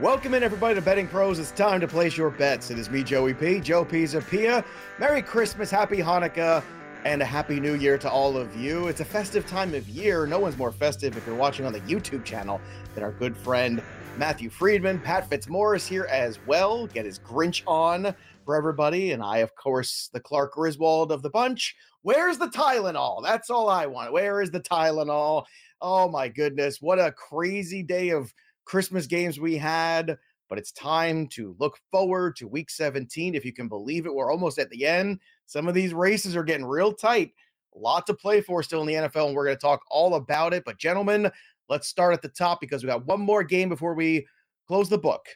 Welcome 0.00 0.32
in, 0.32 0.42
everybody, 0.42 0.74
to 0.74 0.80
Betting 0.80 1.06
Pros. 1.06 1.38
It's 1.38 1.50
time 1.50 1.78
to 1.82 1.86
place 1.86 2.16
your 2.16 2.30
bets. 2.30 2.70
It 2.70 2.78
is 2.78 2.88
me, 2.88 3.04
Joey 3.04 3.34
P. 3.34 3.60
Joe 3.60 3.84
Pisapia. 3.84 4.64
Merry 4.98 5.20
Christmas, 5.20 5.70
Happy 5.70 5.98
Hanukkah, 5.98 6.64
and 7.04 7.20
a 7.20 7.26
Happy 7.26 7.60
New 7.60 7.74
Year 7.74 7.98
to 7.98 8.10
all 8.10 8.38
of 8.38 8.56
you. 8.56 8.88
It's 8.88 9.02
a 9.02 9.04
festive 9.04 9.46
time 9.46 9.74
of 9.74 9.86
year. 9.90 10.26
No 10.26 10.38
one's 10.40 10.56
more 10.56 10.72
festive 10.72 11.14
if 11.18 11.26
you're 11.26 11.36
watching 11.36 11.66
on 11.66 11.74
the 11.74 11.80
YouTube 11.80 12.24
channel 12.24 12.58
than 12.94 13.04
our 13.04 13.12
good 13.12 13.36
friend 13.36 13.82
Matthew 14.16 14.48
Freedman. 14.48 14.98
Pat 14.98 15.28
Fitzmaurice 15.28 15.86
here 15.86 16.06
as 16.10 16.38
well. 16.46 16.86
Get 16.86 17.04
his 17.04 17.18
Grinch 17.18 17.62
on 17.66 18.14
for 18.46 18.56
everybody. 18.56 19.12
And 19.12 19.22
I, 19.22 19.38
of 19.38 19.54
course, 19.56 20.08
the 20.14 20.20
Clark 20.20 20.54
Griswold 20.54 21.12
of 21.12 21.20
the 21.20 21.30
bunch. 21.30 21.76
Where's 22.00 22.38
the 22.38 22.48
Tylenol? 22.48 23.22
That's 23.22 23.50
all 23.50 23.68
I 23.68 23.84
want. 23.84 24.14
Where 24.14 24.40
is 24.40 24.50
the 24.50 24.60
Tylenol? 24.60 25.44
Oh 25.82 26.08
my 26.08 26.28
goodness. 26.28 26.80
What 26.80 26.98
a 26.98 27.12
crazy 27.12 27.82
day 27.82 28.08
of 28.08 28.32
Christmas 28.64 29.06
games 29.06 29.40
we 29.40 29.56
had, 29.56 30.18
but 30.48 30.58
it's 30.58 30.72
time 30.72 31.26
to 31.28 31.56
look 31.58 31.78
forward 31.90 32.36
to 32.36 32.48
week 32.48 32.70
17. 32.70 33.34
If 33.34 33.44
you 33.44 33.52
can 33.52 33.68
believe 33.68 34.06
it, 34.06 34.14
we're 34.14 34.30
almost 34.30 34.58
at 34.58 34.70
the 34.70 34.86
end. 34.86 35.20
Some 35.46 35.68
of 35.68 35.74
these 35.74 35.94
races 35.94 36.36
are 36.36 36.44
getting 36.44 36.66
real 36.66 36.92
tight. 36.92 37.32
A 37.74 37.78
lot 37.78 38.06
to 38.06 38.14
play 38.14 38.40
for 38.40 38.62
still 38.62 38.82
in 38.82 38.86
the 38.86 39.08
NFL, 39.08 39.28
and 39.28 39.36
we're 39.36 39.46
going 39.46 39.56
to 39.56 39.60
talk 39.60 39.80
all 39.90 40.16
about 40.16 40.52
it. 40.52 40.64
But, 40.66 40.78
gentlemen, 40.78 41.30
let's 41.68 41.88
start 41.88 42.12
at 42.12 42.20
the 42.20 42.28
top 42.28 42.60
because 42.60 42.82
we 42.82 42.88
got 42.88 43.06
one 43.06 43.20
more 43.20 43.42
game 43.42 43.70
before 43.70 43.94
we 43.94 44.26
close 44.68 44.88
the 44.88 44.98
book 44.98 45.26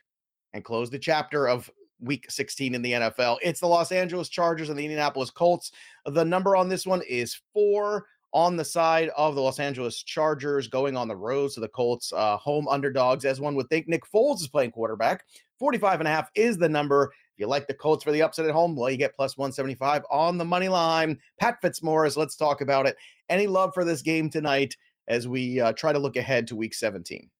and 0.52 0.64
close 0.64 0.90
the 0.90 0.98
chapter 0.98 1.48
of 1.48 1.70
week 2.00 2.30
16 2.30 2.74
in 2.74 2.82
the 2.82 2.92
NFL. 2.92 3.38
It's 3.42 3.60
the 3.60 3.66
Los 3.66 3.92
Angeles 3.92 4.28
Chargers 4.28 4.68
and 4.68 4.78
the 4.78 4.84
Indianapolis 4.84 5.30
Colts. 5.30 5.72
The 6.04 6.24
number 6.24 6.56
on 6.56 6.68
this 6.68 6.86
one 6.86 7.02
is 7.08 7.40
four 7.54 8.06
on 8.32 8.56
the 8.56 8.64
side 8.64 9.10
of 9.16 9.34
the 9.34 9.40
Los 9.40 9.58
Angeles 9.58 10.02
Chargers 10.02 10.68
going 10.68 10.96
on 10.96 11.08
the 11.08 11.16
road 11.16 11.50
to 11.52 11.60
the 11.60 11.68
Colts, 11.68 12.12
uh, 12.12 12.36
home 12.36 12.68
underdogs, 12.68 13.24
as 13.24 13.40
one 13.40 13.54
would 13.54 13.68
think. 13.68 13.88
Nick 13.88 14.02
Foles 14.04 14.40
is 14.40 14.48
playing 14.48 14.72
quarterback. 14.72 15.24
45 15.58 16.00
and 16.00 16.08
a 16.08 16.10
half 16.10 16.30
is 16.34 16.58
the 16.58 16.68
number. 16.68 17.12
If 17.34 17.40
you 17.40 17.46
like 17.46 17.66
the 17.66 17.74
Colts 17.74 18.04
for 18.04 18.12
the 18.12 18.22
upset 18.22 18.46
at 18.46 18.52
home, 18.52 18.76
well, 18.76 18.90
you 18.90 18.96
get 18.96 19.16
plus 19.16 19.36
175 19.36 20.04
on 20.10 20.38
the 20.38 20.44
money 20.44 20.68
line. 20.68 21.18
Pat 21.38 21.60
Fitzmaurice, 21.60 22.16
let's 22.16 22.36
talk 22.36 22.60
about 22.60 22.86
it. 22.86 22.96
Any 23.28 23.46
love 23.46 23.72
for 23.74 23.84
this 23.84 24.02
game 24.02 24.30
tonight 24.30 24.76
as 25.08 25.28
we 25.28 25.60
uh, 25.60 25.72
try 25.72 25.92
to 25.92 25.98
look 25.98 26.16
ahead 26.16 26.46
to 26.48 26.56
week 26.56 26.74
17? 26.74 27.30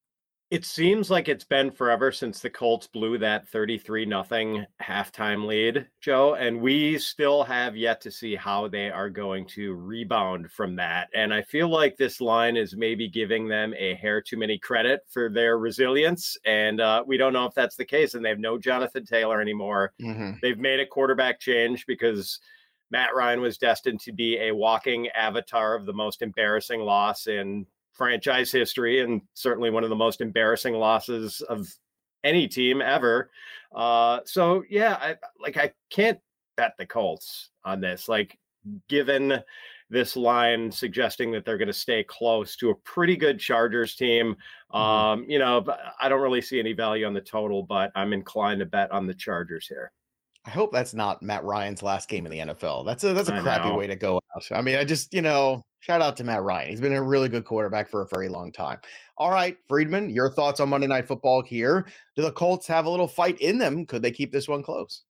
It 0.49 0.65
seems 0.65 1.11
like 1.11 1.29
it's 1.29 1.45
been 1.45 1.73
forever 1.73 2.13
since 2.13 2.39
the 2.39 2.51
Colts 2.51 2.87
blew 2.87 3.19
that 3.19 3.49
33 3.49 4.07
nothing 4.07 4.65
halftime 4.81 5.45
lead, 5.45 5.89
Joe, 6.01 6.35
and 6.35 6.61
we 6.61 6.99
still 6.99 7.43
have 7.43 7.77
yet 7.77 8.01
to 8.03 8.13
see 8.13 8.37
how 8.37 8.69
they 8.69 8.89
are 8.89 9.11
going 9.11 9.47
to 9.49 9.75
rebound 9.75 10.53
from 10.53 10.77
that. 10.77 11.09
And 11.15 11.35
I 11.35 11.43
feel 11.43 11.69
like 11.69 11.97
this 11.97 12.21
line 12.21 12.57
is 12.57 12.77
maybe 12.77 13.09
giving 13.09 13.49
them 13.49 13.75
a 13.77 13.97
hair 13.97 14.23
too 14.23 14.37
many 14.37 14.57
credit 14.57 15.01
for 15.11 15.29
their 15.29 15.59
resilience, 15.59 16.37
and 16.45 16.81
uh, 16.81 17.03
we 17.05 17.17
don't 17.17 17.33
know 17.33 17.47
if 17.47 17.55
that's 17.55 17.77
the 17.77 17.85
case. 17.85 18.15
And 18.15 18.25
they 18.25 18.29
have 18.29 18.39
no 18.39 18.57
Jonathan 18.57 19.05
Taylor 19.05 19.41
anymore. 19.41 19.95
Mm-hmm. 20.01 20.39
They've 20.43 20.59
made 20.59 20.79
a 20.79 20.87
quarterback 20.87 21.41
change 21.41 21.87
because 21.87 22.39
Matt 22.93 23.17
Ryan 23.17 23.41
was 23.41 23.59
destined 23.59 23.99
to 24.01 24.13
be 24.13 24.39
a 24.39 24.55
walking 24.55 25.09
avatar 25.09 25.75
of 25.75 25.87
the 25.87 25.93
most 25.93 26.23
embarrassing 26.23 26.81
loss 26.81 27.27
in 27.27 27.67
franchise 27.97 28.53
history 28.53 29.01
and 29.01 29.23
certainly 29.35 29.71
one 29.71 29.85
of 29.85 29.91
the 29.91 29.97
most 29.97 30.21
embarrassing 30.21 30.75
losses 30.75 31.41
of 31.43 31.69
any 32.25 32.49
team 32.49 32.83
ever. 32.83 33.31
Uh, 33.75 34.21
so 34.25 34.65
yeah, 34.69 34.95
I 35.01 35.17
like 35.41 35.57
I 35.57 35.73
can't 35.91 36.19
bet 36.57 36.75
the 36.79 36.87
Colts 36.87 37.51
on 37.65 37.81
this. 37.81 38.09
Like 38.09 38.39
given 38.89 39.43
this 39.89 40.17
line 40.17 40.71
suggesting 40.71 41.31
that 41.31 41.45
they're 41.45 41.59
going 41.59 41.69
to 41.69 41.73
stay 41.73 42.03
close 42.03 42.57
to 42.57 42.71
a 42.71 42.75
pretty 42.75 43.17
good 43.17 43.39
Chargers 43.39 43.95
team. 43.95 44.37
Mm-hmm. 44.75 44.77
Um, 44.77 45.25
you 45.29 45.39
know, 45.39 45.65
I 46.01 46.09
don't 46.09 46.21
really 46.21 46.41
see 46.41 46.59
any 46.59 46.73
value 46.73 47.07
on 47.07 47.15
the 47.15 47.21
total, 47.21 47.63
but 47.63 47.93
I'm 47.95 48.13
inclined 48.13 48.61
to 48.61 48.67
bet 48.67 48.91
on 48.91 49.07
the 49.07 49.15
Chargers 49.15 49.67
here. 49.69 49.93
I 50.45 50.51
hope 50.51 50.73
that's 50.73 50.95
not 50.95 51.23
Matt 51.23 51.45
Ryan's 51.45 51.83
last 51.83 52.09
game 52.09 52.25
in 52.25 52.33
the 52.33 52.39
NFL. 52.39 52.87
That's 52.87 53.03
a 53.03 53.13
that's 53.13 53.29
a 53.29 53.35
I 53.35 53.41
crappy 53.41 53.69
know. 53.69 53.77
way 53.77 53.89
to 53.89 53.97
go 53.97 54.21
out. 54.37 54.47
I 54.53 54.62
mean, 54.62 54.77
I 54.77 54.85
just 54.85 55.12
you 55.12 55.23
know, 55.23 55.65
shout 55.81 56.03
out 56.03 56.16
to 56.16 56.25
Matt 56.25 56.42
Ryan. 56.42 56.70
He's 56.70 56.81
been 56.81 56.92
a 56.92 57.03
really 57.03 57.28
good 57.28 57.44
quarterback 57.44 57.88
for 57.88 58.03
a 58.03 58.09
very 58.09 58.28
long 58.28 58.53
time. 58.53 58.78
All 59.16 59.31
right, 59.31 59.56
Freedman, 59.69 60.10
your 60.10 60.31
thoughts 60.31 60.60
on 60.60 60.69
Monday 60.69 60.87
Night 60.87 61.06
Football 61.06 61.42
here? 61.42 61.87
Do 62.16 62.22
the 62.22 62.32
Colts 62.32 62.66
have 62.66 62.87
a 62.87 62.91
little 62.91 63.09
fight 63.09 63.38
in 63.41 63.59
them? 63.59 63.87
Could 63.87 64.03
they 64.03 64.10
keep 64.10 64.32
this 64.32 64.48
one 64.48 64.62
close? 64.62 65.03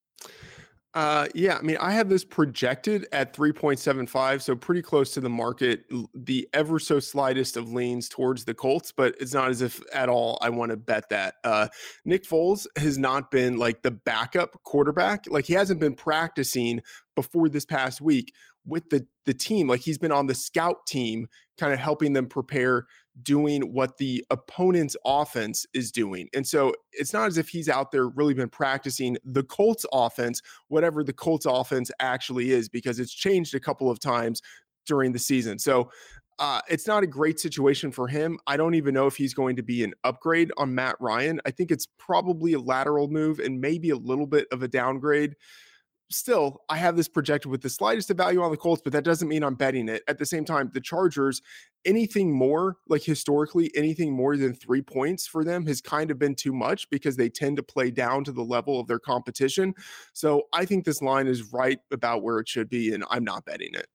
Uh, 0.97 1.29
yeah, 1.35 1.59
I 1.59 1.61
mean, 1.61 1.77
I 1.79 1.93
have 1.93 2.09
this 2.09 2.25
projected 2.25 3.07
at 3.13 3.35
3.75, 3.35 4.41
so 4.41 4.57
pretty 4.57 4.81
close 4.81 5.13
to 5.13 5.21
the 5.21 5.29
market. 5.29 5.85
The 6.15 6.49
ever 6.55 6.79
so 6.79 7.01
slightest 7.01 7.59
of 7.59 7.71
leans 7.71 8.09
towards 8.09 8.47
the 8.47 8.55
Colts, 8.55 8.93
but 8.93 9.15
it's 9.21 9.35
not 9.35 9.51
as 9.51 9.61
if 9.61 9.79
at 9.93 10.09
all 10.09 10.39
I 10.41 10.49
want 10.49 10.71
to 10.71 10.79
bet 10.79 11.11
that. 11.11 11.35
Uh, 11.45 11.69
Nick 12.07 12.25
Foles 12.25 12.67
has 12.79 12.97
not 12.97 13.31
been 13.31 13.59
like 13.59 13.83
the 13.83 13.91
backup 13.91 14.63
quarterback. 14.63 15.27
Like 15.29 15.45
he 15.45 15.53
hasn't 15.53 15.81
been 15.81 15.95
practicing 15.95 16.81
before 17.15 17.51
this 17.51 17.67
past 17.67 18.01
week 18.01 18.33
with 18.67 18.89
the 18.91 19.07
the 19.25 19.35
team. 19.35 19.69
Like 19.69 19.81
he's 19.81 19.99
been 19.99 20.13
on 20.13 20.27
the 20.27 20.35
scout 20.35 20.87
team, 20.87 21.29
kind 21.59 21.73
of 21.73 21.79
helping 21.79 22.13
them 22.13 22.27
prepare 22.27 22.87
doing 23.23 23.63
what 23.73 23.97
the 23.97 24.25
opponent's 24.31 24.97
offense 25.05 25.65
is 25.73 25.91
doing. 25.91 26.29
And 26.35 26.47
so 26.47 26.75
it's 26.93 27.13
not 27.13 27.27
as 27.27 27.39
if 27.39 27.49
he's 27.49 27.69
out 27.69 27.91
there 27.91 28.09
really 28.09 28.35
been 28.35 28.49
practicing 28.49 29.17
the 29.25 29.43
Colts 29.43 29.87
offense, 29.93 30.43
whatever 30.69 31.03
the 31.03 31.15
Colts 31.15 31.47
offense 31.47 31.91
actually 31.99 32.51
is, 32.51 32.69
because 32.69 32.99
it's 33.01 33.13
changed 33.13 33.55
a 33.55 33.61
couple 33.61 33.91
of 33.91 34.01
times 34.01 34.43
during 34.87 35.13
the 35.13 35.19
season. 35.19 35.59
So 35.59 35.91
uh, 36.39 36.61
it's 36.69 36.87
not 36.87 37.03
a 37.03 37.07
great 37.07 37.41
situation 37.41 37.91
for 37.91 38.09
him. 38.09 38.39
I 38.47 38.59
don't 38.59 38.75
even 38.75 38.93
know 38.93 39.07
if 39.07 39.17
he's 39.17 39.33
going 39.33 39.57
to 39.57 39.63
be 39.63 39.83
an 39.83 39.95
upgrade 40.05 40.53
on 40.59 40.75
Matt 40.75 40.97
Ryan. 41.01 41.41
I 41.47 41.51
think 41.51 41.71
it's 41.71 41.87
probably 41.99 42.53
a 42.53 42.61
lateral 42.61 43.09
move 43.09 43.39
and 43.39 43.61
maybe 43.61 43.91
a 43.91 43.97
little 43.97 44.27
bit 44.27 44.47
of 44.53 44.63
a 44.63 44.69
downgrade 44.69 45.35
still, 46.11 46.63
I 46.69 46.77
have 46.77 46.97
this 46.97 47.09
projected 47.09 47.51
with 47.51 47.63
the 47.63 47.71
slightest 47.71 48.11
of 48.11 48.17
value 48.17 48.43
on 48.43 48.51
the 48.51 48.57
Colts, 48.57 48.83
but 48.83 48.93
that 48.93 49.05
doesn't 49.05 49.29
mean 49.29 49.43
I'm 49.43 49.55
betting 49.55 49.89
it. 49.89 50.03
At 50.09 50.19
the 50.19 50.27
same 50.27 50.45
time, 50.45 50.71
the 50.73 50.81
Chargers, 50.81 51.43
anything 51.85 52.33
more, 52.33 52.77
like 52.89 53.03
historically, 53.03 53.71
anything 53.75 54.13
more 54.13 54.37
than 54.37 54.55
three 54.55 54.83
points 54.83 55.27
for 55.27 55.45
them 55.45 55.67
has 55.67 55.81
kind 55.81 56.11
of 56.11 56.19
been 56.19 56.35
too 56.35 56.53
much 56.53 56.89
because 56.91 57.17
they 57.17 57.29
tend 57.29 57.57
to 57.57 57.63
play 57.63 57.91
down 57.91 58.25
to 58.25 58.33
the 58.33 58.45
level 58.45 58.79
of 58.79 58.87
their 58.87 58.99
competition. 58.99 59.75
So 60.13 60.45
I 60.53 60.65
think 60.65 60.85
this 60.85 61.03
line 61.03 61.27
is 61.27 61.53
right 61.53 61.79
about 61.91 62.23
where 62.23 62.39
it 62.39 62.49
should 62.49 62.69
be, 62.69 62.93
and 62.93 63.05
I'm 63.11 63.25
not 63.25 63.45
betting 63.45 63.75
it. 63.75 63.87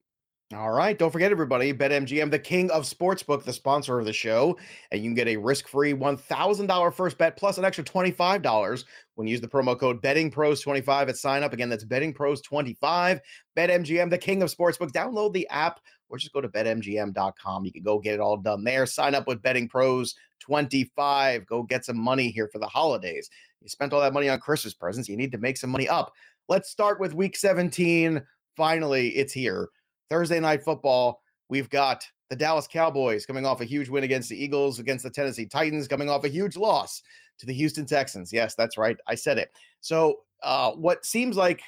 All 0.53 0.71
right. 0.71 0.97
Don't 0.97 1.11
forget, 1.11 1.31
everybody, 1.31 1.71
BetMGM, 1.71 2.29
the 2.29 2.39
king 2.39 2.69
of 2.71 2.83
sportsbook, 2.83 3.43
the 3.43 3.53
sponsor 3.53 3.97
of 3.99 4.05
the 4.05 4.11
show. 4.11 4.57
And 4.91 5.01
you 5.01 5.09
can 5.09 5.15
get 5.15 5.29
a 5.29 5.37
risk 5.37 5.67
free 5.67 5.93
$1,000 5.93 6.93
first 6.93 7.17
bet 7.17 7.37
plus 7.37 7.57
an 7.57 7.63
extra 7.63 7.85
$25 7.85 8.83
when 9.15 9.27
you 9.27 9.31
use 9.31 9.39
the 9.39 9.47
promo 9.47 9.79
code 9.79 10.01
BettingPros25 10.01 11.07
at 11.07 11.15
sign 11.15 11.43
up. 11.43 11.53
Again, 11.53 11.69
that's 11.69 11.85
BettingPros25. 11.85 13.21
BetMGM, 13.55 14.09
the 14.09 14.17
king 14.17 14.43
of 14.43 14.53
sportsbook. 14.53 14.91
Download 14.91 15.31
the 15.31 15.47
app 15.49 15.79
or 16.09 16.17
just 16.17 16.33
go 16.33 16.41
to 16.41 16.49
betmgm.com. 16.49 17.65
You 17.65 17.71
can 17.71 17.83
go 17.83 17.99
get 17.99 18.15
it 18.15 18.19
all 18.19 18.35
done 18.35 18.65
there. 18.65 18.85
Sign 18.85 19.15
up 19.15 19.27
with 19.27 19.41
Betting 19.41 19.69
Pros 19.69 20.15
25. 20.41 21.45
Go 21.45 21.63
get 21.63 21.85
some 21.85 21.97
money 21.97 22.29
here 22.29 22.49
for 22.49 22.59
the 22.59 22.67
holidays. 22.67 23.29
You 23.61 23.69
spent 23.69 23.93
all 23.93 24.01
that 24.01 24.13
money 24.13 24.27
on 24.27 24.39
Christmas 24.39 24.73
presents. 24.73 25.07
You 25.07 25.15
need 25.15 25.31
to 25.31 25.37
make 25.37 25.55
some 25.55 25.69
money 25.69 25.87
up. 25.87 26.11
Let's 26.49 26.69
start 26.69 26.99
with 26.99 27.13
week 27.13 27.37
17. 27.37 28.21
Finally, 28.57 29.09
it's 29.09 29.31
here. 29.31 29.69
Thursday 30.11 30.41
night 30.41 30.61
football, 30.61 31.21
we've 31.47 31.69
got 31.69 32.05
the 32.29 32.35
Dallas 32.35 32.67
Cowboys 32.67 33.25
coming 33.25 33.45
off 33.45 33.61
a 33.61 33.65
huge 33.65 33.87
win 33.87 34.03
against 34.03 34.29
the 34.29 34.43
Eagles, 34.43 34.77
against 34.77 35.03
the 35.05 35.09
Tennessee 35.09 35.45
Titans, 35.45 35.87
coming 35.87 36.09
off 36.09 36.25
a 36.25 36.29
huge 36.29 36.57
loss 36.57 37.01
to 37.39 37.45
the 37.45 37.53
Houston 37.53 37.85
Texans. 37.85 38.33
Yes, 38.33 38.53
that's 38.53 38.77
right. 38.77 38.97
I 39.07 39.15
said 39.15 39.37
it. 39.37 39.51
So, 39.79 40.19
uh, 40.43 40.71
what 40.71 41.05
seems 41.05 41.37
like 41.37 41.61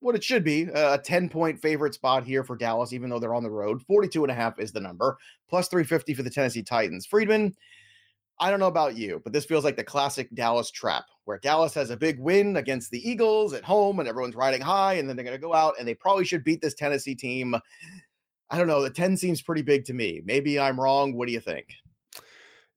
what 0.00 0.14
it 0.14 0.24
should 0.24 0.42
be 0.42 0.62
a 0.74 0.96
10 0.96 1.28
point 1.28 1.60
favorite 1.60 1.92
spot 1.92 2.24
here 2.24 2.42
for 2.42 2.56
Dallas, 2.56 2.94
even 2.94 3.10
though 3.10 3.18
they're 3.18 3.34
on 3.34 3.42
the 3.42 3.50
road. 3.50 3.82
42 3.82 4.24
and 4.24 4.30
a 4.30 4.34
half 4.34 4.58
is 4.58 4.72
the 4.72 4.80
number, 4.80 5.18
plus 5.46 5.68
350 5.68 6.14
for 6.14 6.22
the 6.22 6.30
Tennessee 6.30 6.62
Titans. 6.62 7.04
Freedman, 7.04 7.54
I 8.38 8.50
don't 8.50 8.60
know 8.60 8.68
about 8.68 8.96
you, 8.96 9.20
but 9.22 9.34
this 9.34 9.44
feels 9.44 9.64
like 9.64 9.76
the 9.76 9.84
classic 9.84 10.34
Dallas 10.34 10.70
trap 10.70 11.04
where 11.30 11.38
Dallas 11.38 11.74
has 11.74 11.90
a 11.90 11.96
big 11.96 12.18
win 12.18 12.56
against 12.56 12.90
the 12.90 13.08
Eagles 13.08 13.52
at 13.52 13.62
home 13.62 14.00
and 14.00 14.08
everyone's 14.08 14.34
riding 14.34 14.60
high, 14.60 14.94
and 14.94 15.08
then 15.08 15.14
they're 15.14 15.24
going 15.24 15.36
to 15.36 15.40
go 15.40 15.54
out 15.54 15.74
and 15.78 15.86
they 15.86 15.94
probably 15.94 16.24
should 16.24 16.42
beat 16.42 16.60
this 16.60 16.74
Tennessee 16.74 17.14
team. 17.14 17.54
I 18.50 18.58
don't 18.58 18.66
know. 18.66 18.82
The 18.82 18.90
10 18.90 19.16
seems 19.16 19.40
pretty 19.40 19.62
big 19.62 19.84
to 19.84 19.94
me. 19.94 20.22
Maybe 20.24 20.58
I'm 20.58 20.78
wrong. 20.78 21.14
What 21.14 21.28
do 21.28 21.32
you 21.32 21.38
think? 21.38 21.68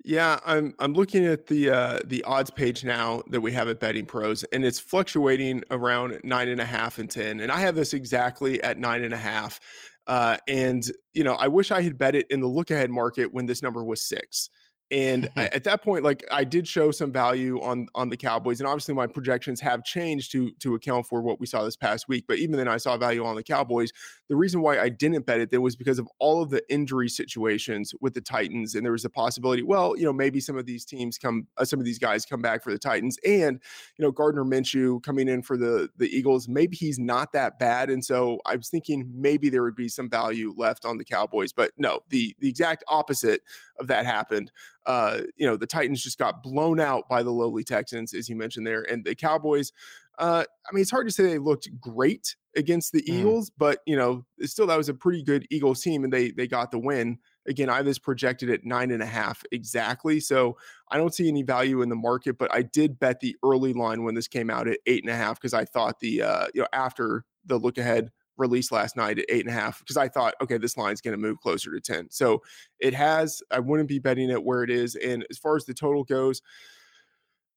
Yeah, 0.06 0.40
I'm 0.46 0.76
I'm 0.78 0.94
looking 0.94 1.26
at 1.26 1.48
the 1.48 1.70
uh, 1.70 2.00
the 2.06 2.24
odds 2.26 2.52
page 2.52 2.84
now 2.84 3.24
that 3.30 3.42
we 3.42 3.54
have 3.54 3.70
at 3.70 3.80
Betting 3.80 4.06
Pros, 4.06 4.44
and 4.52 4.66
it's 4.66 4.78
fluctuating 4.78 5.64
around 5.72 6.20
nine 6.26 6.50
and 6.50 6.60
a 6.60 6.66
half 6.66 7.00
and 7.00 7.10
ten. 7.10 7.40
And 7.40 7.50
I 7.50 7.60
have 7.62 7.74
this 7.74 7.94
exactly 7.94 8.62
at 8.64 8.78
nine 8.78 9.04
and 9.04 9.14
a 9.14 9.18
half. 9.18 9.62
Uh, 10.06 10.38
and 10.50 10.84
you 11.14 11.24
know, 11.24 11.36
I 11.36 11.48
wish 11.48 11.72
I 11.72 11.82
had 11.82 11.98
bet 11.98 12.16
it 12.16 12.28
in 12.30 12.42
the 12.42 12.48
look 12.48 12.70
ahead 12.70 12.92
market 12.92 13.34
when 13.34 13.46
this 13.46 13.64
number 13.64 13.84
was 13.84 14.02
six 14.02 14.50
And 14.94 15.28
at 15.36 15.64
that 15.64 15.82
point, 15.82 16.04
like 16.04 16.24
I 16.32 16.44
did 16.44 16.68
show 16.68 16.92
some 16.92 17.12
value 17.12 17.60
on 17.62 17.88
on 17.96 18.10
the 18.10 18.18
Cowboys, 18.18 18.60
and 18.60 18.68
obviously 18.68 18.94
my 18.94 19.08
projections 19.08 19.60
have 19.60 19.84
changed 19.84 20.32
to 20.34 20.52
to 20.60 20.76
account 20.76 21.08
for 21.08 21.20
what 21.24 21.40
we 21.40 21.48
saw 21.48 21.64
this 21.64 21.76
past 21.76 22.08
week. 22.08 22.26
But 22.28 22.38
even 22.38 22.58
then, 22.58 22.68
I 22.68 22.78
saw 22.78 22.96
value 22.96 23.26
on 23.26 23.36
the 23.36 23.42
Cowboys. 23.42 23.92
The 24.30 24.36
reason 24.36 24.62
why 24.62 24.80
I 24.80 24.90
didn't 24.90 25.26
bet 25.26 25.40
it 25.40 25.50
then 25.50 25.64
was 25.64 25.76
because 25.76 25.98
of 25.98 26.08
all 26.20 26.44
of 26.44 26.52
the 26.52 26.62
injury 26.72 27.10
situations 27.10 27.96
with 28.02 28.14
the 28.14 28.22
Titans, 28.22 28.76
and 28.76 28.86
there 28.86 28.92
was 28.92 29.04
a 29.04 29.10
possibility. 29.10 29.64
Well, 29.64 29.98
you 29.98 30.04
know, 30.04 30.14
maybe 30.14 30.40
some 30.40 30.60
of 30.60 30.68
these 30.68 30.86
teams 30.86 31.18
come, 31.18 31.48
uh, 31.58 31.66
some 31.66 31.80
of 31.80 31.86
these 31.86 32.00
guys 32.00 32.24
come 32.24 32.44
back 32.44 32.64
for 32.64 32.72
the 32.72 32.78
Titans, 32.78 33.18
and 33.26 33.60
you 33.98 34.06
know, 34.06 34.12
Gardner 34.12 34.46
Minshew 34.46 35.02
coming 35.02 35.28
in 35.28 35.42
for 35.42 35.58
the 35.58 35.90
the 35.98 36.08
Eagles. 36.08 36.48
Maybe 36.48 36.78
he's 36.78 37.00
not 37.00 37.34
that 37.34 37.58
bad, 37.58 37.90
and 37.90 38.06
so 38.06 38.42
I 38.46 38.56
was 38.58 38.70
thinking 38.70 39.10
maybe 39.12 39.50
there 39.50 39.64
would 39.64 39.76
be 39.76 39.90
some 39.90 40.08
value 40.08 40.54
left 40.56 40.86
on 40.86 41.00
the 41.00 41.06
Cowboys. 41.06 41.52
But 41.52 41.72
no, 41.78 42.02
the 42.10 42.36
the 42.38 42.50
exact 42.50 42.84
opposite 42.88 43.42
of 43.80 43.88
that 43.88 44.06
happened. 44.06 44.52
Uh, 44.86 45.22
you 45.36 45.48
know, 45.48 45.56
the 45.56 45.68
Titans 45.68 46.04
just 46.04 46.18
got 46.18 46.44
blown 46.44 46.80
out 46.80 47.08
by 47.10 47.24
the 47.24 47.32
lowly 47.32 47.64
Texans, 47.64 48.14
as 48.14 48.30
you 48.30 48.36
mentioned 48.36 48.68
there, 48.68 48.84
and 48.84 49.04
the 49.04 49.16
Cowboys. 49.16 49.72
Uh, 50.20 50.44
I 50.70 50.74
mean, 50.74 50.82
it's 50.82 50.92
hard 50.92 51.08
to 51.08 51.12
say 51.12 51.24
they 51.24 51.40
looked 51.40 51.70
great 51.80 52.36
against 52.56 52.92
the 52.92 53.02
mm. 53.02 53.10
Eagles, 53.10 53.50
but 53.58 53.80
you 53.86 53.96
know, 53.96 54.26
still 54.42 54.68
that 54.68 54.78
was 54.78 54.90
a 54.90 54.94
pretty 54.94 55.24
good 55.24 55.48
Eagles 55.50 55.82
team, 55.82 56.04
and 56.04 56.14
they 56.14 56.32
they 56.32 56.48
got 56.48 56.72
the 56.72 56.80
win. 56.80 57.18
Again, 57.48 57.70
I 57.70 57.82
was 57.82 58.00
projected 58.00 58.50
at 58.50 58.64
nine 58.64 58.92
and 58.92 59.04
a 59.04 59.08
half 59.08 59.44
exactly, 59.52 60.20
so 60.20 60.58
I 60.90 60.98
don't 60.98 61.14
see 61.14 61.28
any 61.28 61.44
value 61.44 61.82
in 61.82 61.90
the 61.90 61.96
market. 61.96 62.38
But 62.38 62.54
I 62.54 62.62
did 62.62 63.00
bet 63.00 63.20
the 63.20 63.36
early 63.44 63.74
line 63.74 64.04
when 64.04 64.16
this 64.16 64.28
came 64.28 64.50
out 64.50 64.68
at 64.68 64.80
eight 64.86 65.04
and 65.04 65.12
a 65.12 65.16
half 65.16 65.40
because 65.40 65.54
I 65.54 65.66
thought 65.66 66.00
the 66.00 66.22
uh, 66.22 66.48
you 66.54 66.62
know 66.62 66.68
after 66.74 67.26
the 67.46 67.58
look 67.58 67.78
ahead 67.78 68.12
released 68.38 68.72
last 68.72 68.96
night 68.96 69.20
at 69.20 69.26
eight 69.30 69.46
and 69.46 69.56
a 69.56 69.60
half 69.60 69.80
because 69.80 69.98
I 69.98 70.08
thought, 70.08 70.36
okay, 70.42 70.58
this 70.58 70.78
line's 70.78 71.02
going 71.02 71.14
to 71.14 71.18
move 71.18 71.40
closer 71.40 71.72
to 71.72 71.80
10. 71.80 72.08
So 72.10 72.42
it 72.80 72.94
has, 72.94 73.42
I 73.52 73.60
wouldn't 73.60 73.90
be 73.90 74.00
betting 74.00 74.30
it 74.30 74.44
where 74.44 74.64
it 74.64 74.70
is. 74.70 74.96
And 74.96 75.26
as 75.30 75.38
far 75.38 75.56
as 75.56 75.66
the 75.66 75.74
total 75.74 76.04
goes, 76.04 76.42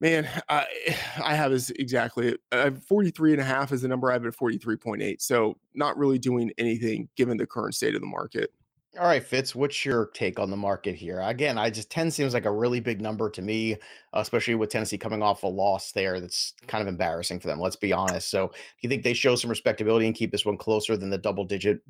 man, 0.00 0.28
I, 0.48 0.66
I 1.22 1.34
have 1.34 1.52
is 1.52 1.70
exactly 1.70 2.36
uh, 2.52 2.70
43 2.70 3.32
and 3.32 3.40
a 3.40 3.44
half 3.44 3.72
is 3.72 3.82
the 3.82 3.88
number 3.88 4.10
I 4.10 4.14
have 4.14 4.26
at 4.26 4.36
43.8. 4.36 5.20
So 5.20 5.56
not 5.74 5.96
really 5.96 6.18
doing 6.18 6.50
anything 6.58 7.08
given 7.16 7.36
the 7.36 7.46
current 7.46 7.74
state 7.74 7.94
of 7.94 8.00
the 8.00 8.06
market. 8.06 8.52
All 8.98 9.06
right, 9.06 9.22
Fitz, 9.22 9.54
what's 9.54 9.84
your 9.84 10.06
take 10.14 10.38
on 10.38 10.50
the 10.50 10.56
market 10.56 10.94
here? 10.94 11.20
Again, 11.20 11.58
I 11.58 11.68
just 11.68 11.90
10 11.90 12.10
seems 12.10 12.32
like 12.32 12.46
a 12.46 12.50
really 12.50 12.80
big 12.80 13.00
number 13.00 13.28
to 13.30 13.42
me, 13.42 13.76
especially 14.14 14.54
with 14.54 14.70
Tennessee 14.70 14.96
coming 14.96 15.22
off 15.22 15.42
a 15.42 15.46
loss 15.46 15.92
there. 15.92 16.18
That's 16.18 16.54
kind 16.66 16.80
of 16.80 16.88
embarrassing 16.88 17.40
for 17.40 17.48
them, 17.48 17.60
let's 17.60 17.76
be 17.76 17.92
honest. 17.92 18.30
So, 18.30 18.48
do 18.48 18.54
you 18.80 18.88
think 18.88 19.02
they 19.02 19.12
show 19.12 19.36
some 19.36 19.50
respectability 19.50 20.06
and 20.06 20.14
keep 20.14 20.32
this 20.32 20.46
one 20.46 20.56
closer 20.56 20.96
than 20.96 21.10
the 21.10 21.18
double 21.18 21.44
digit 21.44 21.80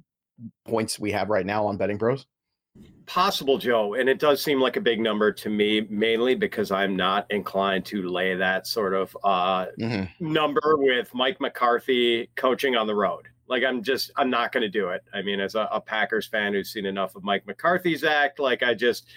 points 0.67 0.99
we 0.99 1.12
have 1.12 1.31
right 1.31 1.47
now 1.47 1.67
on 1.67 1.76
betting 1.76 1.99
pros? 1.99 2.26
Possible, 3.06 3.56
Joe. 3.56 3.94
And 3.94 4.09
it 4.09 4.19
does 4.19 4.43
seem 4.43 4.61
like 4.61 4.76
a 4.76 4.81
big 4.81 5.00
number 5.00 5.31
to 5.32 5.49
me, 5.49 5.87
mainly 5.88 6.35
because 6.35 6.73
I'm 6.73 6.97
not 6.97 7.31
inclined 7.31 7.87
to 7.87 8.02
lay 8.02 8.35
that 8.35 8.67
sort 8.67 8.94
of 8.94 9.17
uh, 9.23 9.67
mm-hmm. 9.81 10.32
number 10.32 10.76
with 10.76 11.14
Mike 11.14 11.41
McCarthy 11.41 12.29
coaching 12.35 12.75
on 12.75 12.88
the 12.88 12.94
road. 12.94 13.29
Like 13.48 13.64
I'm 13.64 13.82
just 13.82 14.10
I'm 14.16 14.31
not 14.31 14.52
going 14.52 14.62
to 14.62 14.69
do 14.69 14.88
it. 14.88 15.02
I 15.12 15.22
mean, 15.22 15.40
as 15.40 15.54
a, 15.54 15.69
a, 15.72 15.81
Packers 15.81 16.26
fan 16.26 16.52
who's 16.52 16.72
seen 16.72 16.87
enough 16.87 17.16
of 17.16 17.25
Mike 17.25 17.46
McCarthy's 17.46 18.04
act, 18.04 18.38
like 18.38 18.62
I 18.62 18.75
just, 18.75 19.08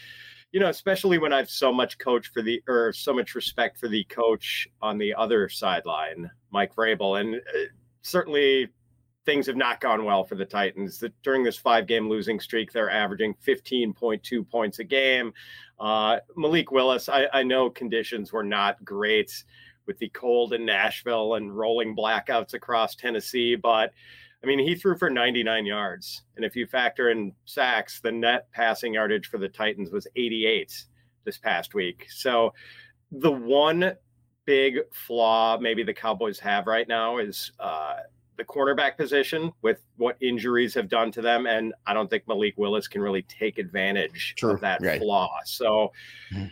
you 0.51 0.59
know, 0.59 0.69
especially 0.69 1.17
when 1.17 1.33
I've 1.33 1.49
so 1.49 1.73
much 1.73 1.97
coach 1.97 2.31
for 2.31 2.41
the 2.41 2.61
or 2.67 2.93
so 2.93 3.13
much 3.13 3.35
respect 3.35 3.77
for 3.77 3.87
the 3.87 4.03
coach 4.05 4.67
on 4.81 4.97
the 4.97 5.13
other 5.15 5.49
sideline, 5.49 6.29
Mike 6.51 6.75
Vrabel, 6.75 7.19
and 7.19 7.35
uh, 7.35 7.65
certainly 8.01 8.69
things 9.25 9.45
have 9.45 9.55
not 9.55 9.79
gone 9.79 10.05
well 10.05 10.23
for 10.23 10.35
the 10.35 10.45
Titans. 10.45 10.99
That 10.99 11.13
during 11.21 11.43
this 11.43 11.57
five 11.57 11.87
game 11.87 12.09
losing 12.09 12.39
streak, 12.39 12.71
they're 12.71 12.89
averaging 12.89 13.35
15.2 13.45 14.49
points 14.49 14.79
a 14.79 14.83
game. 14.83 15.33
Uh, 15.79 16.17
Malik 16.35 16.71
Willis, 16.71 17.09
I, 17.09 17.27
I 17.31 17.43
know 17.43 17.69
conditions 17.69 18.33
were 18.33 18.43
not 18.43 18.83
great 18.83 19.43
with 19.89 19.97
the 19.97 20.09
cold 20.09 20.53
in 20.53 20.63
Nashville 20.63 21.33
and 21.33 21.57
rolling 21.57 21.95
blackouts 21.95 22.53
across 22.53 22.94
Tennessee. 22.94 23.56
But 23.56 23.91
I 24.44 24.45
mean, 24.45 24.59
he 24.59 24.75
threw 24.75 24.95
for 24.95 25.09
99 25.09 25.65
yards. 25.65 26.21
And 26.36 26.45
if 26.45 26.56
you 26.56 26.68
factor 26.68 27.09
in 27.09 27.33
sacks, 27.45 28.00
the 28.00 28.12
net 28.12 28.51
passing 28.51 28.94
yardage 28.94 29.27
for 29.27 29.39
the 29.39 29.50
Titans 29.50 29.89
was 29.89 30.06
88 30.15 30.86
this 31.25 31.39
past 31.39 31.74
week. 31.74 32.06
So 32.12 32.53
the 33.12 33.31
one 33.31 33.94
big 34.45 34.77
flaw 34.91 35.57
maybe 35.59 35.81
the 35.81 35.94
Cowboys 35.95 36.38
have 36.38 36.68
right 36.68 36.88
now 36.88 37.18
is 37.18 37.51
uh, 37.59 37.95
the 38.38 38.45
cornerback 38.45 38.95
position 38.95 39.51
with 39.63 39.81
what 39.97 40.18
injuries 40.21 40.75
have 40.75 40.88
done 40.88 41.12
to 41.13 41.21
them. 41.24 41.47
And 41.47 41.74
I 41.88 41.95
don't 41.95 42.12
think 42.12 42.27
Malik 42.27 42.53
Willis 42.57 42.88
can 42.88 43.01
really 43.01 43.24
take 43.24 43.57
advantage 43.57 44.35
True. 44.38 44.51
of 44.51 44.62
that 44.62 44.83
right. 44.83 45.01
flaw. 45.01 45.31
So 45.45 45.92
mm-hmm. 46.31 46.45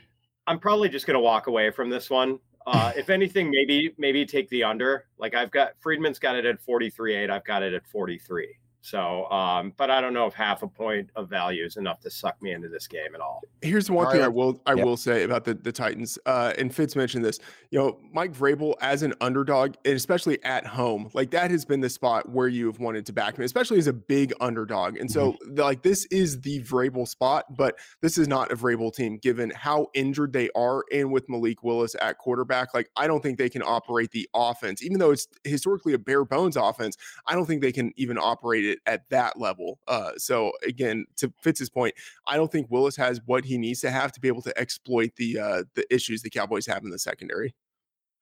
I'm 0.47 0.57
probably 0.57 0.89
just 0.89 1.05
going 1.05 1.13
to 1.13 1.19
walk 1.19 1.45
away 1.45 1.69
from 1.69 1.91
this 1.91 2.09
one. 2.09 2.39
Uh, 2.67 2.91
if 2.97 3.09
anything, 3.09 3.49
maybe 3.49 3.95
maybe 3.97 4.25
take 4.25 4.49
the 4.49 4.61
under. 4.65 5.05
Like 5.17 5.33
I've 5.33 5.51
got 5.51 5.79
Freedman's 5.81 6.19
got 6.19 6.35
it 6.35 6.45
at 6.45 6.61
43.8. 6.61 7.29
I've 7.29 7.45
got 7.45 7.63
it 7.63 7.73
at 7.73 7.87
43. 7.87 8.55
So, 8.87 9.29
um, 9.31 9.73
but 9.75 9.91
I 9.91 9.99
don't 9.99 10.13
know 10.13 10.27
if 10.27 10.33
half 10.33 10.63
a 10.63 10.67
point 10.67 11.09
of 11.17 11.29
value 11.29 11.65
is 11.65 11.75
enough 11.75 11.99
to 11.99 12.09
suck 12.09 12.41
me 12.41 12.53
into 12.53 12.69
this 12.69 12.87
game 12.87 13.13
at 13.13 13.19
all. 13.19 13.41
Here's 13.61 13.91
one 13.91 14.05
all 14.05 14.11
thing 14.13 14.21
right. 14.21 14.27
I 14.27 14.29
will 14.29 14.61
I 14.65 14.75
yep. 14.75 14.85
will 14.85 14.95
say 14.95 15.23
about 15.23 15.43
the 15.43 15.55
the 15.55 15.73
Titans. 15.73 16.17
Uh, 16.25 16.53
and 16.57 16.73
Fitz 16.73 16.95
mentioned 16.95 17.25
this. 17.25 17.37
You 17.69 17.79
know, 17.79 17.99
Mike 18.13 18.31
Vrabel 18.31 18.75
as 18.79 19.03
an 19.03 19.13
underdog, 19.19 19.75
and 19.83 19.93
especially 19.93 20.41
at 20.45 20.65
home, 20.65 21.09
like 21.13 21.31
that 21.31 21.51
has 21.51 21.65
been 21.65 21.81
the 21.81 21.89
spot 21.89 22.29
where 22.29 22.47
you 22.47 22.65
have 22.67 22.79
wanted 22.79 23.05
to 23.07 23.11
back 23.11 23.37
him, 23.37 23.43
especially 23.43 23.77
as 23.77 23.87
a 23.87 23.93
big 23.93 24.31
underdog. 24.39 24.95
And 24.95 25.11
so, 25.11 25.33
mm-hmm. 25.33 25.55
like 25.55 25.81
this 25.81 26.05
is 26.05 26.39
the 26.39 26.63
Vrabel 26.63 27.05
spot, 27.05 27.57
but 27.57 27.77
this 27.99 28.17
is 28.17 28.29
not 28.29 28.53
a 28.53 28.55
Vrabel 28.55 28.95
team 28.95 29.17
given 29.17 29.49
how 29.49 29.87
injured 29.95 30.31
they 30.31 30.49
are, 30.55 30.85
and 30.93 31.11
with 31.11 31.27
Malik 31.27 31.61
Willis 31.61 31.93
at 31.99 32.19
quarterback. 32.19 32.73
Like 32.73 32.89
I 32.95 33.07
don't 33.07 33.21
think 33.21 33.37
they 33.37 33.49
can 33.49 33.63
operate 33.63 34.11
the 34.11 34.29
offense, 34.33 34.81
even 34.81 34.97
though 34.97 35.11
it's 35.11 35.27
historically 35.43 35.91
a 35.91 35.99
bare 35.99 36.23
bones 36.23 36.55
offense. 36.55 36.95
I 37.25 37.33
don't 37.33 37.45
think 37.45 37.61
they 37.61 37.73
can 37.73 37.91
even 37.97 38.17
operate 38.17 38.63
it 38.63 38.76
it 38.77 38.91
at 38.91 39.09
that 39.09 39.39
level. 39.39 39.79
Uh, 39.87 40.11
so 40.17 40.51
again, 40.65 41.05
to 41.17 41.31
Fitz's 41.41 41.69
point, 41.69 41.93
I 42.27 42.37
don't 42.37 42.51
think 42.51 42.67
Willis 42.69 42.95
has 42.95 43.21
what 43.25 43.45
he 43.45 43.57
needs 43.57 43.81
to 43.81 43.91
have 43.91 44.11
to 44.13 44.19
be 44.19 44.27
able 44.27 44.41
to 44.43 44.57
exploit 44.57 45.11
the 45.17 45.39
uh, 45.39 45.63
the 45.75 45.85
issues 45.93 46.21
the 46.21 46.29
Cowboys 46.29 46.65
have 46.67 46.83
in 46.83 46.89
the 46.89 46.99
secondary. 46.99 47.53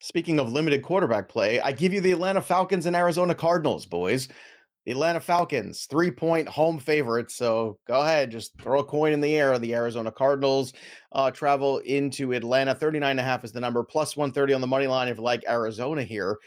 Speaking 0.01 0.39
of 0.39 0.51
limited 0.51 0.83
quarterback 0.83 1.29
play, 1.29 1.59
I 1.61 1.71
give 1.71 1.93
you 1.93 2.01
the 2.01 2.11
Atlanta 2.11 2.41
Falcons 2.41 2.85
and 2.85 2.95
Arizona 2.95 3.33
Cardinals, 3.33 3.85
boys. 3.85 4.27
The 4.85 4.91
Atlanta 4.91 5.19
Falcons, 5.19 5.87
three 5.89 6.11
point 6.11 6.47
home 6.47 6.77
favorites. 6.77 7.35
So 7.35 7.79
go 7.87 8.01
ahead, 8.01 8.29
just 8.29 8.55
throw 8.61 8.81
a 8.81 8.83
coin 8.83 9.13
in 9.13 9.21
the 9.21 9.35
air. 9.35 9.57
The 9.57 9.73
Arizona 9.73 10.11
Cardinals 10.11 10.73
uh, 11.11 11.31
travel 11.31 11.79
into 11.79 12.33
Atlanta. 12.33 12.75
39 12.75 13.11
and 13.11 13.19
a 13.19 13.23
half 13.23 13.43
is 13.43 13.51
the 13.51 13.59
number, 13.59 13.83
plus 13.83 14.15
130 14.15 14.53
on 14.53 14.61
the 14.61 14.67
money 14.67 14.85
line 14.85 15.07
if 15.07 15.17
you 15.17 15.23
like 15.23 15.43
Arizona 15.49 16.03
here. 16.03 16.37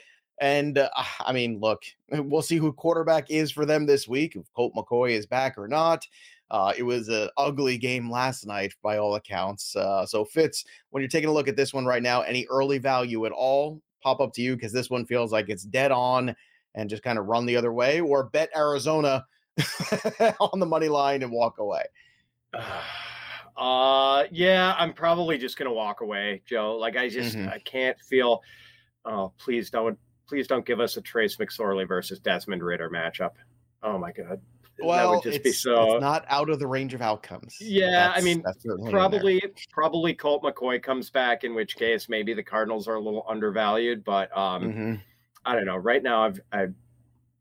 And 0.41 0.79
uh, 0.79 0.89
I 1.21 1.33
mean, 1.33 1.59
look, 1.61 1.83
we'll 2.11 2.43
see 2.43 2.57
who 2.57 2.73
quarterback 2.73 3.31
is 3.31 3.51
for 3.51 3.67
them 3.67 3.87
this 3.87 4.07
week. 4.09 4.37
If 4.37 4.53
Colt 4.55 4.73
McCoy 4.75 5.11
is 5.11 5.27
back 5.27 5.59
or 5.59 5.69
not. 5.69 6.07
Uh, 6.51 6.73
it 6.79 6.83
was 6.83 7.09
an 7.09 7.29
ugly 7.37 7.77
game 7.77 8.11
last 8.11 8.47
night 8.47 8.73
by 8.83 8.97
all 8.97 9.17
accounts. 9.17 9.77
Uh, 9.77 10.07
so, 10.07 10.25
Fitz, 10.25 10.65
when 10.91 11.03
you're 11.03 11.09
taking 11.09 11.29
a 11.29 11.33
look 11.33 11.49
at 11.49 11.57
this 11.57 11.75
one 11.75 11.85
right 11.85 12.03
now, 12.03 12.23
any 12.23 12.47
early 12.49 12.79
value 12.79 13.27
at 13.27 13.33
all 13.33 13.83
pop 14.03 14.21
up 14.21 14.33
to 14.33 14.41
you? 14.41 14.55
Because 14.55 14.73
this 14.73 14.89
one 14.89 15.05
feels 15.05 15.31
like 15.31 15.51
it's 15.51 15.65
dead 15.65 15.93
on 15.93 16.35
and 16.75 16.89
just 16.89 17.03
kind 17.03 17.19
of 17.19 17.27
run 17.27 17.45
the 17.45 17.57
other 17.57 17.73
way, 17.73 18.01
or 18.01 18.25
bet 18.25 18.49
Arizona 18.57 19.27
on 20.41 20.59
the 20.59 20.67
money 20.67 20.89
line 20.89 21.23
and 21.23 21.33
walk 21.33 21.59
away. 21.59 21.85
Uh, 23.57 24.23
yeah, 24.31 24.77
I'm 24.79 24.93
probably 24.93 25.37
just 25.37 25.59
gonna 25.59 25.73
walk 25.73 26.01
away, 26.01 26.43
Joe. 26.47 26.77
Like 26.77 26.97
I 26.97 27.09
just 27.09 27.37
mm-hmm. 27.37 27.49
I 27.49 27.59
can't 27.59 27.99
feel. 27.99 28.41
Oh, 29.05 29.33
please 29.37 29.69
don't 29.69 29.99
please 30.29 30.47
don't 30.47 30.67
give 30.67 30.81
us 30.81 30.97
a 30.97 31.01
Trace 31.01 31.37
McSorley 31.37 31.87
versus 31.87 32.19
Desmond 32.19 32.63
Ridder 32.63 32.91
matchup. 32.91 33.33
Oh 33.83 33.99
my 33.99 34.13
god. 34.13 34.41
Well, 34.81 34.97
that 34.97 35.09
would 35.09 35.33
just 35.33 35.43
be 35.43 35.51
so 35.51 35.95
it's 35.95 36.01
not 36.01 36.25
out 36.29 36.51
of 36.51 36.61
the 36.61 36.67
range 36.67 36.95
of 36.95 37.03
outcomes. 37.03 37.57
Yeah, 37.61 38.13
I 38.15 38.21
mean, 38.21 38.45
probably 38.91 39.43
probably 39.73 40.15
Colt 40.15 40.45
McCoy 40.45 40.81
comes 40.81 41.11
back, 41.11 41.43
in 41.43 41.55
which 41.55 41.77
case 41.77 42.09
maybe 42.09 42.33
the 42.33 42.45
Cardinals 42.45 42.87
are 42.87 42.95
a 42.95 43.01
little 43.01 43.25
undervalued. 43.29 44.05
But 44.05 44.37
um, 44.37 44.63
mm-hmm. 44.63 44.95
I 45.45 45.55
don't 45.55 45.67
know. 45.67 45.77
Right 45.77 46.03
now, 46.03 46.25
I've 46.25 46.41
I 46.53 46.67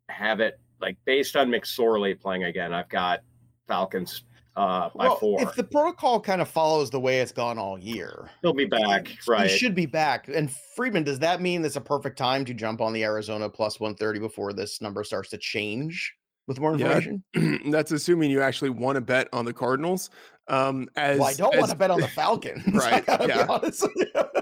have 0.09 0.39
it 0.39 0.59
like 0.81 0.97
based 1.05 1.35
on 1.35 1.49
McSorley 1.49 2.19
playing 2.19 2.43
again. 2.43 2.73
I've 2.73 2.89
got 2.89 3.19
Falcons 3.67 4.23
uh, 4.57 4.89
by 4.95 5.05
well, 5.05 5.15
four. 5.17 5.41
If 5.41 5.55
the 5.55 5.63
protocol 5.63 6.19
kind 6.19 6.41
of 6.41 6.49
follows 6.49 6.89
the 6.89 6.99
way 6.99 7.19
it's 7.19 7.31
gone 7.31 7.59
all 7.59 7.77
year, 7.77 8.29
he'll 8.41 8.53
be 8.53 8.65
back. 8.65 9.15
Right, 9.27 9.49
he 9.49 9.55
should 9.55 9.75
be 9.75 9.85
back. 9.85 10.27
And 10.27 10.51
Freedman, 10.75 11.03
does 11.03 11.19
that 11.19 11.41
mean 11.41 11.63
it's 11.63 11.75
a 11.75 11.81
perfect 11.81 12.17
time 12.17 12.43
to 12.45 12.53
jump 12.53 12.81
on 12.81 12.91
the 12.91 13.03
Arizona 13.03 13.49
plus 13.49 13.79
one 13.79 13.93
thirty 13.95 14.19
before 14.19 14.53
this 14.53 14.81
number 14.81 15.03
starts 15.03 15.29
to 15.29 15.37
change? 15.37 16.13
With 16.47 16.61
more 16.61 16.73
information, 16.73 17.23
yeah, 17.35 17.57
that's 17.71 17.91
assuming 17.91 18.31
you 18.31 18.41
actually 18.41 18.69
want 18.69 18.95
to 18.95 19.01
bet 19.01 19.27
on 19.33 19.43
the 19.43 19.51
Cardinals. 19.53 20.09
Um, 20.49 20.87
as 20.95 21.19
well, 21.19 21.27
I 21.27 21.33
don't 21.33 21.57
want 21.57 21.71
to 21.71 21.77
bet 21.77 21.91
on 21.91 21.99
the 21.99 22.07
Falcons, 22.17 22.65
right? 22.73 23.03
yeah, 23.07 23.59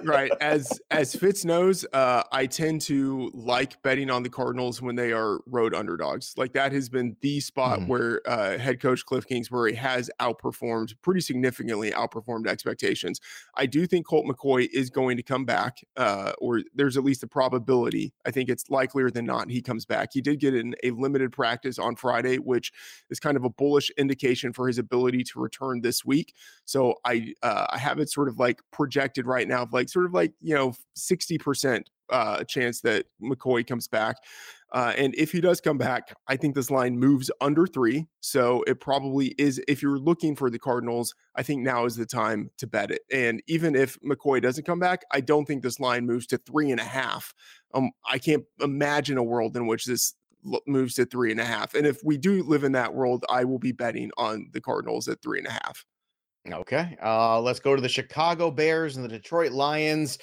right. 0.03 0.31
As 0.39 0.79
as 0.91 1.15
Fitz 1.15 1.43
knows, 1.43 1.85
uh, 1.93 2.23
I 2.31 2.45
tend 2.45 2.81
to 2.81 3.31
like 3.33 3.81
betting 3.81 4.11
on 4.11 4.21
the 4.21 4.29
Cardinals 4.29 4.81
when 4.81 4.95
they 4.95 5.11
are 5.11 5.39
road 5.47 5.73
underdogs. 5.73 6.35
Like 6.37 6.53
that 6.53 6.71
has 6.73 6.89
been 6.89 7.15
the 7.21 7.39
spot 7.39 7.79
mm. 7.79 7.87
where 7.87 8.21
uh, 8.27 8.57
head 8.59 8.79
coach 8.79 9.03
Cliff 9.05 9.25
Kingsbury 9.25 9.73
has 9.73 10.11
outperformed 10.21 10.93
pretty 11.01 11.21
significantly, 11.21 11.89
outperformed 11.91 12.47
expectations. 12.47 13.19
I 13.55 13.65
do 13.65 13.87
think 13.87 14.05
Colt 14.05 14.25
McCoy 14.27 14.67
is 14.71 14.91
going 14.91 15.17
to 15.17 15.23
come 15.23 15.45
back, 15.45 15.79
uh, 15.97 16.33
or 16.37 16.61
there's 16.75 16.97
at 16.97 17.03
least 17.03 17.23
a 17.23 17.27
probability. 17.27 18.13
I 18.25 18.31
think 18.31 18.49
it's 18.49 18.69
likelier 18.69 19.09
than 19.09 19.25
not 19.25 19.49
he 19.49 19.61
comes 19.61 19.85
back. 19.85 20.09
He 20.13 20.21
did 20.21 20.39
get 20.39 20.53
in 20.53 20.75
a 20.83 20.91
limited 20.91 21.31
practice 21.31 21.79
on 21.79 21.95
Friday, 21.95 22.37
which 22.37 22.71
is 23.09 23.19
kind 23.19 23.37
of 23.37 23.43
a 23.43 23.49
bullish 23.49 23.89
indication 23.97 24.53
for 24.53 24.67
his 24.67 24.77
ability 24.77 25.23
to 25.23 25.39
return 25.39 25.81
this 25.81 25.94
this 25.95 26.05
week. 26.05 26.33
So 26.65 26.95
I 27.05 27.33
uh, 27.41 27.67
I 27.69 27.77
have 27.77 27.99
it 27.99 28.09
sort 28.09 28.27
of 28.27 28.37
like 28.39 28.61
projected 28.71 29.25
right 29.25 29.47
now, 29.47 29.63
of 29.63 29.73
like 29.73 29.89
sort 29.89 30.05
of 30.05 30.13
like 30.13 30.33
you 30.41 30.55
know 30.55 30.73
sixty 30.95 31.37
percent 31.37 31.89
uh, 32.09 32.43
chance 32.43 32.81
that 32.81 33.05
McCoy 33.21 33.65
comes 33.65 33.87
back. 33.87 34.17
Uh, 34.73 34.93
and 34.97 35.15
if 35.15 35.31
he 35.31 35.39
does 35.39 35.61
come 35.61 35.77
back, 35.77 36.13
I 36.27 36.35
think 36.35 36.53
this 36.53 36.69
line 36.69 36.97
moves 36.99 37.31
under 37.39 37.65
three. 37.65 38.07
So 38.19 38.63
it 38.67 38.81
probably 38.81 39.27
is. 39.37 39.61
If 39.67 39.81
you're 39.81 39.97
looking 39.97 40.35
for 40.35 40.49
the 40.49 40.59
Cardinals, 40.59 41.15
I 41.35 41.43
think 41.43 41.61
now 41.61 41.85
is 41.85 41.95
the 41.95 42.05
time 42.05 42.49
to 42.57 42.67
bet 42.67 42.91
it. 42.91 43.01
And 43.11 43.41
even 43.47 43.75
if 43.75 43.97
McCoy 44.01 44.41
doesn't 44.41 44.65
come 44.65 44.79
back, 44.79 45.03
I 45.11 45.21
don't 45.21 45.45
think 45.45 45.63
this 45.63 45.79
line 45.79 46.05
moves 46.05 46.27
to 46.27 46.37
three 46.37 46.71
and 46.71 46.81
a 46.81 46.85
half. 46.85 47.33
Um, 47.73 47.91
I 48.09 48.17
can't 48.17 48.43
imagine 48.59 49.17
a 49.17 49.23
world 49.23 49.55
in 49.55 49.67
which 49.67 49.85
this 49.85 50.13
moves 50.67 50.95
to 50.95 51.05
three 51.05 51.31
and 51.31 51.39
a 51.39 51.45
half. 51.45 51.73
And 51.73 51.85
if 51.85 52.03
we 52.03 52.17
do 52.17 52.43
live 52.43 52.63
in 52.63 52.71
that 52.73 52.93
world, 52.93 53.25
I 53.29 53.43
will 53.43 53.59
be 53.59 53.71
betting 53.71 54.11
on 54.17 54.47
the 54.53 54.61
Cardinals 54.61 55.07
at 55.07 55.21
three 55.21 55.39
and 55.39 55.47
a 55.47 55.51
half. 55.51 55.85
Okay. 56.51 56.95
Uh, 57.03 57.41
let's 57.41 57.59
go 57.59 57.75
to 57.75 57.81
the 57.81 57.89
Chicago 57.89 58.51
Bears 58.51 58.95
and 58.95 59.05
the 59.05 59.09
Detroit 59.09 59.51
Lions. 59.51 60.19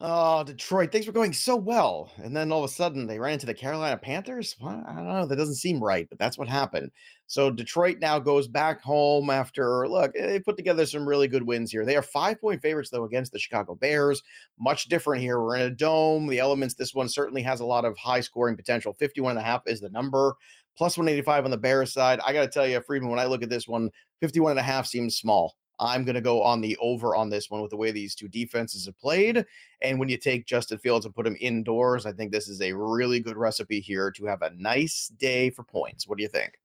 Oh, 0.00 0.42
Detroit, 0.42 0.90
things 0.90 1.06
were 1.06 1.12
going 1.12 1.32
so 1.32 1.54
well. 1.54 2.10
And 2.16 2.34
then 2.34 2.50
all 2.50 2.64
of 2.64 2.70
a 2.70 2.72
sudden 2.72 3.06
they 3.06 3.18
ran 3.20 3.34
into 3.34 3.46
the 3.46 3.54
Carolina 3.54 3.96
Panthers. 3.96 4.56
Well, 4.60 4.82
I 4.86 4.94
don't 4.94 5.06
know. 5.06 5.26
That 5.26 5.36
doesn't 5.36 5.54
seem 5.56 5.82
right, 5.82 6.08
but 6.08 6.18
that's 6.18 6.36
what 6.36 6.48
happened. 6.48 6.90
So 7.32 7.50
Detroit 7.50 7.96
now 7.98 8.18
goes 8.18 8.46
back 8.46 8.82
home 8.82 9.30
after, 9.30 9.88
look, 9.88 10.12
they 10.12 10.38
put 10.38 10.58
together 10.58 10.84
some 10.84 11.08
really 11.08 11.28
good 11.28 11.42
wins 11.42 11.72
here. 11.72 11.86
They 11.86 11.96
are 11.96 12.02
five 12.02 12.38
point 12.38 12.60
favorites, 12.60 12.90
though, 12.90 13.04
against 13.04 13.32
the 13.32 13.38
Chicago 13.38 13.74
Bears. 13.74 14.22
Much 14.60 14.84
different 14.84 15.22
here. 15.22 15.40
We're 15.40 15.56
in 15.56 15.62
a 15.62 15.70
dome. 15.70 16.26
The 16.26 16.40
elements, 16.40 16.74
this 16.74 16.94
one 16.94 17.08
certainly 17.08 17.40
has 17.40 17.60
a 17.60 17.64
lot 17.64 17.86
of 17.86 17.96
high 17.96 18.20
scoring 18.20 18.54
potential. 18.54 18.92
51 18.92 19.30
and 19.30 19.40
a 19.40 19.42
half 19.42 19.62
is 19.66 19.80
the 19.80 19.88
number. 19.88 20.34
Plus 20.76 20.98
185 20.98 21.46
on 21.46 21.50
the 21.50 21.56
Bears 21.56 21.90
side. 21.90 22.20
I 22.22 22.34
got 22.34 22.42
to 22.42 22.48
tell 22.48 22.66
you, 22.66 22.82
Freedman, 22.82 23.08
when 23.08 23.18
I 23.18 23.24
look 23.24 23.42
at 23.42 23.48
this 23.48 23.66
one, 23.66 23.88
51 24.20 24.50
and 24.50 24.60
a 24.60 24.62
half 24.62 24.84
seems 24.84 25.16
small. 25.16 25.56
I'm 25.80 26.04
going 26.04 26.16
to 26.16 26.20
go 26.20 26.42
on 26.42 26.60
the 26.60 26.76
over 26.82 27.16
on 27.16 27.30
this 27.30 27.48
one 27.48 27.62
with 27.62 27.70
the 27.70 27.78
way 27.78 27.92
these 27.92 28.14
two 28.14 28.28
defenses 28.28 28.84
have 28.84 28.98
played. 28.98 29.42
And 29.80 29.98
when 29.98 30.10
you 30.10 30.18
take 30.18 30.44
Justin 30.44 30.76
Fields 30.76 31.06
and 31.06 31.14
put 31.14 31.26
him 31.26 31.38
indoors, 31.40 32.04
I 32.04 32.12
think 32.12 32.30
this 32.30 32.46
is 32.48 32.60
a 32.60 32.74
really 32.74 33.20
good 33.20 33.38
recipe 33.38 33.80
here 33.80 34.10
to 34.10 34.26
have 34.26 34.42
a 34.42 34.50
nice 34.50 35.10
day 35.16 35.48
for 35.48 35.64
points. 35.64 36.06
What 36.06 36.18
do 36.18 36.24
you 36.24 36.28
think? 36.28 36.58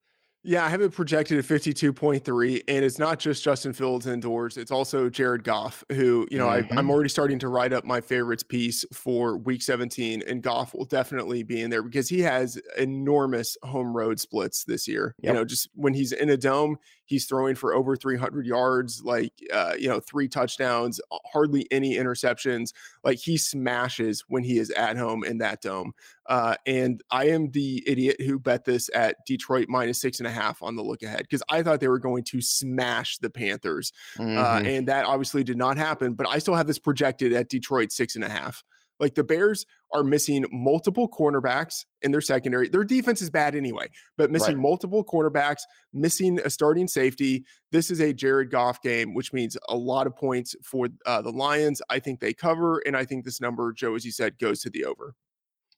Yeah, 0.48 0.64
I 0.64 0.70
have 0.70 0.82
it 0.82 0.94
projected 0.94 1.38
at 1.38 1.44
52.3. 1.44 2.64
And 2.70 2.86
it's 2.86 2.98
not 2.98 3.20
just 3.20 3.44
Justin 3.44 3.74
Fields 3.74 4.08
indoors, 4.08 4.56
it's 4.56 4.72
also 4.72 5.10
Jared 5.10 5.44
Goff, 5.44 5.84
who, 5.92 6.26
you 6.32 6.38
know, 6.38 6.48
mm-hmm. 6.48 6.74
I, 6.74 6.80
am 6.80 6.90
already 6.90 7.10
starting 7.10 7.38
to 7.40 7.50
write 7.50 7.74
up 7.74 7.84
my 7.84 8.00
favorites 8.00 8.44
piece 8.44 8.86
for 8.94 9.36
week 9.36 9.62
17. 9.62 10.24
And 10.26 10.42
Goff 10.42 10.74
will 10.74 10.86
definitely 10.86 11.44
be 11.44 11.62
in 11.62 11.70
there 11.70 11.84
because 11.84 12.08
he 12.08 12.22
has 12.22 12.58
enormous 12.78 13.58
home 13.62 13.96
road 13.96 14.22
splits 14.22 14.64
this 14.64 14.88
year. 14.88 15.16
Yep. 15.20 15.34
You 15.34 15.38
know, 15.38 15.44
just 15.44 15.68
when 15.76 15.94
he's 15.94 16.14
in 16.14 16.30
a 16.30 16.38
dome, 16.38 16.78
he's 17.08 17.26
throwing 17.26 17.56
for 17.56 17.74
over 17.74 17.96
300 17.96 18.46
yards, 18.46 19.02
like, 19.04 19.34
uh, 19.52 19.74
you 19.80 19.88
know, 19.88 20.00
three 20.00 20.28
touchdowns, 20.28 21.02
hardly 21.32 21.66
any 21.72 21.96
interceptions. 21.96 22.74
Like 23.04 23.18
he 23.18 23.38
smashes 23.38 24.26
when 24.28 24.44
he 24.44 24.60
is 24.60 24.70
at 24.72 24.98
home 24.98 25.24
in 25.24 25.40
that 25.40 25.62
dome. 25.62 25.94
Uh, 26.28 26.56
and 26.66 27.02
I 27.10 27.30
am 27.30 27.50
the 27.52 27.82
idiot 27.88 28.22
who 28.22 28.38
bet 28.38 28.66
this 28.66 28.90
at 28.94 29.26
Detroit 29.26 29.68
minus 29.70 30.00
six 30.00 30.20
and 30.20 30.28
a 30.28 30.32
half 30.32 30.62
on 30.62 30.76
the 30.76 30.84
look 30.84 31.02
ahead 31.02 31.22
because 31.22 31.44
I 31.50 31.64
thought 31.64 31.80
they 31.80 31.88
were 31.88 32.00
going 32.00 32.26
to 32.26 32.42
smash 32.42 33.18
the 33.18 33.30
Panthers. 33.30 33.94
Uh, 34.20 34.22
mm-hmm. 34.22 34.38
Uh, 34.38 34.70
and 34.70 34.88
that 34.90 35.06
obviously 35.06 35.44
did 35.44 35.58
not 35.58 35.78
happen, 35.78 36.14
but 36.14 36.28
I 36.28 36.40
still 36.40 36.56
have 36.56 36.68
this 36.68 36.80
projected 36.80 37.32
at 37.32 37.50
Detroit 37.50 37.92
six 37.92 38.16
and 38.16 38.26
a 38.26 38.30
half. 38.30 38.64
Like 39.00 39.16
the 39.16 39.24
Bears 39.24 39.66
are 39.94 40.04
missing 40.04 40.46
multiple 40.52 41.08
cornerbacks 41.08 41.86
in 42.02 42.12
their 42.12 42.22
secondary. 42.22 42.68
Their 42.70 42.84
defense 42.84 43.22
is 43.22 43.30
bad 43.30 43.56
anyway, 43.56 43.88
but 44.18 44.32
missing 44.32 44.56
right. 44.56 44.62
multiple 44.62 45.04
cornerbacks, 45.04 45.62
missing 45.94 46.40
a 46.44 46.50
starting 46.50 46.88
safety. 46.88 47.46
This 47.72 47.92
is 47.92 48.00
a 48.00 48.14
Jared 48.14 48.52
Goff 48.52 48.82
game, 48.82 49.14
which 49.14 49.34
means 49.34 49.58
a 49.70 49.76
lot 49.76 50.08
of 50.08 50.16
points 50.16 50.56
for 50.64 50.88
uh, 51.06 51.22
the 51.22 51.32
Lions. 51.32 51.82
I 51.90 52.00
think 52.00 52.20
they 52.20 52.34
cover, 52.34 52.82
and 52.86 52.98
I 52.98 53.06
think 53.06 53.26
this 53.26 53.42
number, 53.42 53.72
Joe, 53.74 53.96
as 53.96 54.06
you 54.06 54.12
said, 54.12 54.40
goes 54.40 54.62
to 54.62 54.70
the 54.70 54.86
over. 54.86 55.16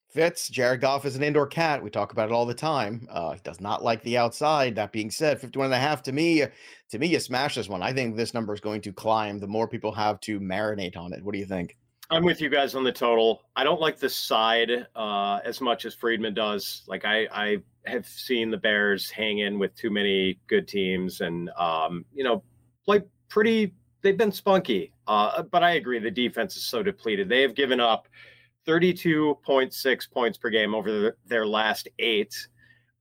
Fitz, 0.09 0.49
Jared 0.49 0.81
Goff 0.81 1.05
is 1.05 1.15
an 1.15 1.21
indoor 1.21 1.45
cat. 1.45 1.83
We 1.83 1.91
talk 1.91 2.11
about 2.11 2.29
it 2.29 2.33
all 2.33 2.47
the 2.47 2.53
time. 2.55 3.07
Uh, 3.11 3.33
he 3.33 3.39
does 3.43 3.61
not 3.61 3.83
like 3.83 4.01
the 4.01 4.17
outside. 4.17 4.75
That 4.75 4.91
being 4.91 5.11
said, 5.11 5.39
51 5.39 5.65
and 5.65 5.73
a 5.75 5.77
half 5.77 6.01
to 6.03 6.11
me, 6.11 6.45
to 6.89 6.97
me, 6.97 7.07
you 7.07 7.19
smash 7.19 7.53
this 7.53 7.69
one. 7.69 7.83
I 7.83 7.93
think 7.93 8.15
this 8.15 8.33
number 8.33 8.51
is 8.55 8.59
going 8.59 8.81
to 8.81 8.91
climb 8.91 9.37
the 9.37 9.45
more 9.45 9.67
people 9.67 9.91
have 9.91 10.19
to 10.21 10.39
marinate 10.39 10.97
on 10.97 11.13
it. 11.13 11.23
What 11.23 11.33
do 11.33 11.39
you 11.39 11.45
think? 11.45 11.77
I'm 12.11 12.23
with 12.23 12.41
you 12.41 12.49
guys 12.49 12.73
on 12.73 12.83
the 12.83 12.91
total. 12.91 13.43
I 13.55 13.63
don't 13.63 13.79
like 13.79 13.99
the 13.99 14.09
side 14.09 14.87
uh, 14.95 15.39
as 15.45 15.61
much 15.61 15.85
as 15.85 15.93
Freedman 15.93 16.33
does. 16.33 16.83
Like 16.87 17.05
I, 17.05 17.27
I 17.31 17.57
have 17.85 18.07
seen 18.07 18.49
the 18.49 18.57
Bears 18.57 19.11
hang 19.11 19.39
in 19.39 19.59
with 19.59 19.75
too 19.75 19.91
many 19.91 20.39
good 20.47 20.67
teams, 20.67 21.21
and 21.21 21.51
um, 21.51 22.05
you 22.13 22.23
know, 22.23 22.43
play 22.83 23.01
pretty. 23.27 23.75
They've 24.01 24.17
been 24.17 24.31
spunky, 24.31 24.93
uh, 25.07 25.43
but 25.43 25.63
I 25.63 25.71
agree 25.71 25.99
the 25.99 26.09
defense 26.09 26.55
is 26.55 26.63
so 26.63 26.81
depleted. 26.81 27.29
They 27.29 27.41
have 27.41 27.53
given 27.53 27.79
up 27.79 28.07
32.6 28.65 30.11
points 30.11 30.37
per 30.37 30.49
game 30.49 30.73
over 30.73 31.17
their 31.25 31.45
last 31.45 31.89
eight. 31.99 32.33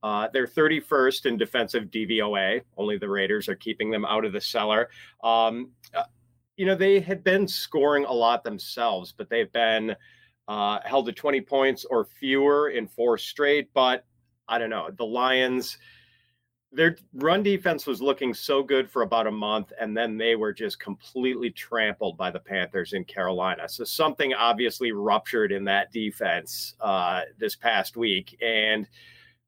Uh, 0.03 0.27
they're 0.31 0.47
31st 0.47 1.25
in 1.25 1.37
defensive 1.37 1.85
DVOA. 1.85 2.61
Only 2.77 2.97
the 2.97 3.09
Raiders 3.09 3.49
are 3.49 3.55
keeping 3.55 3.89
them 3.89 4.05
out 4.05 4.23
of 4.23 4.33
the 4.33 4.41
cellar. 4.41 4.89
Um, 5.23 5.71
uh, 5.93 6.03
you 6.59 6.65
know, 6.65 6.75
they 6.75 6.99
had 6.99 7.23
been 7.23 7.47
scoring 7.47 8.03
a 8.03 8.11
lot 8.11 8.43
themselves, 8.43 9.13
but 9.15 9.29
they've 9.29 9.51
been 9.53 9.95
uh, 10.49 10.79
held 10.83 11.05
to 11.05 11.13
20 11.13 11.39
points 11.39 11.85
or 11.85 12.03
fewer 12.03 12.71
in 12.71 12.85
four 12.85 13.17
straight. 13.17 13.69
But 13.73 14.03
I 14.45 14.57
don't 14.57 14.69
know. 14.69 14.89
The 14.97 15.05
Lions 15.05 15.77
their 16.71 16.97
run 17.13 17.41
defense 17.43 17.87
was 17.87 18.01
looking 18.01 18.33
so 18.33 18.61
good 18.61 18.91
for 18.91 19.03
about 19.03 19.25
a 19.25 19.31
month, 19.31 19.71
and 19.79 19.95
then 19.95 20.17
they 20.17 20.35
were 20.35 20.51
just 20.53 20.81
completely 20.81 21.49
trampled 21.49 22.17
by 22.17 22.29
the 22.29 22.39
Panthers 22.39 22.91
in 22.91 23.05
Carolina. 23.05 23.67
So 23.69 23.85
something 23.85 24.33
obviously 24.33 24.91
ruptured 24.91 25.53
in 25.53 25.63
that 25.63 25.93
defense 25.93 26.75
uh, 26.81 27.21
this 27.37 27.55
past 27.55 27.95
week, 27.95 28.37
and 28.41 28.85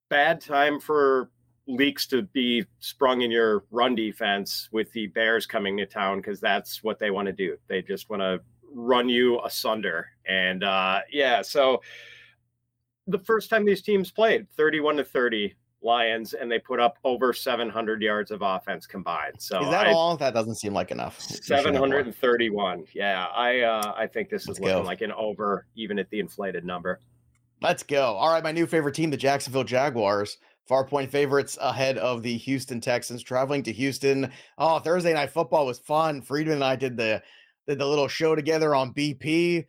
bad 0.10 0.40
time 0.40 0.80
for 0.80 1.30
leaks 1.68 2.08
to 2.08 2.24
be 2.24 2.66
sprung 2.80 3.22
in 3.22 3.32
your 3.32 3.64
run 3.72 3.96
defense 3.96 4.70
with 4.72 4.92
the 4.94 5.08
Bears 5.08 5.46
coming 5.46 5.78
to 5.78 5.86
town 5.86 6.18
because 6.18 6.40
that's 6.40 6.84
what 6.84 7.00
they 7.00 7.12
want 7.12 7.28
to 7.28 7.34
do. 7.34 7.58
They 7.68 7.82
just 7.82 8.10
want 8.10 8.22
to 8.22 8.42
run 8.74 9.10
you 9.10 9.40
asunder, 9.42 10.08
and 10.26 10.64
uh, 10.64 11.02
yeah, 11.12 11.42
so. 11.42 11.82
The 13.08 13.18
first 13.18 13.50
time 13.50 13.66
these 13.66 13.82
teams 13.82 14.12
played, 14.12 14.48
31 14.52 14.98
to 14.98 15.04
30, 15.04 15.56
Lions, 15.84 16.34
and 16.34 16.52
they 16.52 16.60
put 16.60 16.80
up 16.80 16.98
over 17.04 17.34
700 17.34 18.02
yards 18.02 18.32
of 18.32 18.42
offense 18.42 18.86
combined. 18.86 19.36
So 19.40 19.64
is 19.64 19.70
that 19.72 19.88
I, 19.88 19.94
all? 19.94 20.16
That 20.16 20.34
doesn't 20.34 20.56
seem 20.56 20.74
like 20.74 20.92
enough. 20.92 21.20
731. 21.20 22.86
Yeah, 22.94 23.26
I 23.26 23.62
uh, 23.62 23.94
I 23.98 24.08
think 24.08 24.30
this 24.30 24.44
is 24.44 24.50
Let's 24.50 24.60
looking 24.60 24.84
go. 24.84 24.84
like 24.84 25.02
an 25.02 25.12
over, 25.14 25.66
even 25.76 25.98
at 25.98 26.10
the 26.10 26.20
inflated 26.20 26.66
number. 26.66 27.00
Let's 27.62 27.84
go. 27.84 28.04
All 28.04 28.32
right, 28.32 28.44
my 28.44 28.52
new 28.52 28.68
favorite 28.68 28.96
team, 28.96 29.10
the 29.10 29.18
Jacksonville 29.18 29.64
Jaguars. 29.64 30.38
Far 30.68 30.86
point 30.86 31.12
favorites 31.12 31.58
ahead 31.60 31.98
of 31.98 32.24
the 32.24 32.38
Houston 32.38 32.80
Texans 32.80 33.24
traveling 33.24 33.64
to 33.64 33.72
Houston. 33.72 34.32
Oh, 34.58 34.80
Thursday 34.80 35.14
night 35.14 35.32
football 35.32 35.66
was 35.66 35.80
fun. 35.80 36.22
Freedman 36.22 36.56
and 36.56 36.64
I 36.64 36.76
did 36.76 36.96
the 36.96 37.22
did 37.68 37.80
the 37.80 37.86
little 37.86 38.08
show 38.08 38.36
together 38.36 38.74
on 38.76 38.94
BP. 38.94 39.66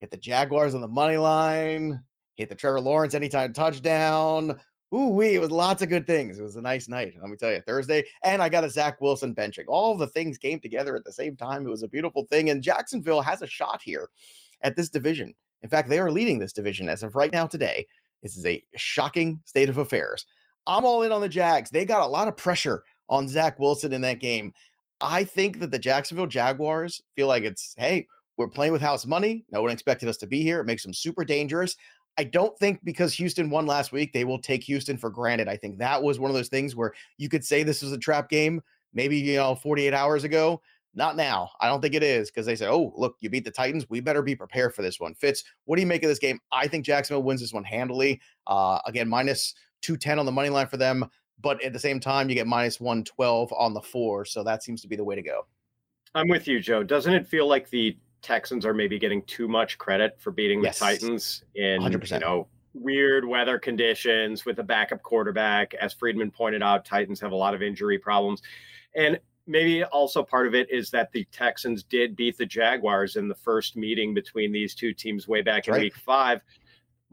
Hit 0.00 0.10
the 0.10 0.16
Jaguars 0.16 0.74
on 0.74 0.80
the 0.80 0.88
money 0.88 1.16
line. 1.16 2.02
Hit 2.36 2.48
the 2.48 2.54
Trevor 2.54 2.80
Lawrence 2.80 3.14
anytime 3.14 3.52
touchdown. 3.52 4.58
Ooh, 4.94 5.08
wee, 5.08 5.34
it 5.34 5.40
was 5.40 5.50
lots 5.50 5.80
of 5.80 5.88
good 5.88 6.06
things. 6.06 6.38
It 6.38 6.42
was 6.42 6.56
a 6.56 6.60
nice 6.60 6.86
night. 6.86 7.14
Let 7.18 7.30
me 7.30 7.36
tell 7.36 7.50
you, 7.50 7.62
Thursday. 7.62 8.04
And 8.24 8.42
I 8.42 8.50
got 8.50 8.64
a 8.64 8.68
Zach 8.70 9.00
Wilson 9.00 9.34
benching. 9.34 9.64
All 9.68 9.96
the 9.96 10.06
things 10.06 10.36
came 10.36 10.60
together 10.60 10.94
at 10.96 11.04
the 11.04 11.12
same 11.12 11.34
time. 11.34 11.66
It 11.66 11.70
was 11.70 11.82
a 11.82 11.88
beautiful 11.88 12.26
thing. 12.26 12.50
And 12.50 12.62
Jacksonville 12.62 13.22
has 13.22 13.40
a 13.40 13.46
shot 13.46 13.80
here 13.82 14.10
at 14.60 14.76
this 14.76 14.90
division. 14.90 15.34
In 15.62 15.70
fact, 15.70 15.88
they 15.88 15.98
are 15.98 16.10
leading 16.10 16.38
this 16.38 16.52
division 16.52 16.88
as 16.90 17.02
of 17.02 17.14
right 17.14 17.32
now 17.32 17.46
today. 17.46 17.86
This 18.22 18.36
is 18.36 18.46
a 18.46 18.62
shocking 18.76 19.40
state 19.44 19.68
of 19.68 19.78
affairs. 19.78 20.26
I'm 20.66 20.84
all 20.84 21.02
in 21.02 21.12
on 21.12 21.20
the 21.20 21.28
Jags. 21.28 21.70
They 21.70 21.84
got 21.84 22.04
a 22.04 22.06
lot 22.06 22.28
of 22.28 22.36
pressure 22.36 22.84
on 23.08 23.28
Zach 23.28 23.58
Wilson 23.58 23.92
in 23.92 24.00
that 24.02 24.20
game. 24.20 24.52
I 25.00 25.24
think 25.24 25.58
that 25.58 25.70
the 25.72 25.78
Jacksonville 25.78 26.28
Jaguars 26.28 27.02
feel 27.16 27.26
like 27.26 27.42
it's, 27.42 27.74
hey, 27.76 28.06
we're 28.36 28.48
playing 28.48 28.72
with 28.72 28.80
house 28.80 29.04
money. 29.04 29.44
No 29.50 29.62
one 29.62 29.72
expected 29.72 30.08
us 30.08 30.16
to 30.18 30.26
be 30.26 30.42
here. 30.42 30.60
It 30.60 30.66
makes 30.66 30.84
them 30.84 30.94
super 30.94 31.24
dangerous. 31.24 31.76
I 32.18 32.24
don't 32.24 32.56
think 32.58 32.78
because 32.84 33.12
Houston 33.14 33.50
won 33.50 33.66
last 33.66 33.90
week, 33.90 34.12
they 34.12 34.24
will 34.24 34.38
take 34.38 34.62
Houston 34.64 34.96
for 34.96 35.10
granted. 35.10 35.48
I 35.48 35.56
think 35.56 35.78
that 35.78 36.02
was 36.02 36.20
one 36.20 36.30
of 36.30 36.36
those 36.36 36.48
things 36.48 36.76
where 36.76 36.92
you 37.18 37.28
could 37.28 37.44
say 37.44 37.62
this 37.62 37.82
was 37.82 37.92
a 37.92 37.98
trap 37.98 38.28
game. 38.28 38.62
maybe, 38.94 39.18
you 39.18 39.36
know, 39.36 39.54
48 39.54 39.94
hours 39.94 40.24
ago. 40.24 40.60
Not 40.94 41.16
now. 41.16 41.50
I 41.60 41.68
don't 41.68 41.80
think 41.80 41.94
it 41.94 42.02
is 42.02 42.30
because 42.30 42.44
they 42.44 42.56
say, 42.56 42.68
oh, 42.68 42.92
look, 42.96 43.16
you 43.20 43.30
beat 43.30 43.44
the 43.44 43.50
Titans. 43.50 43.88
We 43.88 44.00
better 44.00 44.22
be 44.22 44.36
prepared 44.36 44.74
for 44.74 44.82
this 44.82 45.00
one. 45.00 45.14
Fitz, 45.14 45.42
what 45.64 45.76
do 45.76 45.82
you 45.82 45.86
make 45.86 46.02
of 46.02 46.08
this 46.08 46.18
game? 46.18 46.38
I 46.52 46.68
think 46.68 46.84
Jacksonville 46.84 47.22
wins 47.22 47.40
this 47.40 47.52
one 47.52 47.64
handily. 47.64 48.20
Uh, 48.46 48.78
again, 48.86 49.08
minus 49.08 49.54
210 49.80 50.18
on 50.18 50.26
the 50.26 50.32
money 50.32 50.50
line 50.50 50.66
for 50.66 50.76
them. 50.76 51.08
But 51.40 51.62
at 51.62 51.72
the 51.72 51.78
same 51.78 51.98
time, 51.98 52.28
you 52.28 52.34
get 52.34 52.46
minus 52.46 52.80
112 52.80 53.52
on 53.54 53.74
the 53.74 53.80
four. 53.80 54.24
So 54.24 54.44
that 54.44 54.62
seems 54.62 54.82
to 54.82 54.88
be 54.88 54.96
the 54.96 55.04
way 55.04 55.14
to 55.14 55.22
go. 55.22 55.46
I'm 56.14 56.28
with 56.28 56.46
you, 56.46 56.60
Joe. 56.60 56.82
Doesn't 56.82 57.14
it 57.14 57.26
feel 57.26 57.48
like 57.48 57.70
the 57.70 57.96
Texans 58.20 58.64
are 58.64 58.74
maybe 58.74 58.98
getting 58.98 59.22
too 59.22 59.48
much 59.48 59.78
credit 59.78 60.16
for 60.20 60.30
beating 60.30 60.62
yes. 60.62 60.78
the 60.78 60.84
Titans 60.84 61.42
in 61.54 61.80
100%. 61.80 62.12
you 62.12 62.18
know 62.20 62.46
weird 62.74 63.26
weather 63.26 63.58
conditions 63.58 64.44
with 64.44 64.58
a 64.58 64.62
backup 64.62 65.02
quarterback? 65.02 65.74
As 65.74 65.92
Freedman 65.92 66.30
pointed 66.30 66.62
out, 66.62 66.84
Titans 66.84 67.20
have 67.20 67.32
a 67.32 67.36
lot 67.36 67.54
of 67.54 67.62
injury 67.62 67.98
problems, 67.98 68.42
and 68.94 69.18
maybe 69.46 69.84
also 69.84 70.22
part 70.22 70.46
of 70.46 70.54
it 70.54 70.70
is 70.70 70.90
that 70.90 71.12
the 71.12 71.24
Texans 71.32 71.82
did 71.82 72.16
beat 72.16 72.36
the 72.38 72.46
Jaguars 72.46 73.16
in 73.16 73.28
the 73.28 73.34
first 73.34 73.76
meeting 73.76 74.14
between 74.14 74.52
these 74.52 74.74
two 74.74 74.92
teams 74.92 75.28
way 75.28 75.42
back 75.42 75.68
in 75.68 75.74
right. 75.74 75.82
Week 75.82 75.96
Five. 75.96 76.40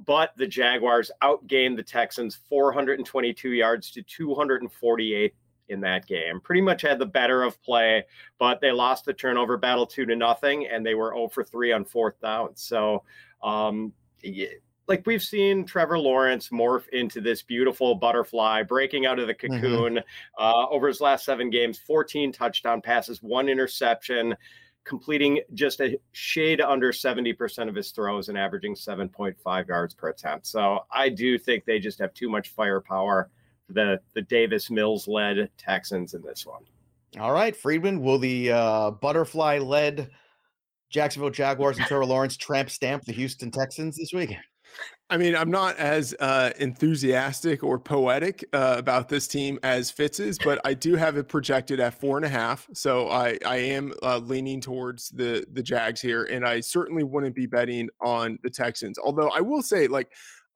But 0.05 0.31
the 0.38 0.48
Jaguars 0.48 1.12
outgained 1.21 1.75
the 1.75 1.83
Texans 1.83 2.39
422 2.50 3.50
yards 3.50 3.91
to 3.91 4.01
248 4.01 5.33
in 5.67 5.81
that 5.81 6.07
game. 6.07 6.39
Pretty 6.39 6.62
much 6.62 6.81
had 6.81 7.00
the 7.00 7.05
better 7.05 7.43
of 7.43 7.62
play, 7.62 8.05
but 8.38 8.62
they 8.62 8.71
lost 8.71 9.05
the 9.05 9.13
turnover 9.13 9.57
battle 9.57 9.86
two 9.86 10.05
to 10.05 10.15
nothing, 10.15 10.67
and 10.67 10.86
they 10.86 10.95
were 10.95 11.13
0 11.13 11.29
for 11.29 11.43
3 11.43 11.74
on 11.74 11.86
fourth 11.86 12.19
down. 12.21 12.55
So, 12.55 13.03
um, 13.43 13.93
like 14.89 15.05
we've 15.05 15.24
seen 15.24 15.65
Trevor 15.65 16.00
Lawrence 16.00 16.50
morph 16.50 16.88
into 16.89 17.22
this 17.22 17.43
beautiful 17.43 17.96
butterfly, 17.96 18.63
breaking 18.63 19.05
out 19.05 19.19
of 19.19 19.27
the 19.27 19.36
mm-hmm. 19.36 19.53
cocoon 19.53 19.93
mm-hmm. 19.93 20.43
uh, 20.43 20.67
over 20.69 20.88
his 20.88 21.00
last 21.00 21.24
seven 21.24 21.50
games 21.50 21.77
14 21.77 22.31
touchdown 22.34 22.81
passes, 22.81 23.22
one 23.22 23.48
interception, 23.48 24.36
completing 24.84 25.41
just 25.53 25.79
a 25.79 26.00
shade 26.12 26.60
under 26.60 26.91
70% 26.91 27.69
of 27.69 27.75
his 27.75 27.91
throws 27.91 28.29
and 28.29 28.38
averaging 28.38 28.74
7.5 28.74 29.67
yards 29.67 29.93
per 29.93 30.10
attempt. 30.10 30.48
So 30.48 30.79
I 30.91 31.10
do 31.10 31.38
think 31.38 31.63
they 31.63 31.79
just 31.79 32.00
have 32.00 32.13
too 32.15 32.27
much 32.27 32.50
firepower 32.50 33.29
for 33.67 33.74
the 33.74 34.00
the 34.15 34.24
Davis 34.24 34.72
Mills 34.72 35.08
led 35.08 35.50
Texans 35.58 36.15
in 36.15 36.24
this 36.24 36.46
one. 36.46 36.63
All 37.19 37.31
right, 37.31 37.55
Freedman, 37.55 38.01
will 38.01 38.19
the 38.19 38.51
uh, 38.51 38.91
butterfly 38.91 39.60
led 39.60 40.10
Jacksonville 40.89 41.29
Jaguars 41.29 41.77
and 41.77 41.86
Trevor 41.86 42.05
Lawrence 42.05 42.38
tramp 42.38 42.69
stamp 42.69 43.05
the 43.05 43.13
Houston 43.13 43.51
Texans 43.51 43.96
this 43.98 44.12
week? 44.13 44.36
I 45.12 45.18
mean, 45.18 45.36
I'm 45.36 45.50
not 45.50 45.75
as 45.78 46.13
uh, 46.20 46.51
enthusiastic 46.60 47.63
or 47.63 47.80
poetic 47.80 48.46
uh, 48.54 48.75
about 48.78 49.10
this 49.10 49.28
team 49.28 49.58
as 49.63 49.89
Fitz 49.89 50.20
is, 50.20 50.38
but 50.38 50.62
I 50.63 50.75
do 50.75 50.96
have 50.96 51.18
it 51.18 51.28
projected 51.28 51.80
at 51.80 52.00
four 52.00 52.18
and 52.18 52.25
a 52.25 52.30
half. 52.30 52.70
So 52.74 53.10
I, 53.10 53.39
I 53.44 53.58
am 53.58 53.92
uh, 54.04 54.20
leaning 54.20 54.62
towards 54.62 55.10
the 55.10 55.48
the 55.51 55.63
Jags 55.63 56.00
here, 56.00 56.25
and 56.25 56.46
I 56.46 56.60
certainly 56.60 57.04
wouldn't 57.04 57.34
be 57.34 57.48
betting 57.48 57.89
on 58.00 58.38
the 58.44 58.51
Texans. 58.51 59.00
Although 59.00 59.30
I 59.30 59.42
will 59.42 59.63
say, 59.63 59.88
like, 59.88 60.12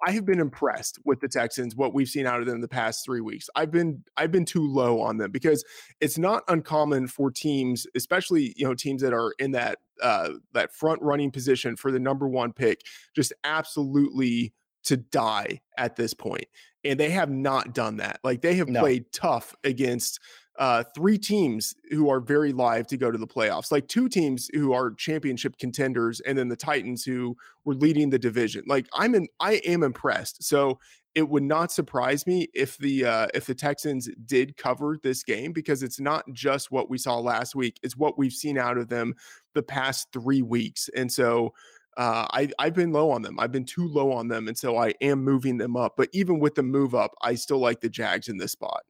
I 0.06 0.12
have 0.12 0.26
been 0.26 0.40
impressed 0.40 1.00
with 1.06 1.22
the 1.22 1.28
Texans, 1.28 1.76
what 1.76 1.94
we've 1.94 2.10
seen 2.10 2.26
out 2.26 2.42
of 2.42 2.46
them 2.46 2.62
the 2.62 2.68
past 2.68 3.06
three 3.06 3.22
weeks. 3.22 3.50
I've 3.56 3.72
been 3.72 4.04
I've 4.18 4.32
been 4.32 4.46
too 4.46 4.68
low 4.68 5.00
on 5.02 5.18
them 5.18 5.32
because 5.32 5.64
it's 6.02 6.18
not 6.18 6.44
uncommon 6.48 7.08
for 7.08 7.32
teams, 7.32 7.88
especially 7.96 8.54
you 8.58 8.66
know 8.66 8.74
teams 8.74 9.02
that 9.02 9.14
are 9.14 9.34
in 9.40 9.52
that 9.52 9.80
uh, 10.02 10.32
that 10.54 10.74
front 10.74 11.02
running 11.02 11.32
position 11.32 11.76
for 11.76 11.92
the 11.92 12.00
number 12.00 12.28
one 12.28 12.52
pick, 12.52 12.82
just 13.16 13.32
absolutely 13.44 14.54
to 14.84 14.98
die 14.98 15.62
at 15.78 15.96
this 15.96 16.14
point. 16.14 16.46
And 16.84 17.00
they 17.00 17.10
have 17.12 17.30
not 17.30 17.74
done 17.74 17.98
that. 17.98 18.20
Like 18.24 18.42
they 18.42 18.56
have 18.56 18.68
no. 18.68 18.82
played 18.82 19.12
tough 19.14 19.56
against 19.64 20.20
uh, 20.60 20.84
three 20.96 21.18
teams 21.18 21.76
who 21.90 22.10
are 22.10 22.20
very 22.20 22.54
live 22.54 22.86
to 22.88 22.98
go 22.98 23.10
to 23.10 23.18
the 23.18 23.28
playoffs, 23.28 23.72
like 23.72 23.88
two 23.88 24.08
teams 24.08 24.50
who 24.54 24.72
are 24.74 24.94
championship 24.94 25.58
contenders, 25.58 26.20
and 26.22 26.38
then 26.38 26.48
the 26.48 26.56
Titans 26.56 27.04
who 27.04 27.36
were 27.66 27.74
leading 27.74 28.10
the 28.10 28.20
division. 28.20 28.64
Like 28.68 28.88
I'm 28.94 29.16
in, 29.16 29.28
I 29.40 29.54
am 29.66 29.84
impressed. 29.84 30.44
So 30.44 30.80
it 31.16 31.28
would 31.28 31.44
not 31.44 31.72
surprise 31.72 32.28
me 32.28 32.48
if 32.54 32.78
the 32.78 33.06
uh, 33.06 33.28
if 33.34 33.46
the 33.46 33.56
Texans 33.56 34.10
did 34.26 34.56
cover 34.58 34.98
this 35.02 35.24
game 35.24 35.54
because 35.54 35.82
it's 35.82 36.00
not 36.00 36.24
just 36.34 36.72
what 36.72 36.90
we 36.90 36.98
saw 36.98 37.18
last 37.18 37.56
week; 37.56 37.80
it's 37.82 37.98
what 37.98 38.18
we've 38.18 38.34
seen 38.34 38.58
out 38.58 38.78
of 38.78 38.90
them 38.90 39.16
the 39.56 39.64
past 39.64 40.08
three 40.14 40.42
weeks, 40.42 40.90
and 40.96 41.12
so. 41.12 41.54
Uh, 41.96 42.26
I, 42.32 42.50
I've 42.58 42.74
been 42.74 42.92
low 42.92 43.12
on 43.12 43.22
them. 43.22 43.40
I've 43.40 43.52
been 43.52 43.66
too 43.66 43.88
low 43.88 44.12
on 44.12 44.28
them. 44.28 44.48
And 44.48 44.58
so 44.58 44.78
I 44.78 44.96
am 45.00 45.24
moving 45.24 45.60
them 45.60 45.78
up. 45.78 45.94
But 45.96 46.10
even 46.12 46.40
with 46.40 46.56
the 46.56 46.64
move 46.64 46.96
up, 46.96 47.14
I 47.22 47.36
still 47.36 47.60
like 47.60 47.82
the 47.82 47.88
Jags 47.88 48.30
in 48.30 48.38
this 48.38 48.52
spot. 48.52 48.82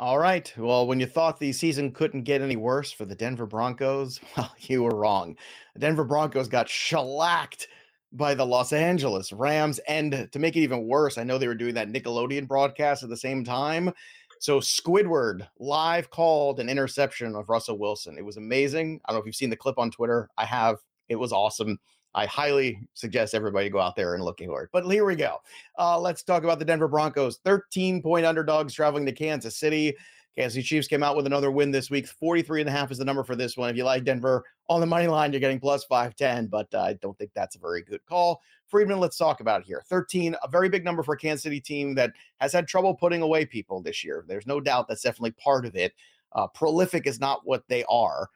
All 0.00 0.18
right. 0.18 0.50
Well, 0.56 0.86
when 0.86 0.98
you 0.98 1.04
thought 1.04 1.38
the 1.38 1.52
season 1.52 1.92
couldn't 1.92 2.22
get 2.22 2.40
any 2.40 2.56
worse 2.56 2.90
for 2.90 3.04
the 3.04 3.14
Denver 3.14 3.44
Broncos, 3.44 4.18
well, 4.36 4.50
you 4.60 4.82
were 4.82 4.96
wrong. 4.96 5.36
The 5.74 5.80
Denver 5.80 6.04
Broncos 6.04 6.48
got 6.48 6.70
shellacked 6.70 7.68
by 8.10 8.32
the 8.34 8.46
Los 8.46 8.72
Angeles 8.72 9.30
Rams. 9.30 9.78
And 9.86 10.26
to 10.32 10.38
make 10.38 10.56
it 10.56 10.60
even 10.60 10.88
worse, 10.88 11.18
I 11.18 11.22
know 11.24 11.36
they 11.36 11.48
were 11.48 11.54
doing 11.54 11.74
that 11.74 11.92
Nickelodeon 11.92 12.48
broadcast 12.48 13.02
at 13.02 13.10
the 13.10 13.16
same 13.16 13.44
time. 13.44 13.92
So 14.38 14.58
Squidward 14.58 15.46
live 15.58 16.08
called 16.08 16.60
an 16.60 16.70
interception 16.70 17.36
of 17.36 17.50
Russell 17.50 17.76
Wilson. 17.76 18.16
It 18.16 18.24
was 18.24 18.38
amazing. 18.38 19.02
I 19.04 19.12
don't 19.12 19.18
know 19.18 19.20
if 19.20 19.26
you've 19.26 19.36
seen 19.36 19.50
the 19.50 19.56
clip 19.56 19.78
on 19.78 19.90
Twitter. 19.90 20.30
I 20.38 20.46
have. 20.46 20.78
It 21.10 21.16
was 21.16 21.30
awesome. 21.30 21.78
I 22.14 22.26
highly 22.26 22.80
suggest 22.94 23.34
everybody 23.34 23.68
go 23.68 23.80
out 23.80 23.96
there 23.96 24.14
and 24.14 24.24
look 24.24 24.40
for 24.44 24.64
it. 24.64 24.70
But 24.72 24.84
here 24.86 25.04
we 25.04 25.16
go. 25.16 25.38
Uh, 25.78 25.98
let's 25.98 26.22
talk 26.22 26.44
about 26.44 26.58
the 26.58 26.64
Denver 26.64 26.88
Broncos. 26.88 27.38
13 27.44 28.02
point 28.02 28.26
underdogs 28.26 28.74
traveling 28.74 29.06
to 29.06 29.12
Kansas 29.12 29.56
City. 29.56 29.94
Kansas 30.36 30.54
City 30.54 30.66
Chiefs 30.66 30.88
came 30.88 31.02
out 31.02 31.16
with 31.16 31.26
another 31.26 31.50
win 31.50 31.70
this 31.70 31.90
week. 31.90 32.06
43 32.06 32.62
and 32.62 32.68
a 32.68 32.72
half 32.72 32.90
is 32.90 32.98
the 32.98 33.04
number 33.04 33.24
for 33.24 33.36
this 33.36 33.56
one. 33.56 33.68
If 33.68 33.76
you 33.76 33.84
like 33.84 34.04
Denver 34.04 34.44
on 34.68 34.80
the 34.80 34.86
money 34.86 35.06
line, 35.06 35.32
you're 35.32 35.40
getting 35.40 35.60
plus 35.60 35.84
510, 35.84 36.46
but 36.46 36.72
uh, 36.72 36.82
I 36.82 36.92
don't 36.94 37.18
think 37.18 37.32
that's 37.34 37.56
a 37.56 37.60
very 37.60 37.82
good 37.82 38.04
call. 38.06 38.40
Freedman, 38.68 39.00
let's 39.00 39.16
talk 39.16 39.40
about 39.40 39.64
here. 39.64 39.82
13, 39.88 40.36
a 40.42 40.48
very 40.48 40.68
big 40.68 40.84
number 40.84 41.02
for 41.02 41.14
a 41.14 41.18
Kansas 41.18 41.42
City 41.42 41.60
team 41.60 41.94
that 41.96 42.12
has 42.40 42.52
had 42.52 42.68
trouble 42.68 42.94
putting 42.94 43.22
away 43.22 43.44
people 43.44 43.82
this 43.82 44.04
year. 44.04 44.24
There's 44.28 44.46
no 44.46 44.60
doubt 44.60 44.86
that's 44.88 45.02
definitely 45.02 45.32
part 45.32 45.66
of 45.66 45.74
it. 45.74 45.92
Uh, 46.32 46.46
prolific 46.46 47.06
is 47.06 47.18
not 47.18 47.40
what 47.44 47.64
they 47.68 47.84
are, 47.88 48.28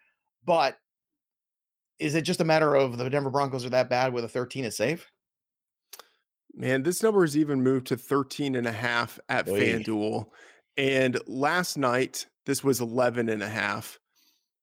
but 0.44 0.78
is 1.98 2.14
it 2.14 2.22
just 2.22 2.40
a 2.40 2.44
matter 2.44 2.74
of 2.74 2.98
the 2.98 3.08
Denver 3.08 3.30
Broncos 3.30 3.64
are 3.64 3.70
that 3.70 3.88
bad 3.88 4.12
with 4.12 4.24
a 4.24 4.28
13 4.28 4.64
is 4.64 4.76
safe? 4.76 5.10
Man, 6.54 6.82
this 6.82 7.02
number 7.02 7.22
has 7.22 7.36
even 7.36 7.62
moved 7.62 7.88
to 7.88 7.96
13 7.96 8.54
and 8.54 8.66
a 8.66 8.72
half 8.72 9.18
at 9.28 9.48
Oy. 9.48 9.60
FanDuel. 9.60 10.26
And 10.76 11.18
last 11.26 11.76
night, 11.76 12.26
this 12.46 12.62
was 12.62 12.80
11 12.80 13.28
and 13.28 13.42
a 13.42 13.48
half. 13.48 13.98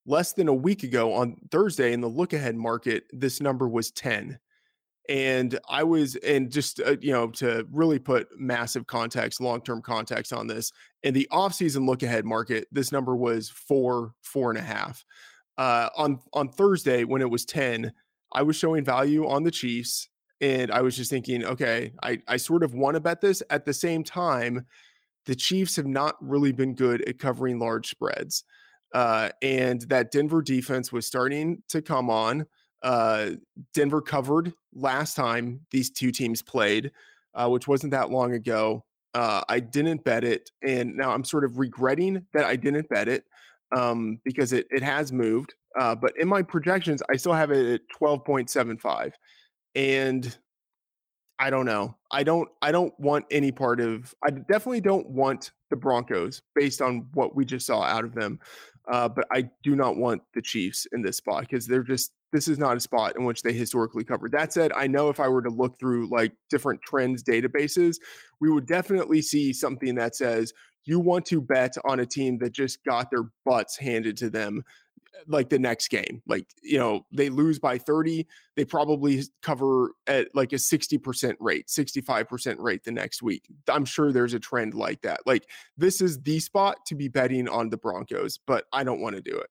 Less 0.06 0.34
than 0.34 0.48
a 0.48 0.54
week 0.54 0.84
ago 0.84 1.13
on 1.13 1.36
Thursday 1.52 1.94
in 1.94 2.02
the 2.02 2.08
look 2.08 2.34
ahead 2.34 2.56
market, 2.56 3.04
this 3.12 3.39
number 3.39 3.67
was 3.67 3.91
10. 3.91 4.39
And 5.10 5.60
I 5.70 5.84
was, 5.84 6.15
and 6.17 6.52
just, 6.52 6.80
uh, 6.80 6.96
you 7.02 7.12
know, 7.12 7.28
to 7.32 7.67
really 7.72 8.00
put 8.00 8.28
massive 8.38 8.88
context, 8.88 9.41
long 9.41 9.62
term 9.62 9.82
context 9.82 10.32
on 10.32 10.48
this, 10.48 10.72
in 11.04 11.13
the 11.13 11.28
offseason 11.32 11.86
look 11.86 12.04
ahead 12.04 12.24
market, 12.24 12.67
this 12.72 12.91
number 12.91 13.15
was 13.15 13.50
four, 13.50 14.13
four 14.22 14.50
and 14.50 14.60
a 14.60 14.63
half 14.63 15.04
uh, 15.58 15.90
on 15.98 16.20
on 16.34 16.50
Thursday 16.50 17.04
when 17.04 17.22
it 17.22 17.30
was 17.30 17.46
10, 17.46 17.92
I 18.32 18.44
was 18.44 18.56
showing 18.56 18.84
value 18.84 19.28
on 19.28 19.44
the 19.44 19.52
Chiefs 19.52 20.10
and 20.42 20.72
I 20.72 20.82
was 20.82 20.98
just 20.98 21.12
thinking, 21.12 21.46
okay, 21.46 21.94
I, 22.02 22.20
I 22.28 22.38
sort 22.38 22.64
of 22.64 22.74
want 22.74 22.96
to 22.96 23.00
bet 23.00 23.22
this. 23.22 23.44
At 23.52 23.66
the 23.66 23.74
same 23.74 24.04
time, 24.04 24.66
the 25.28 25.36
Chiefs 25.36 25.76
have 25.76 25.86
not 25.86 26.16
really 26.20 26.52
been 26.52 26.74
good 26.74 27.08
at 27.08 27.20
covering 27.20 27.60
large 27.60 27.88
spreads. 27.88 28.44
Uh, 28.94 29.30
and 29.42 29.82
that 29.84 30.12
Denver 30.12 30.42
defense 30.42 30.92
was 30.92 31.06
starting 31.06 31.62
to 31.70 31.82
come 31.82 32.10
on. 32.10 32.46
Uh, 32.82 33.32
Denver 33.74 34.02
covered 34.02 34.52
last 34.74 35.16
time 35.16 35.62
these 35.70 35.92
two 35.92 36.12
teams 36.12 36.42
played, 36.42 36.92
uh, 37.36 37.48
which 37.48 37.68
wasn't 37.68 37.92
that 37.92 38.10
long 38.10 38.34
ago. 38.34 38.84
Uh, 39.14 39.42
I 39.48 39.60
didn't 39.60 40.04
bet 40.04 40.24
it, 40.24 40.50
and 40.64 40.96
now 40.96 41.12
I'm 41.12 41.24
sort 41.24 41.44
of 41.44 41.60
regretting 41.60 42.26
that 42.34 42.46
I 42.46 42.56
didn't 42.56 42.90
bet 42.90 43.08
it 43.08 43.26
um, 43.75 44.19
because 44.23 44.53
it, 44.53 44.67
it 44.69 44.84
has 44.84 45.12
moved. 45.12 45.53
Uh, 45.79 45.95
but 45.95 46.13
in 46.19 46.27
my 46.27 46.41
projections, 46.41 47.01
I 47.10 47.15
still 47.15 47.34
have 47.34 47.51
it 47.51 47.73
at 47.73 47.81
12.75. 48.01 49.13
And 49.75 50.38
I 51.41 51.49
don't 51.49 51.65
know. 51.65 51.97
I 52.12 52.21
don't 52.21 52.47
I 52.62 52.71
don't 52.71 52.93
want 52.99 53.25
any 53.31 53.51
part 53.51 53.81
of 53.81 54.13
I 54.23 54.29
definitely 54.29 54.81
don't 54.81 55.10
want 55.10 55.51
the 55.71 55.75
Broncos 55.75 56.43
based 56.53 56.84
on 56.84 57.07
what 57.13 57.36
we 57.36 57.45
just 57.45 57.65
saw 57.65 57.81
out 57.81 58.05
of 58.05 58.13
them. 58.13 58.39
Uh, 58.88 59.10
but 59.10 59.25
I 59.31 59.49
do 59.63 59.75
not 59.75 59.97
want 59.97 60.21
the 60.36 60.41
Chiefs 60.41 60.86
in 60.91 61.01
this 61.01 61.17
spot 61.17 61.41
because 61.41 61.65
they're 61.65 61.81
just 61.81 62.12
this 62.31 62.47
is 62.47 62.60
not 62.60 62.77
a 62.77 62.79
spot 62.79 63.15
in 63.17 63.25
which 63.25 63.41
they 63.41 63.53
historically 63.53 64.03
covered. 64.03 64.31
That 64.31 64.53
said, 64.53 64.71
I 64.73 64.86
know 64.86 65.10
if 65.10 65.19
I 65.19 65.27
were 65.27 65.41
to 65.41 65.49
look 65.49 65.79
through 65.79 66.10
like 66.12 66.34
different 66.49 66.81
trends 66.84 67.23
databases, 67.23 67.95
we 68.39 68.51
would 68.51 68.67
definitely 68.67 69.23
see 69.23 69.51
something 69.51 69.95
that 69.95 70.15
says 70.15 70.53
you 70.86 71.00
want 71.00 71.26
to 71.28 71.41
bet 71.41 71.76
on 71.86 72.00
a 72.00 72.06
team 72.06 72.38
that 72.39 72.52
just 72.52 72.84
got 72.84 73.10
their 73.12 73.26
butts 73.46 73.78
handed 73.78 74.17
to 74.17 74.30
them 74.30 74.63
like 75.28 75.50
the 75.50 75.60
next 75.60 75.89
game. 75.89 76.22
Like, 76.28 76.48
you 76.63 76.78
know, 76.78 77.06
they 77.12 77.30
lose 77.30 77.60
by 77.60 77.78
30, 77.78 78.26
they 78.56 78.65
probably 78.65 79.24
cover 79.41 79.91
at 80.08 80.34
like 80.34 80.54
a 80.54 80.58
60% 80.58 81.36
rate, 81.39 81.67
65% 81.67 82.56
rate 82.60 82.84
the 82.84 82.91
next 82.91 83.22
week. 83.22 83.46
I'm 83.67 83.86
sure 83.86 84.12
there's 84.12 84.34
a 84.34 84.39
trend 84.39 84.74
like 84.74 85.02
that. 85.02 85.22
Like, 85.26 85.48
this 85.78 86.02
is 86.02 86.20
the 86.22 86.39
spot 86.39 86.78
to 86.88 86.96
be 86.96 87.08
betting 87.08 87.48
on 87.48 87.70
the 87.70 87.78
Broncos, 87.78 88.39
but 88.48 88.65
I 88.74 88.84
don't 88.84 89.02
want 89.02 89.15
to 89.15 89.22
do 89.22 89.38
it. 89.38 89.50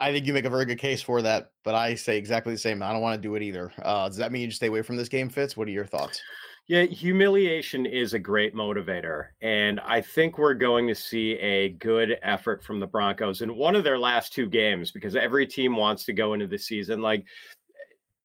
I 0.00 0.12
think 0.12 0.26
you 0.26 0.32
make 0.32 0.44
a 0.44 0.50
very 0.50 0.64
good 0.64 0.78
case 0.78 1.02
for 1.02 1.22
that, 1.22 1.50
but 1.64 1.74
I 1.74 1.96
say 1.96 2.16
exactly 2.16 2.52
the 2.52 2.58
same. 2.58 2.82
I 2.84 2.92
don't 2.92 3.02
want 3.02 3.20
to 3.20 3.28
do 3.28 3.34
it 3.34 3.42
either. 3.42 3.72
Uh, 3.82 4.06
does 4.06 4.16
that 4.18 4.30
mean 4.30 4.42
you 4.42 4.48
just 4.48 4.58
stay 4.58 4.68
away 4.68 4.82
from 4.82 4.96
this 4.96 5.08
game, 5.08 5.28
Fitz? 5.28 5.56
What 5.56 5.66
are 5.66 5.72
your 5.72 5.86
thoughts? 5.86 6.22
Yeah, 6.68 6.82
humiliation 6.82 7.86
is 7.86 8.12
a 8.12 8.18
great 8.18 8.54
motivator. 8.54 9.28
And 9.40 9.80
I 9.80 10.02
think 10.02 10.36
we're 10.36 10.52
going 10.52 10.86
to 10.88 10.94
see 10.94 11.32
a 11.36 11.70
good 11.70 12.18
effort 12.22 12.62
from 12.62 12.78
the 12.78 12.86
Broncos 12.86 13.40
in 13.40 13.56
one 13.56 13.74
of 13.74 13.84
their 13.84 13.98
last 13.98 14.34
two 14.34 14.46
games 14.46 14.90
because 14.90 15.16
every 15.16 15.46
team 15.46 15.76
wants 15.76 16.04
to 16.04 16.12
go 16.12 16.34
into 16.34 16.46
the 16.46 16.58
season. 16.58 17.00
Like, 17.00 17.24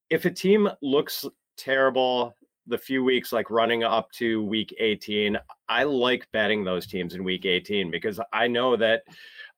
if 0.10 0.26
a 0.26 0.30
team 0.30 0.70
looks 0.82 1.26
terrible 1.56 2.36
the 2.68 2.78
few 2.78 3.02
weeks 3.02 3.32
like 3.32 3.50
running 3.50 3.86
up 3.86 4.12
to 4.12 4.44
week 4.44 4.76
18, 4.78 5.38
I 5.70 5.84
like 5.84 6.28
betting 6.34 6.66
those 6.66 6.86
teams 6.86 7.16
in 7.16 7.24
week 7.24 7.46
18 7.46 7.92
because 7.92 8.20
I 8.34 8.50
know 8.50 8.76
that, 8.76 9.04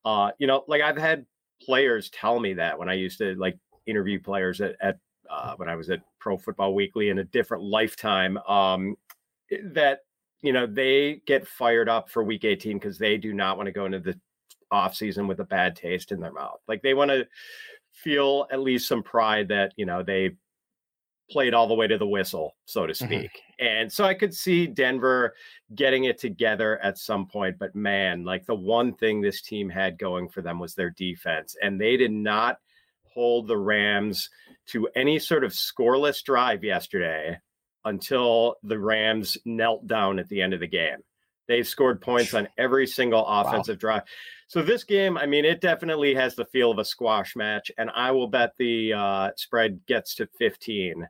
uh, 0.05 0.29
you 0.37 0.45
know, 0.45 0.63
like 0.67 0.83
I've 0.83 0.97
had 0.97 1.25
players 1.59 2.11
tell 2.11 2.39
me 2.39 2.53
that 2.53 2.77
when 2.77 2.87
I 2.87 2.93
used 2.93 3.17
to 3.17 3.33
like 3.35 3.57
interview 3.87 4.19
players 4.19 4.61
at, 4.61 4.75
at 4.79 4.97
uh, 5.29 5.53
when 5.57 5.69
I 5.69 5.75
was 5.75 5.89
at 5.89 6.01
Pro 6.19 6.37
Football 6.37 6.73
Weekly 6.73 7.09
in 7.09 7.19
a 7.19 7.23
different 7.23 7.63
lifetime. 7.63 8.37
Um, 8.47 8.95
that 9.73 9.99
you 10.41 10.53
know 10.53 10.65
they 10.65 11.21
get 11.25 11.47
fired 11.47 11.89
up 11.89 12.09
for 12.09 12.23
Week 12.23 12.43
18 12.43 12.77
because 12.77 12.97
they 12.97 13.17
do 13.17 13.33
not 13.33 13.57
want 13.57 13.67
to 13.67 13.71
go 13.71 13.85
into 13.85 13.99
the 13.99 14.19
off 14.71 14.95
season 14.95 15.27
with 15.27 15.39
a 15.39 15.45
bad 15.45 15.75
taste 15.75 16.11
in 16.11 16.19
their 16.19 16.33
mouth. 16.33 16.59
Like 16.67 16.81
they 16.81 16.93
want 16.93 17.11
to 17.11 17.27
feel 17.91 18.47
at 18.51 18.59
least 18.59 18.87
some 18.87 19.03
pride 19.03 19.47
that 19.49 19.73
you 19.77 19.85
know 19.85 20.03
they 20.03 20.31
played 21.29 21.53
all 21.53 21.67
the 21.67 21.73
way 21.73 21.87
to 21.87 21.97
the 21.97 22.07
whistle, 22.07 22.55
so 22.65 22.85
to 22.85 22.93
mm-hmm. 22.93 23.05
speak. 23.05 23.31
Mm-hmm. 23.31 23.65
And 23.65 23.91
so 23.91 24.03
I 24.03 24.13
could 24.13 24.33
see 24.33 24.67
Denver 24.67 25.33
getting 25.73 26.05
it 26.05 26.19
together 26.19 26.79
at 26.83 26.97
some 26.97 27.25
point. 27.27 27.57
But 27.57 27.75
man, 27.75 28.23
like 28.23 28.45
the 28.45 28.55
one 28.55 28.93
thing 28.93 29.21
this 29.21 29.41
team 29.41 29.69
had 29.69 29.97
going 29.97 30.29
for 30.29 30.41
them 30.41 30.59
was 30.59 30.75
their 30.75 30.91
defense, 30.91 31.55
and 31.61 31.79
they 31.79 31.97
did 31.97 32.11
not 32.11 32.57
hold 33.03 33.47
the 33.47 33.57
Rams 33.57 34.29
to 34.67 34.87
any 34.95 35.19
sort 35.19 35.43
of 35.43 35.51
scoreless 35.51 36.23
drive 36.23 36.63
yesterday 36.63 37.39
until 37.83 38.55
the 38.63 38.79
Rams 38.79 39.37
knelt 39.45 39.85
down 39.87 40.19
at 40.19 40.27
the 40.29 40.41
end 40.41 40.53
of 40.53 40.59
the 40.59 40.67
game. 40.67 40.97
They've 41.47 41.67
scored 41.67 42.01
points 42.01 42.33
on 42.33 42.47
every 42.57 42.87
single 42.87 43.25
offensive 43.25 43.75
wow. 43.75 43.89
drive. 43.89 44.03
So 44.47 44.61
this 44.61 44.83
game, 44.83 45.17
I 45.17 45.25
mean, 45.25 45.45
it 45.45 45.61
definitely 45.61 46.13
has 46.15 46.35
the 46.35 46.45
feel 46.45 46.71
of 46.71 46.79
a 46.79 46.85
squash 46.85 47.35
match, 47.35 47.71
and 47.77 47.89
I 47.95 48.11
will 48.11 48.27
bet 48.27 48.53
the 48.57 48.93
uh, 48.93 49.31
spread 49.35 49.85
gets 49.87 50.15
to 50.15 50.27
15 50.37 51.07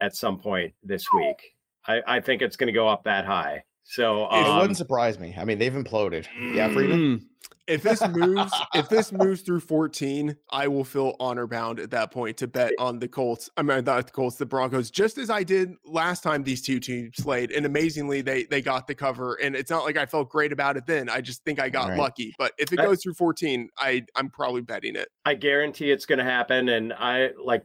at 0.00 0.16
some 0.16 0.38
point 0.38 0.74
this 0.82 1.04
week. 1.12 1.54
I, 1.86 2.00
I 2.06 2.20
think 2.20 2.42
it's 2.42 2.56
going 2.56 2.68
to 2.68 2.72
go 2.72 2.88
up 2.88 3.04
that 3.04 3.24
high. 3.24 3.64
So 3.84 4.26
um, 4.30 4.44
it 4.44 4.60
wouldn't 4.60 4.76
surprise 4.76 5.18
me. 5.18 5.34
I 5.36 5.44
mean, 5.44 5.58
they've 5.58 5.72
imploded. 5.72 6.26
Yeah, 6.54 6.72
Freedman. 6.72 7.28
If 7.66 7.82
this 7.82 8.06
moves, 8.08 8.52
if 8.74 8.88
this 8.88 9.12
moves 9.12 9.42
through 9.42 9.60
14, 9.60 10.36
I 10.50 10.68
will 10.68 10.84
feel 10.84 11.14
honor 11.20 11.46
bound 11.46 11.78
at 11.78 11.90
that 11.92 12.10
point 12.10 12.36
to 12.38 12.48
bet 12.48 12.72
on 12.78 12.98
the 12.98 13.08
Colts. 13.08 13.48
I 13.56 13.62
mean, 13.62 13.84
not 13.84 14.06
the 14.06 14.12
Colts, 14.12 14.36
the 14.36 14.46
Broncos, 14.46 14.90
just 14.90 15.16
as 15.16 15.30
I 15.30 15.42
did 15.44 15.72
last 15.84 16.22
time 16.22 16.42
these 16.42 16.60
two 16.60 16.80
teams 16.80 17.14
played. 17.20 17.52
And 17.52 17.64
amazingly, 17.64 18.20
they 18.20 18.44
they 18.44 18.62
got 18.62 18.86
the 18.86 18.94
cover. 18.94 19.34
And 19.34 19.54
it's 19.54 19.70
not 19.70 19.84
like 19.84 19.96
I 19.96 20.06
felt 20.06 20.28
great 20.28 20.52
about 20.52 20.76
it 20.76 20.86
then. 20.86 21.08
I 21.08 21.20
just 21.20 21.44
think 21.44 21.60
I 21.60 21.68
got 21.68 21.90
right. 21.90 21.98
lucky. 21.98 22.34
But 22.36 22.52
if 22.58 22.72
it 22.72 22.76
goes 22.76 23.02
through 23.02 23.14
14, 23.14 23.68
I 23.78 24.04
I'm 24.16 24.28
probably 24.28 24.62
betting 24.62 24.96
it. 24.96 25.08
I 25.24 25.34
guarantee 25.34 25.90
it's 25.90 26.06
going 26.06 26.18
to 26.18 26.24
happen. 26.24 26.68
And 26.70 26.92
I 26.92 27.30
like 27.42 27.64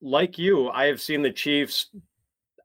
like 0.00 0.38
you, 0.38 0.68
I 0.70 0.86
have 0.86 1.00
seen 1.00 1.22
the 1.22 1.32
Chiefs 1.32 1.86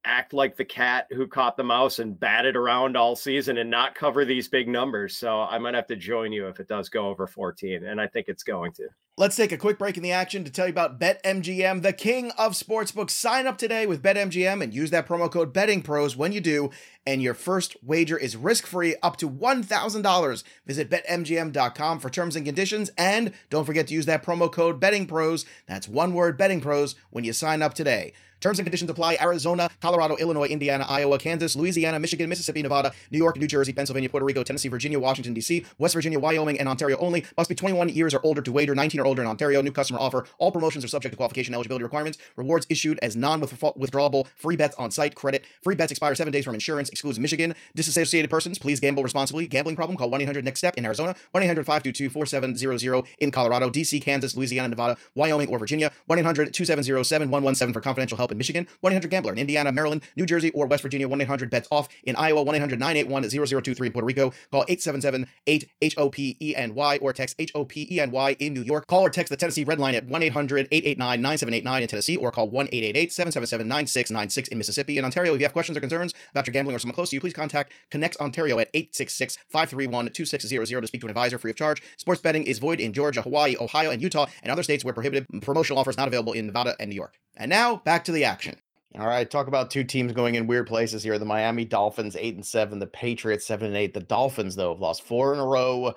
act 0.05 0.33
like 0.33 0.57
the 0.57 0.65
cat 0.65 1.07
who 1.11 1.27
caught 1.27 1.57
the 1.57 1.63
mouse 1.63 1.99
and 1.99 2.19
batted 2.19 2.55
around 2.55 2.97
all 2.97 3.15
season 3.15 3.57
and 3.57 3.69
not 3.69 3.95
cover 3.95 4.25
these 4.25 4.47
big 4.47 4.67
numbers. 4.67 5.15
So 5.15 5.41
I 5.41 5.57
might 5.59 5.75
have 5.75 5.87
to 5.87 5.95
join 5.95 6.31
you 6.31 6.47
if 6.47 6.59
it 6.59 6.67
does 6.67 6.89
go 6.89 7.07
over 7.07 7.27
14. 7.27 7.85
And 7.85 7.99
I 7.99 8.07
think 8.07 8.27
it's 8.27 8.43
going 8.43 8.73
to. 8.73 8.87
Let's 9.15 9.35
take 9.35 9.51
a 9.51 9.57
quick 9.57 9.77
break 9.77 9.95
in 9.95 10.01
the 10.01 10.11
action 10.11 10.43
to 10.43 10.51
tell 10.51 10.65
you 10.65 10.71
about 10.71 10.99
BetMGM, 10.99 11.83
the 11.83 11.93
king 11.93 12.31
of 12.31 12.53
sportsbooks. 12.53 13.11
Sign 13.11 13.45
up 13.45 13.59
today 13.59 13.85
with 13.85 14.01
BetMGM 14.01 14.63
and 14.63 14.73
use 14.73 14.89
that 14.89 15.07
promo 15.07 15.31
code 15.31 15.53
BettingPros 15.53 16.15
when 16.15 16.31
you 16.31 16.41
do, 16.41 16.71
and 17.05 17.21
your 17.21 17.33
first 17.33 17.75
wager 17.83 18.17
is 18.17 18.35
risk-free 18.35 18.95
up 19.01 19.17
to 19.17 19.29
$1,000. 19.29 20.43
Visit 20.65 20.89
BetMGM.com 20.89 21.99
for 21.99 22.09
terms 22.09 22.35
and 22.35 22.45
conditions, 22.45 22.91
and 22.97 23.31
don't 23.49 23.65
forget 23.65 23.87
to 23.87 23.93
use 23.93 24.05
that 24.05 24.23
promo 24.23 24.51
code 24.51 24.79
BettingPros. 24.79 25.45
That's 25.67 25.87
one 25.87 26.13
word 26.13 26.39
BettingPros 26.39 26.95
when 27.09 27.23
you 27.23 27.33
sign 27.33 27.61
up 27.61 27.73
today. 27.73 28.13
Terms 28.43 28.59
and 28.59 28.65
conditions 28.65 28.91
apply. 28.91 29.17
Arizona, 29.21 29.69
Colorado, 29.81 30.17
Illinois, 30.17 30.47
Indiana, 30.47 30.85
Iowa, 30.89 31.17
Kansas, 31.17 31.55
Louisiana, 31.55 31.97
Michigan, 31.97 32.27
Mississippi, 32.27 32.61
Nevada, 32.61 32.91
New 33.09 33.17
York, 33.17 33.37
New 33.37 33.47
Jersey, 33.47 33.71
Pennsylvania, 33.71 34.09
Puerto 34.09 34.25
Rico, 34.25 34.43
Tennessee, 34.43 34.67
Virginia, 34.67 34.99
Washington, 34.99 35.33
D.C., 35.33 35.65
West 35.77 35.93
Virginia, 35.93 36.19
Wyoming, 36.19 36.59
and 36.59 36.67
Ontario 36.67 36.97
only. 36.97 37.23
Must 37.37 37.47
be 37.47 37.55
21 37.55 37.87
years 37.87 38.13
or 38.13 38.19
older 38.21 38.41
to 38.41 38.51
wager, 38.51 38.75
19 38.75 38.99
or 38.99 39.05
older 39.05 39.21
in 39.21 39.29
Ontario. 39.29 39.61
New 39.61 39.71
customer 39.71 39.97
offer. 39.97 40.25
All 40.39 40.51
promotions 40.51 40.83
are 40.83 40.89
subject 40.89 41.13
to 41.13 41.15
qualification 41.15 41.53
eligibility 41.53 41.83
requirements. 41.83 42.17
Rewards 42.35 42.67
issued 42.69 42.99
as 43.01 43.15
non-withdrawable 43.15 44.27
free 44.35 44.57
bets 44.57 44.75
on 44.75 44.91
site 44.91 45.15
credit. 45.15 45.45
Free 45.61 45.75
bets 45.75 45.93
expire 45.93 46.13
seven 46.13 46.33
days 46.33 46.43
from 46.43 46.53
insurance. 46.53 46.89
Excludes 46.93 47.19
Michigan. 47.19 47.55
Disassociated 47.75 48.29
persons. 48.29 48.57
Please 48.57 48.79
gamble 48.79 49.03
responsibly. 49.03 49.47
Gambling 49.47 49.75
problem? 49.75 49.97
Call 49.97 50.09
1-800-NEXT-STEP 50.11 50.77
in 50.77 50.85
Arizona. 50.85 51.15
1-800-522-4700 51.35 53.07
in 53.19 53.31
Colorado, 53.31 53.69
D.C., 53.69 53.99
Kansas, 53.99 54.37
Louisiana, 54.37 54.69
Nevada, 54.69 54.95
Wyoming, 55.15 55.49
or 55.49 55.59
Virginia. 55.59 55.91
1-800-270-7117 56.09 57.73
for 57.73 57.81
confidential 57.81 58.17
help 58.17 58.31
in 58.31 58.37
Michigan. 58.37 58.67
1-800 58.83 59.09
Gambler 59.09 59.33
in 59.33 59.39
Indiana, 59.39 59.71
Maryland, 59.71 60.03
New 60.15 60.25
Jersey, 60.25 60.51
or 60.51 60.67
West 60.67 60.83
Virginia, 60.83 61.07
1 61.07 61.19
800 61.21 61.49
bets 61.49 61.67
off. 61.71 61.89
In 62.03 62.15
Iowa, 62.15 62.43
1 62.43 62.55
800 62.55 62.79
981 62.79 63.29
0023 63.63 63.87
in 63.87 63.93
Puerto 63.93 64.05
Rico. 64.05 64.31
Call 64.51 64.63
877 64.67 65.27
8 65.47 65.69
H 65.81 65.97
O 65.97 66.09
P 66.09 66.37
E 66.39 66.55
N 66.55 66.75
Y 66.75 66.97
or 67.01 67.11
text 67.11 67.35
H 67.39 67.51
O 67.55 67.65
P 67.65 67.87
E 67.89 67.99
N 67.99 68.11
Y 68.11 68.35
in 68.39 68.53
New 68.53 68.61
York. 68.61 68.87
Call 68.87 69.01
or 69.01 69.09
text 69.09 69.31
the 69.31 69.37
Tennessee 69.37 69.63
Red 69.63 69.79
Line 69.79 69.95
at 69.95 70.05
1 70.05 70.23
800 70.23 70.67
889 70.71 71.21
9789 71.21 71.81
in 71.81 71.87
Tennessee 71.87 72.17
or 72.17 72.31
call 72.31 72.49
1 72.49 72.67
888 72.67 73.11
777 73.11 73.67
9696 73.67 74.47
in 74.49 74.57
Mississippi. 74.57 74.97
In 74.97 75.05
Ontario, 75.05 75.33
if 75.33 75.39
you 75.39 75.45
have 75.45 75.53
questions 75.53 75.77
or 75.77 75.81
concerns 75.81 76.13
about 76.31 76.47
your 76.47 76.53
gambling 76.53 76.75
or 76.75 76.79
someone 76.83 76.95
close 76.95 77.09
to 77.09 77.15
you, 77.15 77.21
please 77.21 77.33
contact 77.33 77.71
ConnexOntario 77.91 78.61
at 78.61 78.69
866 78.73 79.37
531 79.49 80.09
2600 80.09 80.81
to 80.81 80.87
speak 80.87 81.01
to 81.01 81.07
an 81.07 81.11
advisor 81.11 81.37
free 81.37 81.51
of 81.51 81.57
charge. 81.57 81.81
Sports 81.97 82.21
betting 82.21 82.43
is 82.43 82.59
void 82.59 82.79
in 82.79 82.93
Georgia, 82.93 83.21
Hawaii, 83.21 83.55
Ohio, 83.59 83.89
and 83.89 84.01
Utah, 84.01 84.27
and 84.43 84.51
other 84.51 84.63
states 84.63 84.85
where 84.85 84.93
prohibited. 84.93 85.25
Promotional 85.41 85.79
offers 85.79 85.97
not 85.97 86.07
available 86.07 86.33
in 86.33 86.45
Nevada 86.45 86.75
and 86.79 86.89
New 86.89 86.95
York. 86.95 87.15
And 87.35 87.49
now 87.49 87.77
back 87.77 88.03
to 88.05 88.11
the 88.11 88.25
action. 88.25 88.57
All 88.99 89.07
right, 89.07 89.29
talk 89.29 89.47
about 89.47 89.71
two 89.71 89.83
teams 89.83 90.13
going 90.13 90.35
in 90.35 90.45
weird 90.45 90.67
places 90.67 91.01
here. 91.01 91.17
The 91.17 91.25
Miami 91.25 91.65
Dolphins 91.65 92.15
eight 92.15 92.35
and 92.35 92.45
seven, 92.45 92.77
the 92.77 92.85
Patriots 92.85 93.45
seven 93.45 93.67
and 93.67 93.75
eight. 93.75 93.95
The 93.95 94.01
Dolphins 94.01 94.55
though 94.55 94.71
have 94.71 94.81
lost 94.81 95.01
four 95.01 95.33
in 95.33 95.39
a 95.39 95.45
row. 95.45 95.95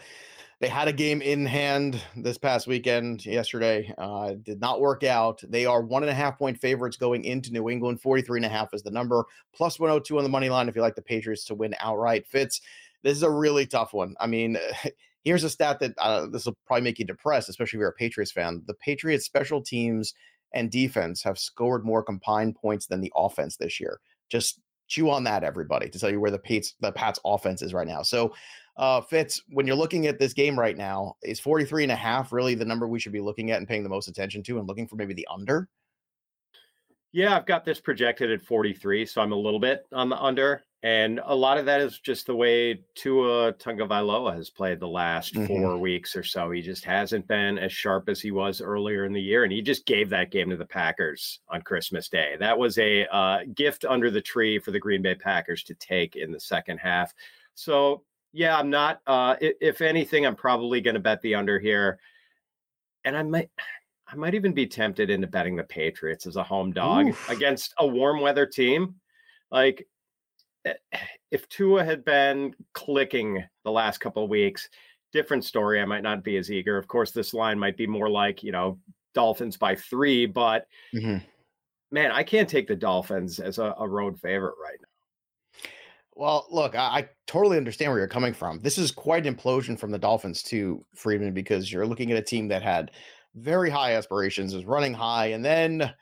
They 0.59 0.69
had 0.69 0.89
a 0.89 0.93
game 0.93 1.21
in 1.21 1.45
hand 1.45 2.01
this 2.17 2.39
past 2.39 2.67
weekend, 2.67 3.27
yesterday. 3.27 3.93
Uh, 3.99 4.35
did 4.43 4.59
not 4.59 4.81
work 4.81 5.05
out. 5.05 5.43
They 5.47 5.67
are 5.67 5.83
one 5.83 6.03
and 6.03 6.09
a 6.09 6.15
half 6.15 6.39
point 6.39 6.59
favorites 6.59 6.97
going 6.97 7.25
into 7.25 7.53
New 7.53 7.69
England. 7.69 8.01
43 8.01 8.39
and 8.39 8.47
a 8.47 8.49
half 8.49 8.73
is 8.73 8.83
the 8.83 8.91
number, 8.91 9.27
plus 9.55 9.79
102 9.79 10.17
on 10.17 10.25
the 10.25 10.31
money 10.31 10.49
line 10.49 10.69
if 10.69 10.75
you 10.75 10.81
like 10.81 10.95
the 10.95 11.03
Patriots 11.03 11.45
to 11.45 11.55
win 11.55 11.75
outright. 11.79 12.27
Fitz 12.27 12.63
this 13.07 13.17
is 13.17 13.23
a 13.23 13.31
really 13.31 13.67
tough 13.67 13.93
one. 13.93 14.17
I 14.19 14.27
mean, 14.27 14.59
here's 15.25 15.45
a 15.45 15.51
stat 15.51 15.79
that 15.79 15.95
uh, 15.99 16.27
this 16.27 16.45
will 16.45 16.57
probably 16.67 16.83
make 16.83 16.99
you 16.99 17.05
depressed, 17.05 17.49
especially 17.49 17.79
if 17.79 17.81
you're 17.81 17.91
a 17.91 17.95
Patriots 17.95 18.33
fan. 18.33 18.63
The 18.67 18.75
Patriots 18.75 19.25
special 19.25 19.63
teams 19.63 20.13
and 20.53 20.71
defense 20.71 21.23
have 21.23 21.39
scored 21.39 21.85
more 21.85 22.03
combined 22.03 22.57
points 22.57 22.87
than 22.87 23.01
the 23.01 23.13
offense 23.15 23.57
this 23.57 23.79
year. 23.79 24.01
Just 24.29 24.61
chew 24.89 25.09
on 25.09 25.23
that, 25.25 25.45
everybody, 25.45 25.89
to 25.89 25.99
tell 25.99 26.11
you 26.11 26.21
where 26.21 26.33
the 26.33 26.39
Pats 26.39 26.75
the 26.81 26.91
Pats 26.91 27.21
offense 27.25 27.63
is 27.63 27.73
right 27.73 27.87
now. 27.87 28.03
So 28.03 28.35
uh 28.77 29.01
Fitz, 29.01 29.43
when 29.49 29.67
you're 29.67 29.77
looking 29.77 30.07
at 30.07 30.19
this 30.19 30.33
game 30.33 30.59
right 30.59 30.77
now, 30.77 31.17
is 31.23 31.41
43 31.41 31.85
and 31.85 31.93
a 31.93 31.97
half 31.97 32.33
really 32.33 32.55
the 32.55 32.65
number 32.65 32.87
we 32.87 32.99
should 32.99 33.13
be 33.13 33.21
looking 33.21 33.51
at 33.51 33.59
and 33.59 33.69
paying 33.69 33.83
the 33.83 33.89
most 33.89 34.09
attention 34.09 34.43
to 34.45 34.59
and 34.59 34.69
looking 34.69 34.87
for 34.87 34.97
maybe 34.97 35.15
the 35.15 35.29
under? 35.31 35.69
Yeah, 37.13 37.35
I've 37.35 37.47
got 37.47 37.65
this 37.65 37.81
projected 37.81 38.31
at 38.31 38.43
43, 38.43 39.07
so 39.07 39.23
I'm 39.23 39.33
a 39.33 39.37
little 39.37 39.59
bit 39.59 39.87
on 39.93 40.11
the 40.11 40.21
under. 40.21 40.63
And 40.83 41.21
a 41.25 41.35
lot 41.35 41.57
of 41.57 41.65
that 41.65 41.81
is 41.81 41.99
just 41.99 42.27
the 42.27 42.37
way 42.37 42.81
Tua 42.95 43.55
Tagovailoa 43.55 44.35
has 44.35 44.51
played 44.51 44.79
the 44.79 44.87
last 44.87 45.35
mm-hmm. 45.35 45.47
four 45.47 45.79
weeks 45.79 46.15
or 46.15 46.23
so. 46.23 46.51
He 46.51 46.61
just 46.61 46.85
hasn't 46.85 47.27
been 47.27 47.59
as 47.59 47.73
sharp 47.73 48.09
as 48.09 48.21
he 48.21 48.31
was 48.31 48.61
earlier 48.61 49.05
in 49.05 49.13
the 49.13 49.21
year, 49.21 49.45
and 49.45 49.53
he 49.53 49.63
just 49.63 49.87
gave 49.87 50.11
that 50.11 50.31
game 50.31 50.51
to 50.51 50.57
the 50.57 50.67
Packers 50.67 51.41
on 51.49 51.63
Christmas 51.63 52.09
Day. 52.09 52.37
That 52.39 52.59
was 52.59 52.77
a 52.79 53.07
uh, 53.07 53.39
gift 53.55 53.85
under 53.85 54.11
the 54.11 54.21
tree 54.21 54.59
for 54.59 54.71
the 54.71 54.79
Green 54.79 55.01
Bay 55.03 55.15
Packers 55.15 55.63
to 55.65 55.75
take 55.75 56.17
in 56.17 56.31
the 56.31 56.39
second 56.39 56.79
half. 56.79 57.15
So 57.55 58.05
yeah, 58.37 58.57
I'm 58.57 58.71
not. 58.71 59.01
Uh, 59.07 59.37
if 59.41 59.81
anything, 59.81 60.27
I'm 60.27 60.37
probably 60.37 60.81
going 60.81 60.95
to 60.95 61.01
bet 61.01 61.23
the 61.23 61.35
under 61.35 61.59
here, 61.59 61.99
and 63.05 63.17
I 63.17 63.23
might. 63.23 63.51
I 64.09 64.15
might 64.15 64.37
even 64.37 64.53
be 64.53 64.69
tempted 64.69 65.11
into 65.11 65.27
betting 65.27 65.57
the 65.57 65.65
Patriots 65.65 66.29
as 66.29 66.37
a 66.37 66.43
home 66.43 66.73
dog 66.73 67.09
Oof. 67.09 67.29
against 67.29 67.75
a 67.81 67.87
warm 67.87 68.21
weather 68.21 68.47
team. 68.47 68.95
Like 69.51 69.85
Eh, 70.67 70.99
if 71.31 71.49
Tua 71.49 71.85
had 71.85 72.05
been 72.05 72.55
clicking 72.73 73.43
the 73.65 73.71
last 73.71 73.99
couple 73.99 74.25
of 74.25 74.31
weeks, 74.31 74.69
different 75.13 75.45
story. 75.45 75.81
I 75.81 75.85
might 75.85 76.03
not 76.03 76.25
be 76.25 76.37
as 76.37 76.51
eager. 76.51 76.77
Of 76.77 76.89
course, 76.89 77.11
this 77.11 77.35
line 77.35 77.59
might 77.59 77.77
be 77.77 77.87
more 77.87 78.11
like, 78.11 78.43
you 78.43 78.53
know, 78.53 78.79
Dolphins 79.15 79.57
by 79.57 79.75
three, 79.75 80.27
but 80.27 80.67
mm-hmm. 80.95 81.19
man, 81.91 82.11
I 82.11 82.23
can't 82.23 82.49
take 82.49 82.69
the 82.69 82.77
Dolphins 82.77 83.41
as 83.41 83.59
a, 83.59 83.75
a 83.79 83.89
road 83.89 84.21
favorite 84.21 84.57
right 84.63 84.79
now. 84.81 84.86
Well, 86.17 86.47
look, 86.51 86.75
I, 86.75 86.79
I, 86.79 87.09
totally 87.27 87.59
understand 87.59 87.93
where 87.93 87.99
you're 87.99 88.09
coming 88.09 88.33
from. 88.33 88.59
This 88.61 88.79
is 88.79 88.91
quite 88.91 89.27
an 89.27 89.35
implosion 89.35 89.79
from 89.79 89.91
the 89.91 89.99
Dolphins 89.99 90.43
to 90.45 90.83
Freedman 90.95 91.35
because 91.35 91.71
you're 91.71 91.87
looking 91.87 92.11
at 92.11 92.17
a 92.17 92.23
team 92.23 92.49
that 92.49 92.63
had 92.63 92.93
very 93.35 93.69
high 93.69 93.93
aspirations, 93.93 94.55
is 94.55 94.65
running 94.65 94.95
high, 94.95 95.27
and 95.27 95.45
then 95.45 95.93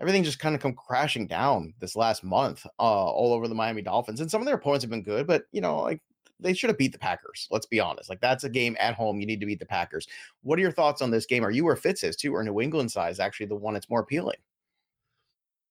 everything 0.00 0.22
just 0.22 0.38
kind 0.38 0.54
of 0.54 0.60
come 0.60 0.74
crashing 0.74 1.26
down 1.26 1.74
this 1.80 1.96
last 1.96 2.22
month, 2.22 2.64
uh, 2.78 2.82
all 2.82 3.32
over 3.32 3.48
the 3.48 3.54
Miami 3.54 3.82
Dolphins. 3.82 4.20
And 4.20 4.30
some 4.30 4.40
of 4.40 4.46
their 4.46 4.54
opponents 4.54 4.84
have 4.84 4.90
been 4.90 5.02
good, 5.02 5.26
but 5.26 5.42
you 5.50 5.60
know, 5.60 5.80
like 5.80 6.00
they 6.38 6.54
should 6.54 6.70
have 6.70 6.78
beat 6.78 6.92
the 6.92 6.98
Packers. 6.98 7.48
Let's 7.50 7.66
be 7.66 7.80
honest. 7.80 8.08
Like 8.08 8.20
that's 8.20 8.44
a 8.44 8.48
game 8.48 8.76
at 8.78 8.94
home. 8.94 9.18
You 9.18 9.26
need 9.26 9.40
to 9.40 9.46
beat 9.46 9.58
the 9.58 9.66
Packers. 9.66 10.06
What 10.42 10.56
are 10.58 10.62
your 10.62 10.70
thoughts 10.70 11.02
on 11.02 11.10
this 11.10 11.26
game? 11.26 11.44
Are 11.44 11.50
you 11.50 11.64
where 11.64 11.74
Fitz 11.74 12.04
is 12.04 12.14
too, 12.14 12.32
or 12.32 12.44
New 12.44 12.60
England 12.60 12.92
side 12.92 13.10
is 13.10 13.18
actually 13.18 13.46
the 13.46 13.56
one 13.56 13.74
that's 13.74 13.90
more 13.90 14.00
appealing? 14.00 14.38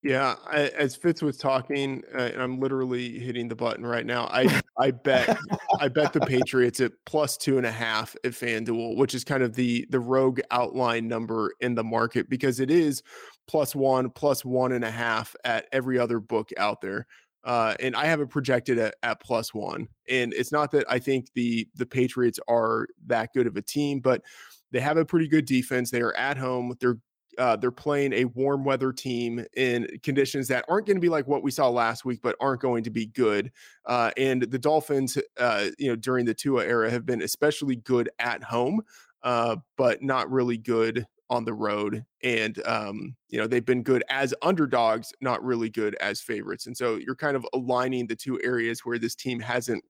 Yeah, 0.03 0.35
I, 0.47 0.69
as 0.69 0.95
Fitz 0.95 1.21
was 1.21 1.37
talking, 1.37 2.03
uh, 2.15 2.21
and 2.33 2.41
I'm 2.41 2.59
literally 2.59 3.19
hitting 3.19 3.47
the 3.47 3.55
button 3.55 3.85
right 3.85 4.05
now. 4.05 4.25
I 4.31 4.61
I 4.79 4.91
bet 4.91 5.37
I 5.79 5.89
bet 5.89 6.11
the 6.11 6.21
Patriots 6.21 6.79
at 6.79 6.91
plus 7.05 7.37
two 7.37 7.57
and 7.57 7.67
a 7.67 7.71
half 7.71 8.15
at 8.23 8.31
FanDuel, 8.31 8.97
which 8.97 9.13
is 9.13 9.23
kind 9.23 9.43
of 9.43 9.53
the 9.53 9.85
the 9.91 9.99
rogue 9.99 10.39
outline 10.49 11.07
number 11.07 11.51
in 11.59 11.75
the 11.75 11.83
market 11.83 12.29
because 12.29 12.59
it 12.59 12.71
is 12.71 13.03
plus 13.47 13.75
one, 13.75 14.09
plus 14.09 14.43
one 14.43 14.71
and 14.71 14.83
a 14.83 14.91
half 14.91 15.35
at 15.43 15.67
every 15.71 15.99
other 15.99 16.19
book 16.19 16.49
out 16.57 16.81
there. 16.81 17.05
Uh, 17.43 17.75
and 17.79 17.95
I 17.95 18.05
have 18.05 18.21
it 18.21 18.29
projected 18.29 18.77
at, 18.77 18.95
at 19.03 19.19
plus 19.19 19.53
one. 19.53 19.87
And 20.09 20.33
it's 20.33 20.51
not 20.51 20.71
that 20.71 20.85
I 20.89 20.97
think 20.97 21.27
the 21.35 21.67
the 21.75 21.85
Patriots 21.85 22.39
are 22.47 22.87
that 23.05 23.33
good 23.33 23.45
of 23.45 23.55
a 23.55 23.61
team, 23.61 23.99
but 23.99 24.23
they 24.71 24.79
have 24.79 24.97
a 24.97 25.05
pretty 25.05 25.27
good 25.27 25.45
defense. 25.45 25.91
They 25.91 26.01
are 26.01 26.15
at 26.15 26.37
home. 26.37 26.75
They're 26.79 26.97
uh, 27.37 27.55
they're 27.55 27.71
playing 27.71 28.13
a 28.13 28.25
warm 28.25 28.63
weather 28.63 28.91
team 28.91 29.45
in 29.55 29.87
conditions 30.03 30.47
that 30.47 30.65
aren't 30.67 30.85
going 30.85 30.97
to 30.97 31.01
be 31.01 31.09
like 31.09 31.27
what 31.27 31.43
we 31.43 31.51
saw 31.51 31.69
last 31.69 32.05
week, 32.05 32.19
but 32.21 32.35
aren't 32.39 32.61
going 32.61 32.83
to 32.83 32.89
be 32.89 33.05
good. 33.05 33.51
Uh, 33.85 34.11
and 34.17 34.43
the 34.43 34.59
Dolphins, 34.59 35.17
uh, 35.37 35.67
you 35.77 35.89
know, 35.89 35.95
during 35.95 36.25
the 36.25 36.33
Tua 36.33 36.65
era, 36.65 36.89
have 36.89 37.05
been 37.05 37.21
especially 37.21 37.77
good 37.77 38.09
at 38.19 38.43
home, 38.43 38.81
uh, 39.23 39.55
but 39.77 40.01
not 40.01 40.31
really 40.31 40.57
good 40.57 41.05
on 41.29 41.45
the 41.45 41.53
road. 41.53 42.03
And, 42.23 42.61
um, 42.65 43.15
you 43.29 43.39
know, 43.39 43.47
they've 43.47 43.65
been 43.65 43.83
good 43.83 44.03
as 44.09 44.33
underdogs, 44.41 45.13
not 45.21 45.41
really 45.43 45.69
good 45.69 45.95
as 46.01 46.19
favorites. 46.19 46.67
And 46.67 46.75
so 46.75 46.97
you're 46.97 47.15
kind 47.15 47.37
of 47.37 47.45
aligning 47.53 48.07
the 48.07 48.17
two 48.17 48.37
areas 48.43 48.81
where 48.81 48.99
this 48.99 49.15
team 49.15 49.39
hasn't 49.39 49.83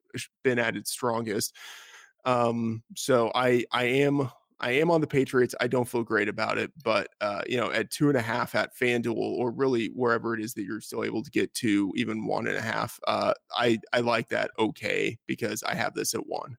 been 0.43 0.59
at 0.59 0.75
its 0.75 0.91
strongest. 0.91 1.55
Um, 2.25 2.83
so 2.95 3.31
I, 3.33 3.65
I 3.71 3.85
am, 3.85 4.29
I 4.61 4.71
am 4.73 4.91
on 4.91 5.01
the 5.01 5.07
Patriots. 5.07 5.55
I 5.59 5.67
don't 5.67 5.87
feel 5.87 6.03
great 6.03 6.29
about 6.29 6.57
it, 6.57 6.71
but 6.83 7.09
uh, 7.19 7.41
you 7.47 7.57
know, 7.57 7.71
at 7.71 7.89
two 7.89 8.09
and 8.09 8.17
a 8.17 8.21
half 8.21 8.53
at 8.55 8.75
FanDuel 8.75 9.15
or 9.15 9.51
really 9.51 9.87
wherever 9.87 10.33
it 10.35 10.39
is 10.39 10.53
that 10.53 10.63
you're 10.63 10.81
still 10.81 11.03
able 11.03 11.23
to 11.23 11.31
get 11.31 11.53
to 11.55 11.91
even 11.95 12.25
one 12.25 12.47
and 12.47 12.55
a 12.55 12.61
half, 12.61 12.99
uh, 13.07 13.33
I 13.55 13.79
I 13.91 13.99
like 14.01 14.29
that 14.29 14.51
okay 14.59 15.17
because 15.27 15.63
I 15.63 15.73
have 15.75 15.95
this 15.95 16.13
at 16.13 16.25
one. 16.27 16.57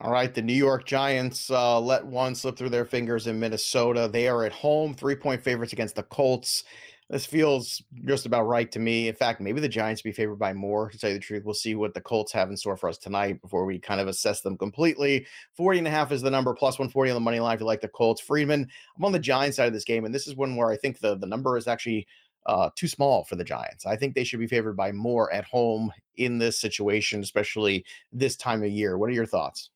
All 0.00 0.10
right, 0.10 0.34
the 0.34 0.42
New 0.42 0.52
York 0.52 0.84
Giants 0.84 1.50
uh, 1.50 1.80
let 1.80 2.04
one 2.04 2.34
slip 2.34 2.58
through 2.58 2.68
their 2.68 2.84
fingers 2.84 3.26
in 3.26 3.40
Minnesota. 3.40 4.08
They 4.12 4.28
are 4.28 4.44
at 4.44 4.52
home, 4.52 4.92
three 4.92 5.16
point 5.16 5.42
favorites 5.42 5.72
against 5.72 5.96
the 5.96 6.02
Colts. 6.02 6.64
This 7.10 7.26
feels 7.26 7.82
just 8.06 8.24
about 8.24 8.46
right 8.46 8.70
to 8.72 8.78
me. 8.78 9.08
In 9.08 9.14
fact, 9.14 9.40
maybe 9.40 9.60
the 9.60 9.68
Giants 9.68 10.00
be 10.00 10.10
favored 10.10 10.38
by 10.38 10.54
more, 10.54 10.88
to 10.88 10.98
tell 10.98 11.10
you 11.10 11.16
the 11.16 11.20
truth. 11.20 11.44
We'll 11.44 11.52
see 11.52 11.74
what 11.74 11.92
the 11.92 12.00
Colts 12.00 12.32
have 12.32 12.48
in 12.48 12.56
store 12.56 12.78
for 12.78 12.88
us 12.88 12.96
tonight 12.96 13.42
before 13.42 13.66
we 13.66 13.78
kind 13.78 14.00
of 14.00 14.08
assess 14.08 14.40
them 14.40 14.56
completely. 14.56 15.26
40 15.54 15.80
and 15.80 15.88
a 15.88 15.90
half 15.90 16.12
is 16.12 16.22
the 16.22 16.30
number, 16.30 16.54
plus 16.54 16.78
140 16.78 17.10
on 17.10 17.14
the 17.14 17.20
money 17.20 17.40
line 17.40 17.54
if 17.54 17.60
you 17.60 17.66
like 17.66 17.82
the 17.82 17.88
Colts. 17.88 18.22
Freedman, 18.22 18.66
I'm 18.96 19.04
on 19.04 19.12
the 19.12 19.18
Giants 19.18 19.58
side 19.58 19.66
of 19.66 19.74
this 19.74 19.84
game, 19.84 20.06
and 20.06 20.14
this 20.14 20.26
is 20.26 20.34
one 20.34 20.56
where 20.56 20.70
I 20.70 20.76
think 20.78 20.98
the, 20.98 21.16
the 21.16 21.26
number 21.26 21.58
is 21.58 21.68
actually 21.68 22.06
uh, 22.46 22.70
too 22.74 22.88
small 22.88 23.24
for 23.24 23.36
the 23.36 23.44
Giants. 23.44 23.84
I 23.84 23.96
think 23.96 24.14
they 24.14 24.24
should 24.24 24.40
be 24.40 24.46
favored 24.46 24.76
by 24.76 24.90
more 24.90 25.32
at 25.32 25.44
home 25.44 25.92
in 26.16 26.38
this 26.38 26.58
situation, 26.58 27.20
especially 27.20 27.84
this 28.12 28.34
time 28.36 28.62
of 28.62 28.70
year. 28.70 28.96
What 28.96 29.10
are 29.10 29.14
your 29.14 29.26
thoughts? 29.26 29.70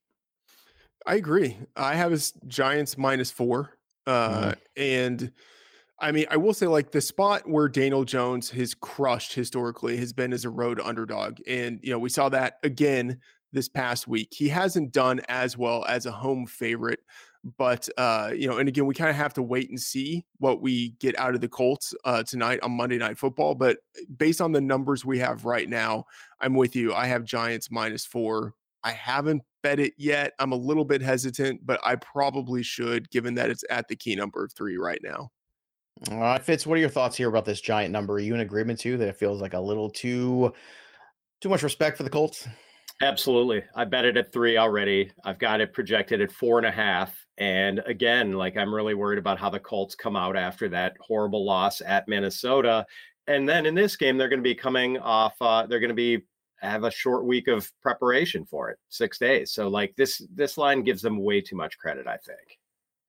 I 1.07 1.17
agree. 1.17 1.57
I 1.77 1.95
have 1.95 2.11
his 2.11 2.33
Giants 2.47 2.97
minus 2.97 3.31
four. 3.31 3.79
Uh, 4.07 4.53
mm. 4.53 4.57
And 4.77 5.33
I 6.01 6.13
mean, 6.13 6.27
I 6.31 6.37
will 6.37 6.55
say, 6.55 6.67
like, 6.67 6.93
the 6.93 7.01
spot 7.01 7.49
where 7.49 7.69
Daniel 7.69 8.05
Jones 8.05 8.51
has 8.51 8.73
crushed 8.75 9.35
historically 9.35 9.97
has 9.97 10.13
been 10.13 10.33
as 10.33 10.45
a 10.45 10.51
road 10.51 10.81
underdog. 10.81 11.41
And, 11.47 11.81
you 11.83 11.91
know, 11.91 11.99
we 11.99 12.09
saw 12.09 12.29
that 12.29 12.59
again 12.63 13.19
this 13.53 13.69
past 13.69 14.07
week. 14.07 14.29
He 14.31 14.49
hasn't 14.49 14.93
done 14.93 15.21
as 15.29 15.59
well 15.59 15.85
as 15.89 16.07
a 16.07 16.13
home 16.13 16.47
favorite. 16.47 17.01
But, 17.57 17.89
uh, 17.97 18.33
you 18.35 18.49
know, 18.49 18.59
and 18.59 18.69
again, 18.69 18.87
we 18.87 18.95
kind 18.95 19.11
of 19.11 19.17
have 19.17 19.33
to 19.35 19.43
wait 19.43 19.71
and 19.71 19.81
see 19.81 20.25
what 20.39 20.61
we 20.61 20.91
get 21.01 21.19
out 21.19 21.35
of 21.35 21.41
the 21.41 21.49
Colts 21.49 21.95
uh, 22.05 22.23
tonight 22.23 22.61
on 22.63 22.73
Monday 22.73 22.99
Night 22.99 23.19
Football. 23.19 23.55
But 23.55 23.79
based 24.17 24.41
on 24.41 24.53
the 24.53 24.61
numbers 24.61 25.05
we 25.05 25.19
have 25.21 25.45
right 25.45 25.69
now, 25.69 26.05
I'm 26.41 26.55
with 26.55 26.77
you. 26.77 26.95
I 26.95 27.07
have 27.07 27.25
Giants 27.25 27.71
minus 27.71 28.05
four. 28.05 28.55
I 28.85 28.91
haven't 28.91 29.43
bet 29.63 29.81
it 29.81 29.95
yet. 29.97 30.35
I'm 30.39 30.53
a 30.53 30.57
little 30.57 30.85
bit 30.85 31.03
hesitant, 31.03 31.65
but 31.65 31.81
I 31.85 31.97
probably 31.97 32.63
should, 32.63 33.11
given 33.11 33.35
that 33.35 33.51
it's 33.51 33.65
at 33.71 33.89
the 33.89 33.97
key 33.97 34.15
number 34.15 34.45
of 34.45 34.53
three 34.53 34.77
right 34.77 35.01
now. 35.03 35.31
All 36.11 36.19
right, 36.19 36.43
Fitz, 36.43 36.67
what 36.67 36.77
are 36.77 36.81
your 36.81 36.89
thoughts 36.89 37.17
here 37.17 37.29
about 37.29 37.45
this 37.45 37.61
giant 37.61 37.93
number? 37.93 38.15
Are 38.15 38.21
you 38.21 38.35
in 38.35 38.41
agreement 38.41 38.79
too 38.79 38.97
that 38.99 39.09
it 39.09 39.17
feels 39.17 39.41
like 39.41 39.55
a 39.55 39.61
little 39.61 39.91
too 39.91 40.53
too 41.41 41.49
much 41.49 41.63
respect 41.63 41.97
for 41.97 42.05
the 42.05 42.11
Colts? 42.11 42.47
Absolutely. 43.01 43.63
I 43.77 43.85
bet 43.85 44.05
it 44.05 44.17
at 44.17 44.33
three 44.33 44.57
already. 44.57 45.11
I've 45.25 45.39
got 45.39 45.61
it 45.61 45.73
projected 45.73 46.21
at 46.21 46.33
four 46.33 46.59
and 46.59 46.67
a 46.67 46.71
half. 46.71 47.15
And 47.37 47.81
again, 47.87 48.33
like 48.33 48.57
I'm 48.57 48.75
really 48.75 48.95
worried 48.95 49.19
about 49.19 49.39
how 49.39 49.51
the 49.51 49.61
Colts 49.61 49.95
come 49.95 50.17
out 50.17 50.37
after 50.37 50.69
that 50.71 50.97
horrible 51.01 51.45
loss 51.45 51.81
at 51.81 52.09
Minnesota. 52.09 52.87
And 53.29 53.49
then 53.49 53.67
in 53.67 53.75
this 53.75 53.97
game, 53.97 54.19
they're 54.19 54.29
going 54.29 54.41
to 54.41 54.49
be 54.49 54.55
coming 54.55 54.99
off, 54.99 55.35
uh, 55.41 55.67
they're 55.67 55.81
going 55.81 55.89
to 55.91 55.95
be 55.95 56.23
have 56.61 56.83
a 56.83 56.91
short 56.91 57.25
week 57.25 57.47
of 57.47 57.71
preparation 57.81 58.45
for 58.45 58.71
it, 58.71 58.79
six 58.89 59.19
days. 59.19 59.53
So 59.53 59.69
like 59.69 59.95
this 59.97 60.21
this 60.35 60.59
line 60.59 60.83
gives 60.83 61.03
them 61.03 61.23
way 61.23 61.41
too 61.41 61.57
much 61.57 61.79
credit, 61.79 62.07
I 62.07 62.17
think. 62.17 62.58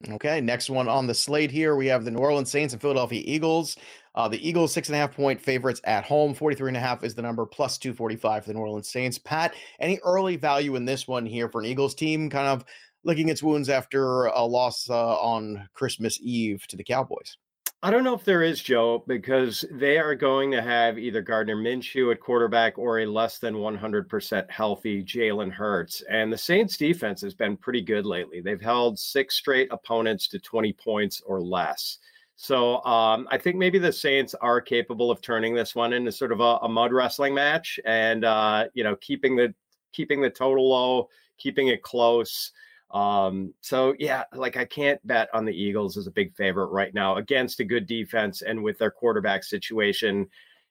Okay, 0.08 0.40
next 0.40 0.70
one 0.70 0.88
on 0.88 1.08
the 1.08 1.14
slate 1.14 1.52
here. 1.52 1.76
We 1.76 1.88
have 1.88 2.06
the 2.06 2.12
New 2.12 2.20
Orleans 2.20 2.50
Saints 2.50 2.74
and 2.74 2.82
Philadelphia 2.82 3.22
Eagles. 3.26 3.76
Uh, 4.16 4.30
the 4.30 4.48
Eagles, 4.48 4.72
six 4.72 4.88
and 4.88 4.96
a 4.96 4.98
half 4.98 5.14
point 5.14 5.42
favorites 5.42 5.82
at 5.84 6.06
home. 6.06 6.34
43 6.34 6.70
and 6.70 6.78
a 6.78 6.80
half 6.80 7.04
is 7.04 7.16
the 7.16 7.22
number, 7.22 7.46
plus 7.46 7.78
245 7.78 8.44
for 8.44 8.50
the 8.50 8.54
New 8.54 8.62
Orleans 8.62 8.90
Saints. 8.90 9.18
Pat, 9.18 9.54
any 9.82 10.00
early 10.06 10.38
value 10.38 10.76
in 10.76 10.86
this 10.86 11.06
one 11.06 11.26
here 11.26 11.50
for 11.50 11.60
an 11.60 11.68
Eagles 11.68 11.96
team 11.96 12.30
kind 12.30 12.48
of 12.48 12.64
licking 13.04 13.28
its 13.28 13.44
wounds 13.44 13.68
after 13.68 14.26
a 14.28 14.42
loss 14.42 14.90
uh, 14.90 15.20
on 15.20 15.68
Christmas 15.74 16.18
Eve 16.22 16.66
to 16.68 16.78
the 16.78 16.84
Cowboys? 16.84 17.38
I 17.82 17.92
don't 17.92 18.04
know 18.04 18.14
if 18.14 18.26
there 18.26 18.44
is, 18.44 18.62
Joe, 18.62 19.06
because 19.08 19.64
they 19.72 19.98
are 19.98 20.14
going 20.14 20.52
to 20.52 20.62
have 20.62 21.00
either 21.00 21.22
Gardner 21.22 21.56
Minshew 21.56 22.12
at 22.12 22.20
quarterback 22.20 22.78
or 22.78 23.00
a 23.00 23.06
less 23.06 23.38
than 23.38 23.56
100% 23.56 24.52
healthy 24.52 25.02
Jalen 25.02 25.50
Hurts. 25.50 26.04
And 26.10 26.32
the 26.32 26.38
Saints 26.38 26.76
defense 26.76 27.22
has 27.22 27.34
been 27.34 27.56
pretty 27.56 27.82
good 27.82 28.06
lately. 28.06 28.42
They've 28.42 28.60
held 28.60 29.00
six 29.00 29.36
straight 29.36 29.70
opponents 29.72 30.28
to 30.28 30.40
20 30.40 30.74
points 30.74 31.22
or 31.26 31.40
less. 31.40 32.00
So 32.36 32.84
um, 32.84 33.30
I 33.32 33.38
think 33.38 33.56
maybe 33.56 33.80
the 33.80 33.94
Saints 33.94 34.36
are 34.36 34.60
capable 34.60 35.10
of 35.10 35.22
turning 35.22 35.56
this 35.56 35.74
one 35.74 35.94
into 35.94 36.12
sort 36.12 36.34
of 36.34 36.42
a, 36.42 36.58
a 36.64 36.68
mud 36.68 36.92
wrestling 36.92 37.34
match 37.34 37.80
and, 37.86 38.26
uh, 38.26 38.66
you 38.74 38.84
know, 38.84 38.98
keeping 38.98 39.38
the 39.38 39.54
keeping 39.94 40.22
the 40.22 40.30
total 40.30 40.70
low, 40.70 41.08
keeping 41.38 41.70
it 41.70 41.82
close. 41.82 42.52
Um, 42.92 43.54
so 43.62 43.94
yeah, 44.00 44.24
like 44.34 44.58
I 44.58 44.66
can't 44.66 45.06
bet 45.06 45.30
on 45.34 45.46
the 45.46 45.54
Eagles 45.54 45.98
as 45.98 46.08
a 46.08 46.12
big 46.12 46.36
favorite 46.36 46.68
right 46.68 46.94
now 46.94 47.18
against 47.18 47.60
a 47.60 47.66
good 47.66 47.86
defense 47.86 48.42
and 48.42 48.64
with 48.64 48.80
their 48.80 48.92
quarterback 48.92 49.44
situation, 49.44 50.28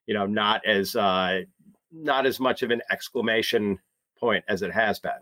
you 0.06 0.14
know, 0.14 0.26
not 0.26 0.64
as 0.66 0.96
uh 0.96 1.40
not 1.92 2.26
as 2.26 2.40
much 2.40 2.62
of 2.62 2.70
an 2.70 2.82
exclamation 2.90 3.78
point 4.18 4.44
as 4.48 4.62
it 4.62 4.72
has 4.72 4.98
been. 4.98 5.12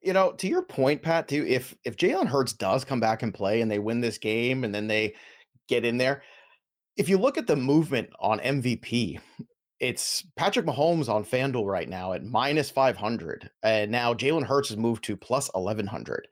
You 0.00 0.12
know, 0.12 0.32
to 0.32 0.48
your 0.48 0.62
point, 0.62 1.02
Pat, 1.02 1.28
too, 1.28 1.46
if 1.46 1.76
if 1.84 1.96
Jalen 1.96 2.26
Hurts 2.26 2.52
does 2.52 2.84
come 2.84 2.98
back 2.98 3.22
and 3.22 3.32
play 3.32 3.60
and 3.60 3.70
they 3.70 3.78
win 3.78 4.00
this 4.00 4.18
game 4.18 4.64
and 4.64 4.74
then 4.74 4.88
they 4.88 5.14
get 5.68 5.84
in 5.84 5.98
there, 5.98 6.22
if 6.96 7.08
you 7.08 7.16
look 7.16 7.38
at 7.38 7.46
the 7.46 7.56
movement 7.56 8.10
on 8.18 8.40
MVP, 8.40 9.20
it's 9.82 10.24
Patrick 10.36 10.64
Mahomes 10.64 11.08
on 11.08 11.24
FanDuel 11.24 11.66
right 11.66 11.88
now 11.88 12.12
at 12.12 12.24
minus 12.24 12.70
500. 12.70 13.50
And 13.64 13.90
now 13.90 14.14
Jalen 14.14 14.44
Hurts 14.44 14.68
has 14.68 14.78
moved 14.78 15.02
to 15.04 15.16
plus 15.16 15.50
1100. 15.54 16.28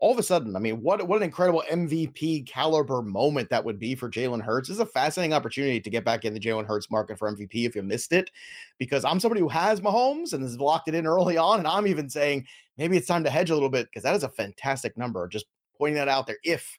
All 0.00 0.10
of 0.10 0.18
a 0.18 0.22
sudden, 0.22 0.56
I 0.56 0.58
mean, 0.58 0.82
what, 0.82 1.06
what 1.06 1.16
an 1.16 1.22
incredible 1.22 1.62
MVP 1.70 2.46
caliber 2.46 3.00
moment 3.00 3.50
that 3.50 3.64
would 3.64 3.78
be 3.78 3.94
for 3.94 4.10
Jalen 4.10 4.42
Hurts. 4.42 4.66
This 4.66 4.76
is 4.76 4.80
a 4.80 4.86
fascinating 4.86 5.32
opportunity 5.32 5.80
to 5.80 5.90
get 5.90 6.04
back 6.04 6.24
in 6.24 6.34
the 6.34 6.40
Jalen 6.40 6.66
Hurts 6.66 6.90
market 6.90 7.20
for 7.20 7.32
MVP 7.32 7.66
if 7.66 7.76
you 7.76 7.84
missed 7.84 8.12
it, 8.12 8.32
because 8.78 9.04
I'm 9.04 9.20
somebody 9.20 9.40
who 9.40 9.48
has 9.48 9.80
Mahomes 9.80 10.32
and 10.32 10.42
has 10.42 10.58
locked 10.58 10.88
it 10.88 10.94
in 10.96 11.06
early 11.06 11.36
on. 11.36 11.60
And 11.60 11.68
I'm 11.68 11.86
even 11.86 12.10
saying 12.10 12.46
maybe 12.78 12.96
it's 12.96 13.06
time 13.06 13.22
to 13.22 13.30
hedge 13.30 13.50
a 13.50 13.54
little 13.54 13.70
bit 13.70 13.86
because 13.86 14.02
that 14.02 14.16
is 14.16 14.24
a 14.24 14.28
fantastic 14.28 14.98
number. 14.98 15.28
Just 15.28 15.46
pointing 15.76 15.96
that 15.96 16.08
out 16.08 16.26
there. 16.26 16.38
If 16.42 16.76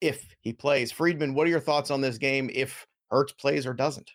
if 0.00 0.34
he 0.40 0.52
plays, 0.52 0.90
Freedman, 0.90 1.32
what 1.32 1.46
are 1.46 1.50
your 1.50 1.60
thoughts 1.60 1.92
on 1.92 2.00
this 2.00 2.18
game 2.18 2.50
if 2.52 2.86
Hurts 3.10 3.32
plays 3.32 3.66
or 3.66 3.72
doesn't? 3.72 4.10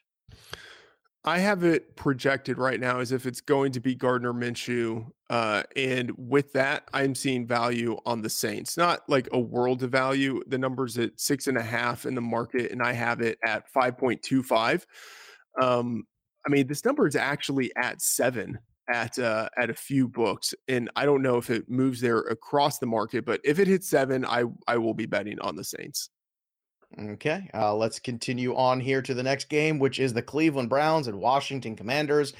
I 1.25 1.39
have 1.39 1.63
it 1.65 1.95
projected 1.97 2.58
right 2.58 2.79
now 2.79 2.99
as 2.99 3.12
if 3.12 3.25
it's 3.25 3.41
going 3.41 3.73
to 3.73 3.82
be 3.82 3.93
Gardner 3.93 4.34
Minshew. 4.34 5.05
Uh, 5.29 5.63
and 5.75 6.12
with 6.17 6.53
that, 6.53 6.88
I'm 6.93 7.13
seeing 7.13 7.45
value 7.45 7.97
on 8.05 8.21
the 8.21 8.29
Saints, 8.29 8.77
not 8.77 9.01
like 9.10 9.27
a 9.34 9.39
world 9.39 9.84
of 9.84 9.91
value. 9.91 10.41
The 10.47 10.58
number's 10.58 10.97
at 10.97 11.19
six 11.19 11.47
and 11.47 11.58
a 11.58 11.62
half 11.62 12.05
in 12.05 12.15
the 12.15 12.21
market, 12.21 12.71
and 12.71 12.82
I 12.82 12.93
have 12.93 13.19
it 13.19 13.38
at 13.45 13.65
5.25. 13.73 14.86
Um, 15.62 16.05
I 16.47 16.49
mean, 16.49 16.67
this 16.67 16.86
number 16.86 17.05
is 17.05 17.17
actually 17.17 17.71
at 17.75 18.01
seven 18.01 18.58
at 18.91 19.19
uh, 19.19 19.49
at 19.58 19.69
a 19.69 19.73
few 19.73 20.08
books, 20.08 20.55
and 20.67 20.89
I 20.95 21.05
don't 21.05 21.21
know 21.21 21.38
if 21.38 21.49
it 21.49 21.69
moves 21.69 22.01
there 22.01 22.19
across 22.19 22.79
the 22.79 22.86
market, 22.88 23.25
but 23.25 23.41
if 23.43 23.60
it 23.60 23.67
hits 23.67 23.89
seven, 23.89 24.25
I 24.25 24.45
I 24.67 24.77
will 24.77 24.93
be 24.93 25.05
betting 25.05 25.39
on 25.41 25.55
the 25.55 25.63
Saints. 25.63 26.10
Okay, 26.97 27.49
uh, 27.54 27.75
let's 27.75 27.99
continue 27.99 28.56
on 28.56 28.80
here 28.80 29.02
to 29.02 29.13
the 29.13 29.23
next 29.23 29.49
game, 29.49 29.78
which 29.78 29.99
is 29.99 30.13
the 30.13 30.21
Cleveland 30.21 30.69
Browns 30.69 31.08
and 31.08 31.19
Washington 31.19 31.75
Commanders. 31.75 32.34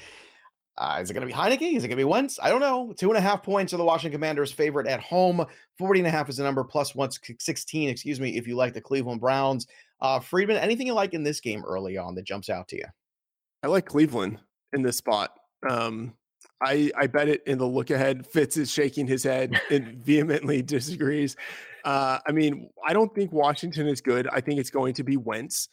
Uh, 0.76 0.98
is 1.00 1.10
it 1.10 1.14
going 1.14 1.26
to 1.26 1.32
be 1.32 1.38
Heinicke? 1.38 1.76
Is 1.76 1.84
it 1.84 1.88
going 1.88 1.90
to 1.90 1.96
be 1.96 2.04
Wentz? 2.04 2.38
I 2.42 2.48
don't 2.48 2.60
know. 2.60 2.92
Two 2.96 3.10
and 3.10 3.18
a 3.18 3.20
half 3.20 3.42
points 3.42 3.72
of 3.72 3.78
the 3.78 3.84
Washington 3.84 4.18
Commanders 4.18 4.50
favorite 4.50 4.86
at 4.86 5.00
home. 5.00 5.44
40 5.78 6.00
and 6.00 6.06
a 6.06 6.10
half 6.10 6.28
is 6.28 6.38
the 6.38 6.42
number, 6.42 6.64
plus 6.64 6.94
one 6.94 7.10
16, 7.10 7.88
excuse 7.88 8.18
me, 8.18 8.36
if 8.36 8.48
you 8.48 8.56
like 8.56 8.72
the 8.72 8.80
Cleveland 8.80 9.20
Browns. 9.20 9.66
Uh, 10.00 10.18
Freedman, 10.18 10.56
anything 10.56 10.86
you 10.86 10.94
like 10.94 11.12
in 11.12 11.22
this 11.22 11.40
game 11.40 11.62
early 11.64 11.98
on 11.98 12.14
that 12.14 12.24
jumps 12.24 12.48
out 12.48 12.66
to 12.68 12.76
you? 12.76 12.86
I 13.62 13.66
like 13.66 13.84
Cleveland 13.84 14.38
in 14.72 14.82
this 14.82 14.96
spot. 14.96 15.34
Um, 15.68 16.14
I 16.62 16.90
I 16.96 17.06
bet 17.06 17.28
it 17.28 17.42
in 17.46 17.58
the 17.58 17.66
look 17.66 17.90
ahead. 17.90 18.26
Fitz 18.26 18.56
is 18.56 18.70
shaking 18.70 19.06
his 19.06 19.22
head 19.22 19.60
and 19.70 19.98
vehemently 20.04 20.62
disagrees. 20.62 21.36
Uh, 21.84 22.18
I 22.26 22.32
mean, 22.32 22.70
I 22.86 22.92
don't 22.92 23.14
think 23.14 23.32
Washington 23.32 23.86
is 23.86 24.00
good. 24.00 24.28
I 24.32 24.40
think 24.40 24.60
it's 24.60 24.70
going 24.70 24.94
to 24.94 25.04
be 25.04 25.16
Wentz. 25.16 25.68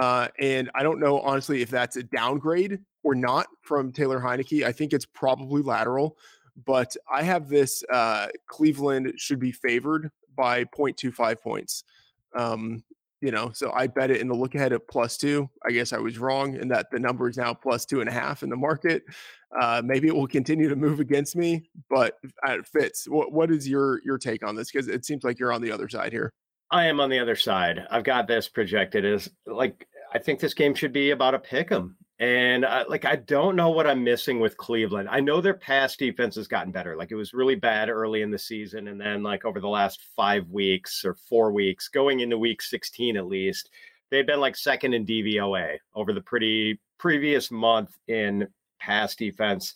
Uh, 0.00 0.28
and 0.38 0.70
I 0.74 0.82
don't 0.82 1.00
know, 1.00 1.20
honestly, 1.20 1.62
if 1.62 1.70
that's 1.70 1.96
a 1.96 2.02
downgrade 2.02 2.80
or 3.02 3.14
not 3.14 3.46
from 3.62 3.92
Taylor 3.92 4.20
Heinicke. 4.20 4.64
I 4.64 4.72
think 4.72 4.92
it's 4.92 5.06
probably 5.06 5.62
lateral, 5.62 6.16
but 6.64 6.96
I 7.10 7.22
have 7.22 7.48
this 7.48 7.82
uh, 7.92 8.28
Cleveland 8.46 9.14
should 9.16 9.38
be 9.38 9.52
favored 9.52 10.10
by 10.36 10.64
0.25 10.64 11.40
points. 11.40 11.84
Um, 12.34 12.82
you 13.22 13.30
know, 13.30 13.52
so 13.54 13.72
I 13.72 13.86
bet 13.86 14.10
it 14.10 14.20
in 14.20 14.26
the 14.26 14.34
look 14.34 14.56
ahead 14.56 14.72
at 14.72 14.88
plus 14.88 15.16
two. 15.16 15.48
I 15.64 15.70
guess 15.70 15.92
I 15.92 15.98
was 15.98 16.18
wrong 16.18 16.56
in 16.56 16.68
that 16.68 16.88
the 16.90 16.98
number 16.98 17.28
is 17.28 17.36
now 17.36 17.54
plus 17.54 17.86
two 17.86 18.00
and 18.00 18.08
a 18.08 18.12
half 18.12 18.42
in 18.42 18.50
the 18.50 18.56
market. 18.56 19.04
Uh, 19.58 19.80
maybe 19.84 20.08
it 20.08 20.14
will 20.14 20.26
continue 20.26 20.68
to 20.68 20.74
move 20.74 20.98
against 20.98 21.36
me, 21.36 21.70
but 21.88 22.18
it 22.48 22.66
fits. 22.66 23.08
What 23.08 23.32
what 23.32 23.52
is 23.52 23.68
your 23.68 24.00
your 24.04 24.18
take 24.18 24.44
on 24.44 24.56
this? 24.56 24.72
Because 24.72 24.88
it 24.88 25.04
seems 25.04 25.22
like 25.22 25.38
you're 25.38 25.52
on 25.52 25.62
the 25.62 25.70
other 25.70 25.88
side 25.88 26.12
here. 26.12 26.32
I 26.72 26.86
am 26.86 27.00
on 27.00 27.10
the 27.10 27.20
other 27.20 27.36
side. 27.36 27.86
I've 27.90 28.02
got 28.02 28.26
this 28.26 28.48
projected 28.48 29.04
as 29.04 29.28
like 29.46 29.86
I 30.12 30.18
think 30.18 30.40
this 30.40 30.54
game 30.54 30.74
should 30.74 30.92
be 30.92 31.10
about 31.10 31.34
a 31.34 31.38
pick 31.38 31.72
'em. 31.72 31.96
And 32.18 32.64
uh, 32.64 32.84
like, 32.88 33.04
I 33.04 33.16
don't 33.16 33.56
know 33.56 33.70
what 33.70 33.86
I'm 33.86 34.04
missing 34.04 34.38
with 34.38 34.56
Cleveland. 34.56 35.08
I 35.10 35.18
know 35.18 35.40
their 35.40 35.54
pass 35.54 35.96
defense 35.96 36.36
has 36.36 36.46
gotten 36.46 36.70
better. 36.70 36.96
Like, 36.96 37.10
it 37.10 37.16
was 37.16 37.34
really 37.34 37.56
bad 37.56 37.88
early 37.88 38.22
in 38.22 38.30
the 38.30 38.38
season. 38.38 38.88
And 38.88 39.00
then, 39.00 39.22
like, 39.24 39.44
over 39.44 39.58
the 39.58 39.68
last 39.68 40.04
five 40.14 40.48
weeks 40.48 41.04
or 41.04 41.14
four 41.14 41.50
weeks, 41.50 41.88
going 41.88 42.20
into 42.20 42.38
week 42.38 42.62
16 42.62 43.16
at 43.16 43.26
least, 43.26 43.70
they've 44.10 44.26
been 44.26 44.40
like 44.40 44.56
second 44.56 44.94
in 44.94 45.06
DVOA 45.06 45.78
over 45.94 46.12
the 46.12 46.20
pretty 46.20 46.78
previous 46.98 47.50
month 47.50 47.96
in 48.06 48.46
pass 48.78 49.16
defense. 49.16 49.74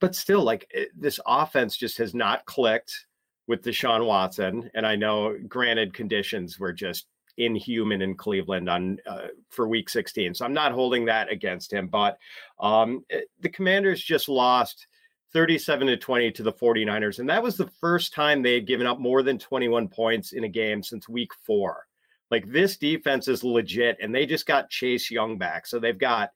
But 0.00 0.16
still, 0.16 0.42
like, 0.42 0.66
it, 0.70 0.88
this 0.98 1.20
offense 1.26 1.76
just 1.76 1.98
has 1.98 2.14
not 2.14 2.44
clicked 2.46 3.06
with 3.46 3.62
Deshaun 3.62 4.04
Watson. 4.06 4.70
And 4.74 4.86
I 4.86 4.96
know, 4.96 5.36
granted, 5.46 5.94
conditions 5.94 6.58
were 6.58 6.72
just 6.72 7.06
inhuman 7.38 8.02
in 8.02 8.14
Cleveland 8.14 8.68
on 8.68 8.98
uh, 9.06 9.28
for 9.50 9.68
Week 9.68 9.88
16. 9.88 10.34
So 10.34 10.44
I'm 10.44 10.52
not 10.52 10.72
holding 10.72 11.04
that 11.06 11.30
against 11.30 11.72
him. 11.72 11.88
But 11.88 12.18
um, 12.60 13.04
eh, 13.10 13.20
the 13.40 13.48
Commanders 13.48 14.02
just 14.02 14.28
lost 14.28 14.86
37 15.32 15.88
to 15.88 15.96
20 15.96 16.32
to 16.32 16.42
the 16.42 16.52
49ers, 16.52 17.18
and 17.18 17.28
that 17.28 17.42
was 17.42 17.56
the 17.56 17.70
first 17.80 18.14
time 18.14 18.42
they 18.42 18.54
had 18.54 18.66
given 18.66 18.86
up 18.86 18.98
more 18.98 19.22
than 19.22 19.38
21 19.38 19.88
points 19.88 20.32
in 20.32 20.44
a 20.44 20.48
game 20.48 20.82
since 20.82 21.08
Week 21.08 21.30
Four. 21.46 21.86
Like 22.30 22.50
this 22.50 22.76
defense 22.76 23.28
is 23.28 23.44
legit, 23.44 23.98
and 24.02 24.14
they 24.14 24.26
just 24.26 24.46
got 24.46 24.70
Chase 24.70 25.10
Young 25.10 25.38
back, 25.38 25.66
so 25.66 25.78
they've 25.78 25.98
got. 25.98 26.30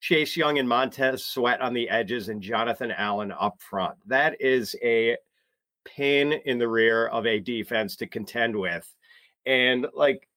Chase 0.00 0.36
Young 0.36 0.58
and 0.58 0.68
Montez 0.68 1.24
Sweat 1.24 1.62
on 1.62 1.72
the 1.72 1.88
edges 1.88 2.28
and 2.28 2.42
Jonathan 2.42 2.90
Allen 2.90 3.32
up 3.40 3.58
front. 3.62 3.96
That 4.06 4.38
is 4.38 4.76
a 4.82 5.16
pain 5.84 6.32
in 6.32 6.58
the 6.58 6.68
rear 6.68 7.06
of 7.06 7.26
a 7.26 7.40
defense 7.40 7.96
to 7.96 8.06
contend 8.06 8.56
with. 8.56 8.92
And 9.46 9.86
like 9.94 10.28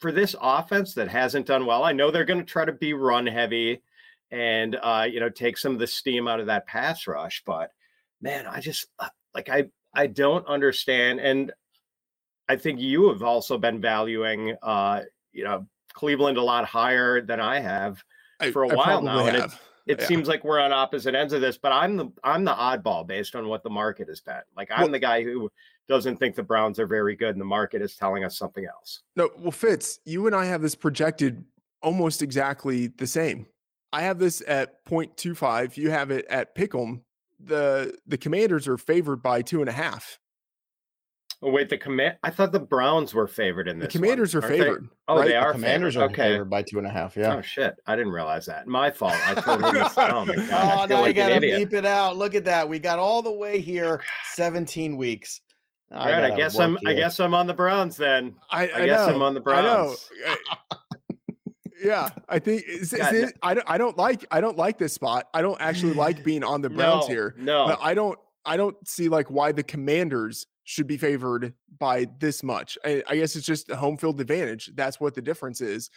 for 0.00 0.12
this 0.12 0.34
offense 0.40 0.94
that 0.94 1.08
hasn't 1.08 1.46
done 1.46 1.66
well, 1.66 1.84
I 1.84 1.92
know 1.92 2.10
they're 2.10 2.24
going 2.24 2.40
to 2.40 2.44
try 2.44 2.64
to 2.64 2.72
be 2.72 2.92
run 2.92 3.26
heavy 3.26 3.82
and 4.30 4.76
uh, 4.82 5.06
you 5.10 5.20
know 5.20 5.28
take 5.28 5.58
some 5.58 5.72
of 5.72 5.78
the 5.78 5.86
steam 5.86 6.28
out 6.28 6.40
of 6.40 6.46
that 6.46 6.66
pass 6.66 7.06
rush. 7.06 7.42
But 7.44 7.72
man, 8.20 8.46
I 8.46 8.60
just 8.60 8.86
uh, 8.98 9.08
like 9.34 9.48
I 9.48 9.66
I 9.94 10.06
don't 10.06 10.46
understand, 10.46 11.20
and 11.20 11.52
I 12.48 12.56
think 12.56 12.80
you 12.80 13.08
have 13.08 13.22
also 13.22 13.58
been 13.58 13.80
valuing 13.80 14.56
uh, 14.62 15.02
you 15.32 15.44
know 15.44 15.66
Cleveland 15.92 16.38
a 16.38 16.42
lot 16.42 16.64
higher 16.64 17.20
than 17.20 17.40
I 17.40 17.60
have 17.60 18.02
for 18.52 18.64
a 18.64 18.68
I, 18.68 18.74
while 18.74 19.02
now. 19.02 19.26
And 19.26 19.36
it, 19.36 19.50
it 19.86 20.00
yeah. 20.00 20.06
seems 20.06 20.26
like 20.26 20.44
we're 20.44 20.58
on 20.58 20.72
opposite 20.72 21.14
ends 21.14 21.32
of 21.32 21.40
this, 21.40 21.56
but 21.56 21.72
I'm 21.72 21.96
the 21.96 22.10
I'm 22.24 22.44
the 22.44 22.52
oddball 22.52 23.06
based 23.06 23.36
on 23.36 23.48
what 23.48 23.62
the 23.62 23.70
market 23.70 24.08
has 24.08 24.20
been. 24.20 24.40
Like 24.56 24.68
I'm 24.70 24.82
well, 24.82 24.90
the 24.90 24.98
guy 24.98 25.22
who 25.22 25.50
doesn't 25.88 26.16
think 26.16 26.34
the 26.34 26.42
Browns 26.42 26.80
are 26.80 26.86
very 26.86 27.14
good, 27.14 27.30
and 27.30 27.40
the 27.40 27.46
market 27.46 27.80
is 27.80 27.94
telling 27.96 28.24
us 28.24 28.36
something 28.36 28.64
else. 28.66 29.02
No, 29.14 29.30
well, 29.38 29.52
Fitz, 29.52 30.00
you 30.04 30.26
and 30.26 30.34
I 30.34 30.46
have 30.46 30.60
this 30.60 30.74
projected 30.74 31.44
almost 31.82 32.20
exactly 32.20 32.88
the 32.88 33.06
same. 33.06 33.46
I 33.92 34.02
have 34.02 34.18
this 34.18 34.42
at 34.48 34.84
0.25. 34.86 35.76
You 35.76 35.90
have 35.90 36.10
it 36.10 36.26
at 36.28 36.54
Pick'em. 36.56 37.02
The 37.38 37.96
the 38.06 38.18
Commanders 38.18 38.66
are 38.66 38.78
favored 38.78 39.22
by 39.22 39.42
two 39.42 39.60
and 39.60 39.68
a 39.68 39.72
half. 39.72 40.18
Oh, 41.42 41.50
wait, 41.50 41.68
the 41.68 41.76
command. 41.76 42.16
I 42.22 42.30
thought 42.30 42.50
the 42.50 42.60
Browns 42.60 43.12
were 43.12 43.26
favored 43.26 43.68
in 43.68 43.78
this. 43.78 43.86
Oh, 43.86 43.92
the 43.92 43.98
Commanders 43.98 44.34
one. 44.34 44.44
are 44.44 44.48
favored. 44.48 44.84
They? 44.84 44.88
Oh, 45.08 45.18
right? 45.18 45.28
they 45.28 45.36
are. 45.36 45.48
The 45.48 45.58
commanders 45.58 45.94
favored. 45.94 46.04
are 46.04 46.10
okay. 46.10 46.22
favored 46.32 46.50
by 46.50 46.62
two 46.62 46.78
and 46.78 46.86
a 46.86 46.90
half. 46.90 47.14
Yeah. 47.14 47.36
Oh 47.36 47.42
shit! 47.42 47.74
I 47.86 47.94
didn't 47.94 48.12
realize 48.12 48.46
that. 48.46 48.66
My 48.66 48.90
fault. 48.90 49.14
I 49.26 49.34
totally. 49.34 49.80
Oh 49.96 50.24
my 50.24 50.34
god! 50.34 50.90
oh, 50.90 50.94
now 50.94 51.00
like 51.02 51.08
you 51.08 51.22
gotta 51.22 51.40
beep 51.40 51.74
it 51.74 51.84
out. 51.84 52.16
Look 52.16 52.34
at 52.34 52.44
that. 52.46 52.68
We 52.68 52.78
got 52.78 52.98
all 52.98 53.20
the 53.20 53.32
way 53.32 53.56
oh, 53.56 53.60
here. 53.60 54.02
Seventeen 54.32 54.96
weeks. 54.96 55.42
All 55.92 56.04
right, 56.04 56.24
I, 56.24 56.32
I 56.32 56.36
guess 56.36 56.58
I'm. 56.58 56.78
Here. 56.78 56.90
I 56.90 56.94
guess 56.94 57.20
I'm 57.20 57.34
on 57.34 57.46
the 57.46 57.54
Browns 57.54 57.96
then. 57.96 58.34
I, 58.50 58.68
I, 58.68 58.82
I 58.82 58.86
guess 58.86 59.06
know, 59.06 59.14
I'm 59.14 59.22
on 59.22 59.34
the 59.34 59.40
Browns. 59.40 60.10
I 60.26 60.34
know. 60.34 60.78
yeah, 61.84 62.08
I 62.28 62.38
think 62.38 62.64
is, 62.66 62.92
is 62.92 63.12
it, 63.12 63.38
I 63.42 63.54
don't. 63.54 63.70
I 63.70 63.78
don't 63.78 63.96
like. 63.96 64.26
I 64.30 64.40
don't 64.40 64.56
like 64.56 64.78
this 64.78 64.94
spot. 64.94 65.28
I 65.32 65.42
don't 65.42 65.60
actually 65.60 65.92
like 65.92 66.24
being 66.24 66.42
on 66.42 66.60
the 66.60 66.70
Browns 66.70 67.08
no, 67.08 67.14
here. 67.14 67.34
No, 67.38 67.66
but 67.66 67.78
I 67.80 67.94
don't. 67.94 68.18
I 68.46 68.56
don't 68.56 68.76
see 68.88 69.08
like 69.08 69.30
why 69.30 69.52
the 69.52 69.62
Commanders 69.62 70.46
should 70.64 70.86
be 70.86 70.96
favored 70.96 71.54
by 71.78 72.06
this 72.18 72.42
much. 72.42 72.78
I, 72.84 73.02
I 73.08 73.16
guess 73.16 73.36
it's 73.36 73.46
just 73.46 73.70
a 73.70 73.76
home 73.76 73.96
field 73.96 74.20
advantage. 74.20 74.70
That's 74.74 75.00
what 75.00 75.14
the 75.14 75.22
difference 75.22 75.60
is. 75.60 75.90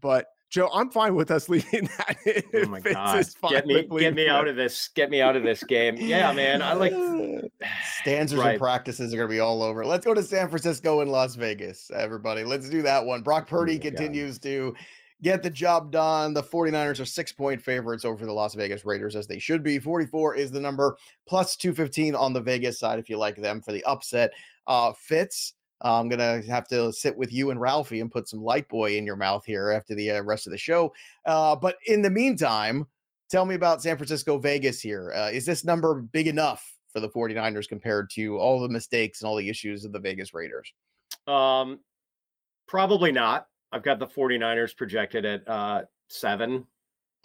But 0.00 0.26
Joe, 0.50 0.68
I'm 0.72 0.90
fine 0.90 1.14
with 1.14 1.30
us 1.30 1.48
leaving 1.48 1.88
that. 1.98 2.44
Oh 2.54 2.66
my 2.66 2.80
god! 2.80 3.24
Get 3.48 3.66
me, 3.66 3.88
get 3.98 4.14
me 4.14 4.28
out 4.28 4.46
of 4.46 4.56
this. 4.56 4.88
Get 4.88 5.10
me 5.10 5.22
out 5.22 5.34
of 5.34 5.42
this 5.42 5.64
game. 5.64 5.96
Yeah, 5.96 6.32
man. 6.32 6.60
I 6.60 6.74
like 6.74 6.92
stanzas 8.00 8.38
right. 8.38 8.50
and 8.50 8.60
practices 8.60 9.14
are 9.14 9.16
going 9.16 9.28
to 9.28 9.32
be 9.34 9.40
all 9.40 9.62
over. 9.62 9.84
Let's 9.84 10.04
go 10.04 10.12
to 10.12 10.22
San 10.22 10.48
Francisco 10.48 11.00
and 11.00 11.10
Las 11.10 11.36
Vegas, 11.36 11.90
everybody. 11.94 12.44
Let's 12.44 12.68
do 12.68 12.82
that 12.82 13.04
one. 13.04 13.22
Brock 13.22 13.44
oh 13.48 13.50
Purdy 13.50 13.78
oh 13.78 13.82
continues 13.82 14.38
god. 14.38 14.48
to 14.48 14.74
get 15.22 15.42
the 15.42 15.50
job 15.50 15.90
done. 15.90 16.34
The 16.34 16.42
49ers 16.42 17.00
are 17.00 17.04
six 17.04 17.32
point 17.32 17.62
favorites 17.62 18.04
over 18.04 18.26
the 18.26 18.32
Las 18.32 18.54
Vegas 18.54 18.84
Raiders, 18.84 19.16
as 19.16 19.26
they 19.26 19.38
should 19.38 19.62
be. 19.62 19.78
44 19.78 20.34
is 20.34 20.50
the 20.50 20.60
number, 20.60 20.96
plus 21.26 21.56
215 21.56 22.14
on 22.14 22.32
the 22.32 22.40
Vegas 22.40 22.78
side 22.78 22.98
if 22.98 23.08
you 23.08 23.16
like 23.16 23.36
them 23.36 23.60
for 23.60 23.72
the 23.72 23.84
upset. 23.84 24.32
Uh, 24.66 24.92
Fitz 24.92 25.54
I'm 25.82 26.08
gonna 26.08 26.42
have 26.42 26.68
to 26.68 26.92
sit 26.92 27.16
with 27.16 27.32
you 27.32 27.50
and 27.50 27.60
Ralphie 27.60 28.00
and 28.00 28.10
put 28.10 28.28
some 28.28 28.42
light 28.42 28.68
boy 28.68 28.96
in 28.96 29.04
your 29.04 29.16
mouth 29.16 29.44
here 29.44 29.70
after 29.70 29.94
the 29.94 30.12
uh, 30.12 30.22
rest 30.22 30.46
of 30.46 30.52
the 30.52 30.58
show. 30.58 30.92
Uh, 31.26 31.56
but 31.56 31.76
in 31.86 32.02
the 32.02 32.10
meantime, 32.10 32.86
tell 33.30 33.44
me 33.44 33.54
about 33.54 33.82
San 33.82 33.96
Francisco 33.96 34.38
Vegas 34.38 34.80
here. 34.80 35.12
Uh, 35.14 35.30
is 35.32 35.44
this 35.44 35.64
number 35.64 36.02
big 36.02 36.28
enough 36.28 36.76
for 36.92 37.00
the 37.00 37.08
49ers 37.08 37.68
compared 37.68 38.10
to 38.10 38.38
all 38.38 38.60
the 38.60 38.68
mistakes 38.68 39.20
and 39.20 39.28
all 39.28 39.36
the 39.36 39.48
issues 39.48 39.84
of 39.84 39.92
the 39.92 39.98
Vegas 39.98 40.32
Raiders? 40.32 40.72
Um, 41.26 41.80
probably 42.68 43.10
not. 43.10 43.46
I've 43.72 43.82
got 43.82 43.98
the 43.98 44.06
49ers 44.06 44.76
projected 44.76 45.24
at 45.24 45.48
uh, 45.48 45.82
7 46.08 46.66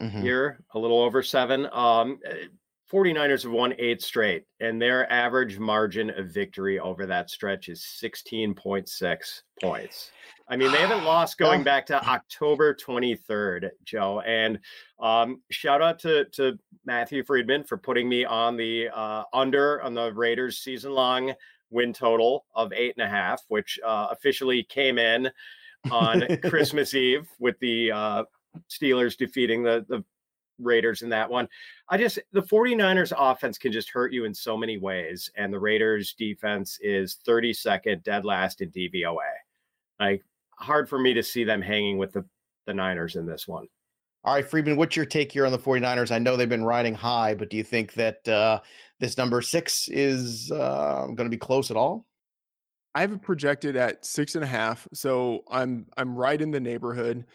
mm-hmm. 0.02 0.22
here, 0.22 0.64
a 0.74 0.80
little 0.80 1.02
over 1.02 1.22
seven. 1.22 1.68
Um, 1.72 2.20
eh, 2.26 2.48
49ers 2.92 3.44
have 3.44 3.52
won 3.52 3.74
eight 3.78 4.02
straight, 4.02 4.46
and 4.62 4.82
their 4.82 5.12
average 5.12 5.60
margin 5.60 6.10
of 6.12 6.30
victory 6.30 6.80
over 6.80 7.06
that 7.06 7.30
stretch 7.30 7.68
is 7.68 7.86
16.6 8.02 9.42
points. 9.62 10.12
I 10.48 10.56
mean, 10.56 10.72
they 10.72 10.78
haven't 10.78 11.04
lost 11.04 11.38
going 11.38 11.64
back 11.64 11.86
to 11.88 12.02
October 12.08 12.74
23rd, 12.74 13.72
Joe. 13.84 14.22
And 14.22 14.60
um, 15.02 15.42
shout 15.52 15.82
out 15.82 16.00
to, 16.00 16.26
to 16.34 16.58
Matthew 16.86 17.26
Freedman 17.26 17.66
for 17.66 17.78
putting 17.78 18.08
me 18.08 18.24
on 18.24 18.56
the 18.56 18.88
uh, 18.88 19.24
under 19.34 19.82
on 19.82 19.94
the 19.94 20.14
Raiders 20.14 20.60
season 20.60 20.94
long 20.94 21.34
win 21.70 21.92
total 21.92 22.46
of 22.56 22.72
eight 22.72 22.94
and 22.98 23.06
a 23.06 23.10
half, 23.10 23.44
which 23.50 23.80
uh, 23.86 24.08
officially 24.12 24.64
came 24.64 24.98
in 24.98 25.30
on 25.92 26.24
Christmas 26.50 26.94
Eve 26.94 27.28
with 27.40 27.58
the 27.60 27.92
uh, 27.92 28.24
Steelers 28.70 29.18
defeating 29.18 29.64
the, 29.64 29.86
the 29.88 30.04
Raiders 30.60 31.02
in 31.02 31.10
that 31.10 31.30
one. 31.30 31.48
I 31.90 31.98
just, 31.98 32.20
the 32.32 32.42
49ers 32.42 33.14
offense 33.18 33.58
can 33.58 33.72
just 33.72 33.90
hurt 33.90 34.12
you 34.12 34.26
in 34.26 34.34
so 34.34 34.58
many 34.58 34.78
ways. 34.78 35.30
And 35.36 35.54
the 35.54 35.60
Raiders 35.60 36.14
defense 36.14 36.80
is 36.82 37.18
32nd, 37.28 38.04
dead 38.04 38.26
last 38.26 38.62
in 38.62 38.72
DVOA. 38.72 39.18
Like, 40.00 40.24
hard 40.58 40.90
for 40.90 41.00
me 41.00 41.14
to 41.14 41.24
see 41.24 41.44
them 41.44 41.62
hanging 41.62 41.98
with 41.98 42.12
the, 42.14 42.26
the 42.66 42.74
Niners 42.74 43.16
in 43.16 43.26
this 43.26 43.48
one. 43.48 43.68
All 44.24 44.34
right, 44.34 44.48
Freedman, 44.48 44.76
what's 44.76 44.96
your 44.96 45.06
take 45.06 45.32
here 45.32 45.46
on 45.46 45.52
the 45.52 45.60
49ers? 45.60 46.12
I 46.12 46.20
know 46.20 46.36
they've 46.36 46.50
been 46.50 46.66
riding 46.66 46.94
high, 46.94 47.34
but 47.34 47.50
do 47.50 47.56
you 47.56 47.64
think 47.64 47.94
that 47.94 48.28
uh, 48.28 48.60
this 49.00 49.18
number 49.18 49.42
six 49.42 49.88
is 49.88 50.52
uh, 50.52 51.06
going 51.06 51.26
to 51.26 51.30
be 51.30 51.38
close 51.38 51.72
at 51.72 51.78
all? 51.78 52.06
I 52.98 53.02
have 53.02 53.12
it 53.12 53.22
projected 53.22 53.76
at 53.76 54.04
six 54.04 54.34
and 54.34 54.44
a 54.44 54.48
half, 54.48 54.88
so 54.92 55.44
I'm 55.52 55.86
I'm 55.98 56.16
right 56.16 56.42
in 56.42 56.50
the 56.50 56.60
neighborhood. 56.60 57.26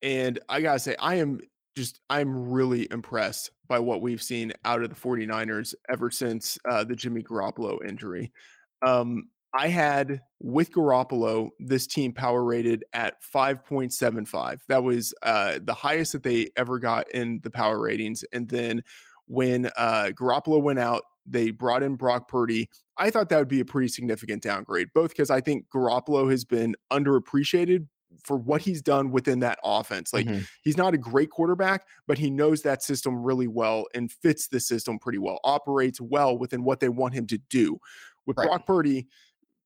And 0.00 0.38
I 0.48 0.60
gotta 0.60 0.78
say, 0.78 0.94
I 1.00 1.16
am 1.16 1.40
just 1.76 1.98
I'm 2.08 2.52
really 2.52 2.86
impressed 2.92 3.50
by 3.66 3.80
what 3.80 4.00
we've 4.00 4.22
seen 4.22 4.52
out 4.64 4.80
of 4.80 4.90
the 4.90 4.94
49ers 4.94 5.74
ever 5.88 6.12
since 6.12 6.56
uh, 6.70 6.84
the 6.84 6.94
Jimmy 6.94 7.24
Garoppolo 7.24 7.84
injury. 7.84 8.30
Um, 8.86 9.24
I 9.52 9.66
had 9.66 10.20
with 10.38 10.70
Garoppolo 10.70 11.48
this 11.58 11.88
team 11.88 12.12
power 12.12 12.44
rated 12.44 12.84
at 12.92 13.16
5.75. 13.34 14.60
That 14.68 14.84
was 14.84 15.12
uh, 15.24 15.58
the 15.64 15.74
highest 15.74 16.12
that 16.12 16.22
they 16.22 16.50
ever 16.56 16.78
got 16.78 17.10
in 17.10 17.40
the 17.42 17.50
power 17.50 17.80
ratings. 17.80 18.24
And 18.32 18.48
then 18.48 18.84
when 19.26 19.66
uh, 19.76 20.10
Garoppolo 20.14 20.62
went 20.62 20.78
out, 20.78 21.02
they 21.28 21.50
brought 21.50 21.82
in 21.82 21.96
Brock 21.96 22.28
Purdy. 22.28 22.68
I 22.96 23.10
thought 23.10 23.28
that 23.28 23.38
would 23.38 23.48
be 23.48 23.60
a 23.60 23.64
pretty 23.64 23.88
significant 23.88 24.42
downgrade, 24.42 24.88
both 24.94 25.10
because 25.10 25.30
I 25.30 25.40
think 25.40 25.66
Garoppolo 25.74 26.30
has 26.30 26.44
been 26.44 26.74
underappreciated 26.92 27.86
for 28.24 28.36
what 28.36 28.62
he's 28.62 28.82
done 28.82 29.10
within 29.10 29.40
that 29.40 29.58
offense. 29.62 30.12
Like 30.12 30.26
mm-hmm. 30.26 30.42
he's 30.62 30.76
not 30.76 30.94
a 30.94 30.98
great 30.98 31.30
quarterback, 31.30 31.86
but 32.06 32.18
he 32.18 32.30
knows 32.30 32.62
that 32.62 32.82
system 32.82 33.22
really 33.22 33.46
well 33.46 33.86
and 33.94 34.10
fits 34.10 34.48
the 34.48 34.60
system 34.60 34.98
pretty 34.98 35.18
well, 35.18 35.38
operates 35.44 36.00
well 36.00 36.36
within 36.36 36.64
what 36.64 36.80
they 36.80 36.88
want 36.88 37.14
him 37.14 37.26
to 37.28 37.38
do. 37.50 37.78
With 38.26 38.36
right. 38.36 38.46
Brock 38.46 38.66
Purdy, 38.66 39.06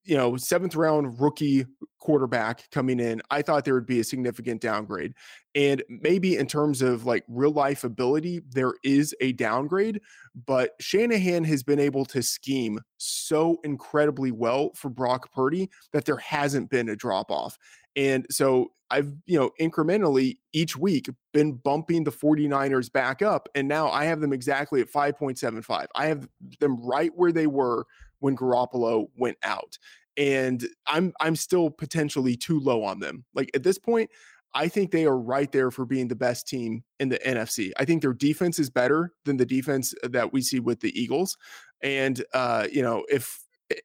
you 0.04 0.16
know, 0.16 0.36
seventh 0.36 0.74
round 0.74 1.20
rookie 1.20 1.66
quarterback 2.00 2.68
coming 2.70 2.98
in, 2.98 3.22
I 3.30 3.42
thought 3.42 3.64
there 3.64 3.74
would 3.74 3.86
be 3.86 4.00
a 4.00 4.04
significant 4.04 4.60
downgrade. 4.60 5.14
And 5.54 5.82
maybe 5.88 6.36
in 6.36 6.46
terms 6.46 6.82
of 6.82 7.06
like 7.06 7.24
real 7.28 7.52
life 7.52 7.84
ability, 7.84 8.40
there 8.50 8.74
is 8.82 9.14
a 9.20 9.32
downgrade, 9.32 10.00
but 10.46 10.72
Shanahan 10.80 11.44
has 11.44 11.62
been 11.62 11.78
able 11.78 12.04
to 12.06 12.22
scheme 12.22 12.80
so 12.96 13.58
incredibly 13.62 14.32
well 14.32 14.72
for 14.74 14.88
Brock 14.88 15.32
Purdy 15.32 15.70
that 15.92 16.04
there 16.04 16.16
hasn't 16.16 16.70
been 16.70 16.88
a 16.88 16.96
drop 16.96 17.30
off. 17.30 17.56
And 17.94 18.26
so 18.30 18.72
I've, 18.90 19.12
you 19.26 19.38
know, 19.38 19.50
incrementally 19.60 20.38
each 20.52 20.76
week 20.76 21.08
been 21.32 21.52
bumping 21.52 22.04
the 22.04 22.12
49ers 22.12 22.92
back 22.92 23.22
up. 23.22 23.48
And 23.54 23.68
now 23.68 23.88
I 23.88 24.04
have 24.04 24.20
them 24.20 24.32
exactly 24.32 24.80
at 24.80 24.90
5.75. 24.90 25.86
I 25.94 26.06
have 26.06 26.28
them 26.60 26.82
right 26.82 27.10
where 27.14 27.32
they 27.32 27.46
were 27.46 27.86
when 28.22 28.36
Garoppolo 28.36 29.08
went 29.16 29.36
out. 29.42 29.76
And 30.16 30.66
I'm 30.86 31.12
I'm 31.20 31.36
still 31.36 31.70
potentially 31.70 32.36
too 32.36 32.60
low 32.60 32.84
on 32.84 33.00
them. 33.00 33.24
Like 33.34 33.50
at 33.54 33.62
this 33.62 33.78
point, 33.78 34.10
I 34.54 34.68
think 34.68 34.90
they 34.90 35.06
are 35.06 35.18
right 35.18 35.50
there 35.50 35.70
for 35.70 35.86
being 35.86 36.08
the 36.08 36.14
best 36.14 36.46
team 36.46 36.84
in 37.00 37.08
the 37.08 37.18
NFC. 37.20 37.72
I 37.78 37.84
think 37.84 38.02
their 38.02 38.12
defense 38.12 38.58
is 38.58 38.68
better 38.68 39.12
than 39.24 39.38
the 39.38 39.46
defense 39.46 39.94
that 40.02 40.32
we 40.32 40.42
see 40.42 40.60
with 40.60 40.80
the 40.80 40.98
Eagles. 41.00 41.36
And 41.82 42.22
uh, 42.34 42.68
you 42.70 42.82
know, 42.82 43.04
if 43.08 43.38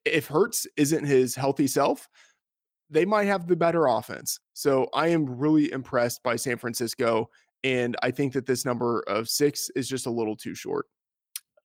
if 0.05 0.27
Hurts 0.27 0.67
isn't 0.75 1.05
his 1.05 1.35
healthy 1.35 1.67
self, 1.67 2.09
they 2.89 3.05
might 3.05 3.25
have 3.25 3.47
the 3.47 3.55
better 3.55 3.87
offense. 3.87 4.39
So 4.53 4.87
I 4.93 5.07
am 5.07 5.25
really 5.25 5.71
impressed 5.71 6.23
by 6.23 6.35
San 6.35 6.57
Francisco. 6.57 7.29
And 7.63 7.95
I 8.03 8.11
think 8.11 8.33
that 8.33 8.45
this 8.45 8.65
number 8.65 9.03
of 9.07 9.29
six 9.29 9.69
is 9.75 9.87
just 9.87 10.05
a 10.05 10.11
little 10.11 10.35
too 10.35 10.55
short. 10.55 10.85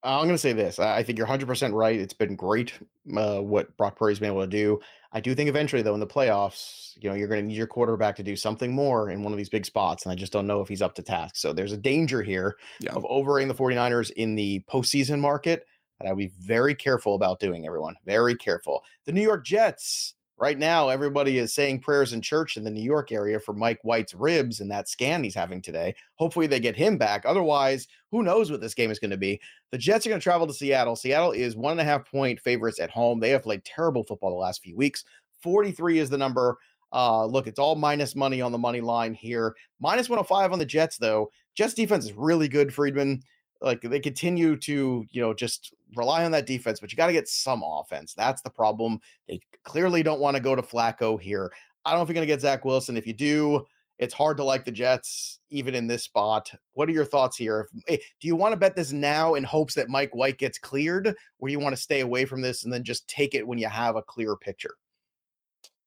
I'm 0.04 0.24
going 0.24 0.34
to 0.34 0.38
say 0.38 0.52
this. 0.52 0.78
I 0.78 1.02
think 1.02 1.16
you're 1.16 1.26
100% 1.26 1.72
right. 1.72 1.98
It's 1.98 2.14
been 2.14 2.34
great 2.34 2.72
uh, 3.16 3.40
what 3.40 3.76
Brock 3.76 3.96
Purdy's 3.96 4.18
been 4.18 4.30
able 4.30 4.40
to 4.40 4.48
do. 4.48 4.80
I 5.12 5.20
do 5.20 5.34
think 5.34 5.48
eventually, 5.48 5.82
though, 5.82 5.94
in 5.94 6.00
the 6.00 6.06
playoffs, 6.06 6.94
you 7.00 7.08
know, 7.08 7.14
you're 7.14 7.28
going 7.28 7.42
to 7.42 7.46
need 7.46 7.56
your 7.56 7.66
quarterback 7.66 8.16
to 8.16 8.22
do 8.22 8.34
something 8.34 8.72
more 8.72 9.10
in 9.10 9.22
one 9.22 9.32
of 9.32 9.36
these 9.36 9.48
big 9.48 9.64
spots. 9.64 10.04
And 10.04 10.12
I 10.12 10.16
just 10.16 10.32
don't 10.32 10.46
know 10.46 10.60
if 10.60 10.68
he's 10.68 10.82
up 10.82 10.94
to 10.96 11.02
task. 11.02 11.36
So 11.36 11.52
there's 11.52 11.72
a 11.72 11.76
danger 11.76 12.22
here 12.22 12.56
yeah. 12.80 12.92
of 12.92 13.04
overrating 13.04 13.48
the 13.48 13.54
49ers 13.54 14.10
in 14.12 14.34
the 14.34 14.64
postseason 14.68 15.20
market 15.20 15.66
that 16.00 16.08
I'd 16.08 16.16
be 16.16 16.32
very 16.40 16.74
careful 16.74 17.14
about 17.14 17.38
doing, 17.40 17.66
everyone. 17.66 17.94
Very 18.04 18.34
careful. 18.34 18.82
The 19.04 19.12
New 19.12 19.22
York 19.22 19.44
Jets 19.44 20.14
right 20.38 20.58
now 20.58 20.88
everybody 20.88 21.38
is 21.38 21.54
saying 21.54 21.80
prayers 21.80 22.12
in 22.12 22.20
church 22.20 22.56
in 22.56 22.64
the 22.64 22.70
New 22.70 22.82
York 22.82 23.12
area 23.12 23.38
for 23.38 23.52
Mike 23.52 23.78
White's 23.82 24.14
ribs 24.14 24.60
and 24.60 24.70
that 24.70 24.88
scan 24.88 25.22
he's 25.22 25.34
having 25.34 25.62
today. 25.62 25.94
Hopefully 26.16 26.46
they 26.46 26.60
get 26.60 26.76
him 26.76 26.98
back. 26.98 27.24
Otherwise, 27.24 27.88
who 28.10 28.22
knows 28.22 28.50
what 28.50 28.60
this 28.60 28.74
game 28.74 28.90
is 28.90 28.98
going 28.98 29.10
to 29.10 29.16
be? 29.16 29.40
The 29.70 29.78
Jets 29.78 30.06
are 30.06 30.08
going 30.08 30.20
to 30.20 30.24
travel 30.24 30.46
to 30.46 30.54
Seattle. 30.54 30.96
Seattle 30.96 31.32
is 31.32 31.56
one 31.56 31.72
and 31.72 31.80
a 31.80 31.84
half 31.84 32.10
point 32.10 32.40
favorites 32.40 32.80
at 32.80 32.90
home. 32.90 33.20
They 33.20 33.30
have 33.30 33.42
played 33.42 33.64
terrible 33.64 34.04
football 34.04 34.30
the 34.30 34.36
last 34.36 34.62
few 34.62 34.76
weeks. 34.76 35.04
43 35.42 35.98
is 35.98 36.10
the 36.10 36.18
number. 36.18 36.58
Uh, 36.92 37.24
look, 37.24 37.46
it's 37.46 37.58
all 37.58 37.74
minus 37.74 38.14
money 38.14 38.42
on 38.42 38.52
the 38.52 38.58
money 38.58 38.80
line 38.80 39.14
here. 39.14 39.54
Minus 39.80 40.08
105 40.08 40.52
on 40.52 40.58
the 40.58 40.66
Jets, 40.66 40.98
though. 40.98 41.30
Jets 41.54 41.74
defense 41.74 42.04
is 42.04 42.12
really 42.12 42.48
good, 42.48 42.72
Freedman 42.72 43.22
like 43.62 43.80
they 43.80 44.00
continue 44.00 44.56
to 44.56 45.06
you 45.10 45.22
know 45.22 45.32
just 45.32 45.72
rely 45.94 46.24
on 46.24 46.30
that 46.30 46.46
defense 46.46 46.80
but 46.80 46.90
you 46.90 46.96
got 46.96 47.06
to 47.06 47.12
get 47.12 47.28
some 47.28 47.62
offense 47.64 48.14
that's 48.14 48.42
the 48.42 48.50
problem 48.50 48.98
they 49.28 49.40
clearly 49.64 50.02
don't 50.02 50.20
want 50.20 50.36
to 50.36 50.42
go 50.42 50.54
to 50.54 50.62
flacco 50.62 51.20
here 51.20 51.52
i 51.84 51.90
don't 51.90 51.98
know 51.98 52.02
if 52.02 52.08
you're 52.08 52.14
going 52.14 52.26
to 52.26 52.32
get 52.32 52.40
zach 52.40 52.64
wilson 52.64 52.96
if 52.96 53.06
you 53.06 53.12
do 53.12 53.64
it's 53.98 54.14
hard 54.14 54.36
to 54.36 54.44
like 54.44 54.64
the 54.64 54.72
jets 54.72 55.40
even 55.50 55.74
in 55.74 55.86
this 55.86 56.04
spot 56.04 56.50
what 56.72 56.88
are 56.88 56.92
your 56.92 57.04
thoughts 57.04 57.36
here 57.36 57.68
if, 57.86 58.00
eh, 58.00 58.02
do 58.20 58.28
you 58.28 58.36
want 58.36 58.52
to 58.52 58.56
bet 58.56 58.74
this 58.74 58.92
now 58.92 59.34
in 59.34 59.44
hopes 59.44 59.74
that 59.74 59.88
mike 59.88 60.14
white 60.14 60.38
gets 60.38 60.58
cleared 60.58 61.08
or 61.38 61.48
do 61.48 61.52
you 61.52 61.60
want 61.60 61.74
to 61.74 61.82
stay 61.82 62.00
away 62.00 62.24
from 62.24 62.40
this 62.40 62.64
and 62.64 62.72
then 62.72 62.84
just 62.84 63.06
take 63.08 63.34
it 63.34 63.46
when 63.46 63.58
you 63.58 63.68
have 63.68 63.96
a 63.96 64.02
clear 64.02 64.36
picture 64.36 64.74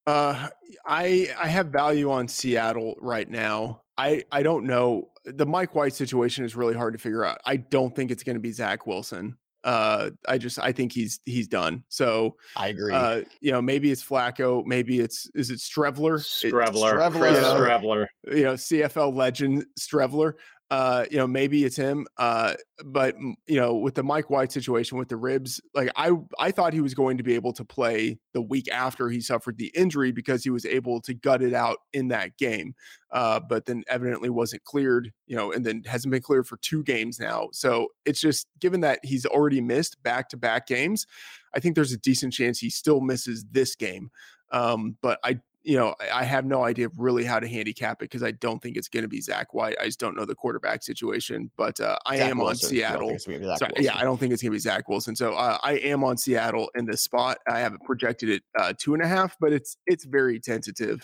uh 0.08 0.48
i 0.86 1.28
i 1.40 1.48
have 1.48 1.68
value 1.68 2.12
on 2.12 2.28
seattle 2.28 2.96
right 3.00 3.30
now 3.30 3.82
I 3.98 4.24
I 4.32 4.44
don't 4.44 4.66
know. 4.66 5.10
The 5.26 5.46
Mike 5.46 5.76
White 5.76 5.94
situation 5.94 6.46
is 6.46 6.56
really 6.56 6.76
hard 6.76 6.94
to 6.94 7.00
figure 7.00 7.26
out. 7.26 7.40
I 7.46 7.58
don't 7.58 7.96
think 7.96 8.12
it's 8.12 8.24
going 8.24 8.36
to 8.36 8.42
be 8.42 8.52
Zach 8.52 8.86
Wilson. 8.86 9.38
Uh, 9.66 10.12
I 10.28 10.38
just 10.38 10.60
I 10.60 10.72
think 10.72 10.94
he's 10.94 11.20
he's 11.26 11.48
done. 11.48 11.84
So 11.90 12.38
I 12.56 12.68
agree. 12.68 12.94
Uh, 12.94 13.22
you 13.42 13.52
know, 13.52 13.64
maybe 13.64 13.92
it's 13.92 14.04
Flacco. 14.04 14.64
Maybe 14.64 15.00
it's 15.00 15.28
is 15.34 15.50
it 15.50 15.58
Strevler? 15.58 16.20
Streveler. 16.20 16.94
Strevler, 16.94 17.34
You 17.34 17.42
know, 17.42 17.56
Streveler. 17.56 18.08
You 18.28 18.44
know, 18.44 18.54
CFL 18.54 19.16
legend 19.16 19.66
Streveler 19.80 20.34
uh, 20.72 21.06
you 21.12 21.18
know, 21.18 21.28
maybe 21.28 21.64
it's 21.64 21.76
him. 21.76 22.08
Uh, 22.18 22.54
but 22.84 23.16
you 23.46 23.60
know, 23.60 23.76
with 23.76 23.94
the 23.94 24.04
Mike 24.04 24.30
White 24.30 24.52
situation 24.52 24.98
with 24.98 25.10
the 25.10 25.18
ribs, 25.18 25.62
like 25.76 25.92
I, 25.96 26.12
I 26.40 26.52
thought 26.52 26.74
he 26.74 26.82
was 26.82 26.96
going 26.96 27.18
to 27.18 27.24
be 27.24 27.36
able 27.36 27.54
to 27.54 27.64
play 27.64 28.18
the 28.34 28.42
week 28.42 28.68
after 28.72 29.10
he 29.10 29.22
suffered 29.22 29.58
the 29.58 29.72
injury 29.76 30.12
because 30.12 30.44
he 30.44 30.50
was 30.50 30.66
able 30.66 31.02
to 31.02 31.14
gut 31.14 31.44
it 31.44 31.54
out 31.54 31.78
in 31.94 32.08
that 32.08 32.38
game. 32.38 32.74
Uh, 33.12 33.40
but 33.40 33.66
then 33.66 33.84
evidently 33.88 34.30
wasn't 34.30 34.64
cleared, 34.64 35.12
you 35.28 35.36
know, 35.36 35.52
and 35.52 35.66
then 35.66 35.84
hasn't 35.86 36.12
been 36.12 36.22
cleared 36.22 36.48
for 36.48 36.58
two 36.58 36.84
games 36.84 37.20
now. 37.20 37.50
So 37.54 37.90
it's 38.04 38.20
just 38.20 38.48
given 38.60 38.82
that 38.82 39.00
he's 39.04 39.26
already 39.26 39.62
missed 39.62 40.02
back 40.02 40.30
to 40.30 40.38
back 40.38 40.68
games, 40.68 41.06
I 41.54 41.60
think 41.60 41.76
there's 41.76 41.94
a 41.94 41.98
decent 41.98 42.34
chance 42.34 42.60
he 42.60 42.72
still 42.72 43.02
misses 43.02 43.46
this 43.52 43.76
game. 43.76 44.10
Um, 44.52 44.98
but 45.02 45.20
I 45.24 45.40
you 45.66 45.76
know, 45.78 45.96
I 46.14 46.24
have 46.24 46.46
no 46.46 46.64
idea 46.64 46.90
really 46.96 47.24
how 47.24 47.40
to 47.40 47.48
handicap 47.48 48.02
it 48.02 48.06
because 48.06 48.22
I 48.22 48.32
don't 48.32 48.62
think 48.62 48.78
it's 48.78 48.88
going 48.88 49.04
to 49.04 49.10
be 49.10 49.20
Zach 49.20 49.54
White. 49.54 49.76
I 49.82 49.86
just 49.86 50.00
don't 50.00 50.16
know 50.16 50.24
the 50.24 50.36
quarterback 50.36 50.84
situation, 50.84 51.50
but 51.58 51.80
uh, 51.80 51.98
I 52.06 52.18
Zach 52.18 52.30
am 52.30 52.38
Wilson. 52.38 52.68
on 52.68 52.70
Seattle. 52.70 53.20
Sorry, 53.20 53.74
yeah, 53.80 53.98
I 53.98 54.04
don't 54.04 54.20
think 54.20 54.32
it's 54.32 54.44
going 54.44 54.52
to 54.52 54.56
be 54.56 54.60
Zach 54.60 54.88
Wilson. 54.88 55.16
So 55.16 55.34
uh, 55.34 55.58
I 55.64 55.74
am 55.78 56.04
on 56.04 56.18
Seattle 56.18 56.70
in 56.76 56.86
this 56.86 57.02
spot. 57.02 57.40
I 57.48 57.60
have 57.60 57.74
it 57.74 57.82
projected 57.84 58.30
it 58.30 58.44
uh, 58.58 58.74
two 58.78 58.94
and 58.94 59.02
a 59.02 59.08
half, 59.08 59.36
but 59.40 59.52
it's 59.52 59.78
it's 59.88 60.06
very 60.06 60.40
tentative. 60.40 61.04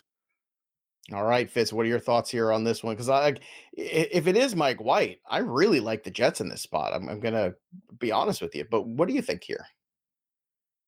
All 1.12 1.26
right, 1.26 1.50
Fitz, 1.50 1.74
what 1.74 1.86
are 1.86 1.90
your 1.90 2.00
thoughts 2.00 2.30
here 2.30 2.52
on 2.54 2.64
this 2.64 2.84
one? 2.84 2.94
Because 2.94 3.10
I, 3.10 3.34
if 3.74 4.28
it 4.28 4.38
is 4.38 4.56
Mike 4.56 4.80
White, 4.80 5.20
I 5.28 5.40
really 5.40 5.80
like 5.80 6.04
the 6.04 6.12
Jets 6.12 6.40
in 6.40 6.48
this 6.48 6.62
spot. 6.62 6.94
I'm, 6.94 7.10
I'm 7.10 7.20
going 7.20 7.34
to 7.34 7.56
be 7.98 8.12
honest 8.12 8.42
with 8.42 8.56
you, 8.56 8.66
but 8.70 8.88
what 8.88 9.08
do 9.08 9.16
you 9.16 9.22
think 9.24 9.44
here? 9.44 9.66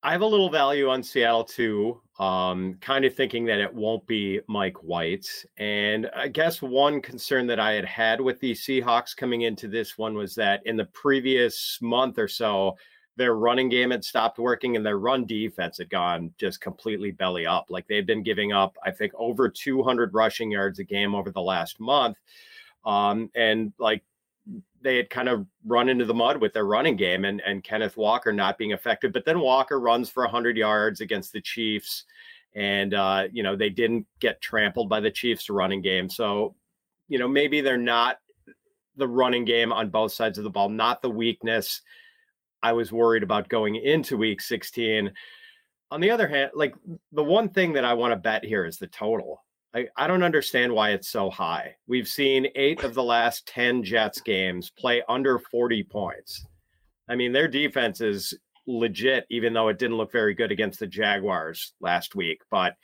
I 0.05 0.11
have 0.11 0.21
a 0.21 0.27
little 0.27 0.49
value 0.49 0.89
on 0.89 1.01
Seattle 1.01 1.45
too. 1.45 2.01
Um, 2.19 2.75
kind 2.81 3.05
of 3.05 3.15
thinking 3.15 3.45
that 3.45 3.59
it 3.59 3.73
won't 3.73 4.05
be 4.05 4.41
Mike 4.47 4.83
White. 4.83 5.27
And 5.57 6.09
I 6.13 6.27
guess 6.27 6.61
one 6.61 7.01
concern 7.01 7.47
that 7.47 7.59
I 7.59 7.71
had 7.71 7.85
had 7.85 8.19
with 8.19 8.39
the 8.41 8.51
Seahawks 8.51 9.15
coming 9.15 9.43
into 9.43 9.69
this 9.69 9.97
one 9.97 10.13
was 10.13 10.35
that 10.35 10.61
in 10.65 10.75
the 10.75 10.85
previous 10.85 11.79
month 11.81 12.19
or 12.19 12.27
so, 12.27 12.77
their 13.15 13.35
running 13.35 13.69
game 13.69 13.91
had 13.91 14.03
stopped 14.03 14.39
working 14.39 14.75
and 14.75 14.85
their 14.85 14.99
run 14.99 15.25
defense 15.25 15.77
had 15.77 15.89
gone 15.89 16.33
just 16.37 16.59
completely 16.59 17.11
belly 17.11 17.45
up. 17.45 17.67
Like 17.69 17.87
they've 17.87 18.05
been 18.05 18.23
giving 18.23 18.51
up, 18.51 18.75
I 18.85 18.91
think, 18.91 19.13
over 19.15 19.47
200 19.47 20.13
rushing 20.13 20.51
yards 20.51 20.79
a 20.79 20.83
game 20.83 21.15
over 21.15 21.31
the 21.31 21.41
last 21.41 21.79
month. 21.79 22.17
Um, 22.85 23.29
and 23.35 23.71
like 23.79 24.03
they 24.84 24.97
had 24.97 25.09
kind 25.09 25.29
of 25.29 25.45
run 25.65 25.89
into 25.89 26.05
the 26.05 26.13
mud 26.13 26.38
with 26.38 26.53
their 26.53 26.65
running 26.65 26.95
game 26.95 27.25
and, 27.25 27.41
and 27.41 27.63
Kenneth 27.63 27.97
Walker 27.97 28.34
not 28.34 28.57
being 28.57 28.71
effective. 28.71 29.13
But 29.13 29.25
then 29.25 29.39
Walker 29.39 29.79
runs 29.79 30.09
for 30.09 30.23
100 30.23 30.57
yards 30.57 31.01
against 31.01 31.34
the 31.34 31.41
Chiefs. 31.41 32.03
And, 32.55 32.93
uh, 32.93 33.27
you 33.31 33.41
know, 33.41 33.55
they 33.55 33.69
didn't 33.69 34.05
get 34.19 34.41
trampled 34.41 34.89
by 34.89 34.99
the 34.99 35.09
Chiefs 35.09 35.49
running 35.49 35.81
game. 35.81 36.09
So, 36.09 36.55
you 37.07 37.17
know, 37.17 37.27
maybe 37.27 37.61
they're 37.61 37.77
not 37.77 38.17
the 38.95 39.07
running 39.07 39.45
game 39.45 39.73
on 39.73 39.89
both 39.89 40.11
sides 40.11 40.38
of 40.38 40.43
the 40.43 40.49
ball, 40.49 40.69
not 40.69 41.01
the 41.01 41.09
weakness 41.09 41.81
I 42.63 42.71
was 42.71 42.91
worried 42.91 43.23
about 43.23 43.49
going 43.49 43.75
into 43.75 44.17
week 44.17 44.41
16. 44.41 45.11
On 45.91 46.01
the 46.01 46.09
other 46.09 46.27
hand, 46.27 46.51
like 46.55 46.73
the 47.11 47.23
one 47.23 47.49
thing 47.49 47.73
that 47.73 47.86
I 47.86 47.93
want 47.93 48.13
to 48.13 48.15
bet 48.15 48.45
here 48.45 48.65
is 48.65 48.77
the 48.77 48.88
total. 48.88 49.43
I, 49.76 49.88
I 49.97 50.07
don't 50.07 50.24
understand 50.24 50.71
why 50.71 50.91
it's 50.91 51.09
so 51.09 51.30
high. 51.30 51.76
We've 51.88 52.07
seen 52.07 52.47
eight 52.55 52.84
of 52.84 52.93
the 52.93 53.03
last 53.03 53.47
10 53.47 53.84
Jets 53.84 54.21
games 54.21 54.71
play 54.78 55.01
under 55.09 55.39
40 55.39 55.84
points. 55.84 56.45
I 57.09 57.15
mean, 57.15 57.32
their 57.32 57.47
defense 57.47 57.99
is 57.99 58.34
legit, 58.67 59.26
even 59.30 59.53
though 59.53 59.69
it 59.69 59.80
didn't 59.80 59.97
look 59.97 60.11
very 60.11 60.34
good 60.34 60.51
against 60.51 60.80
the 60.80 60.88
Jaguars 60.88 61.74
last 61.82 62.15
week. 62.15 62.39
But 62.51 62.76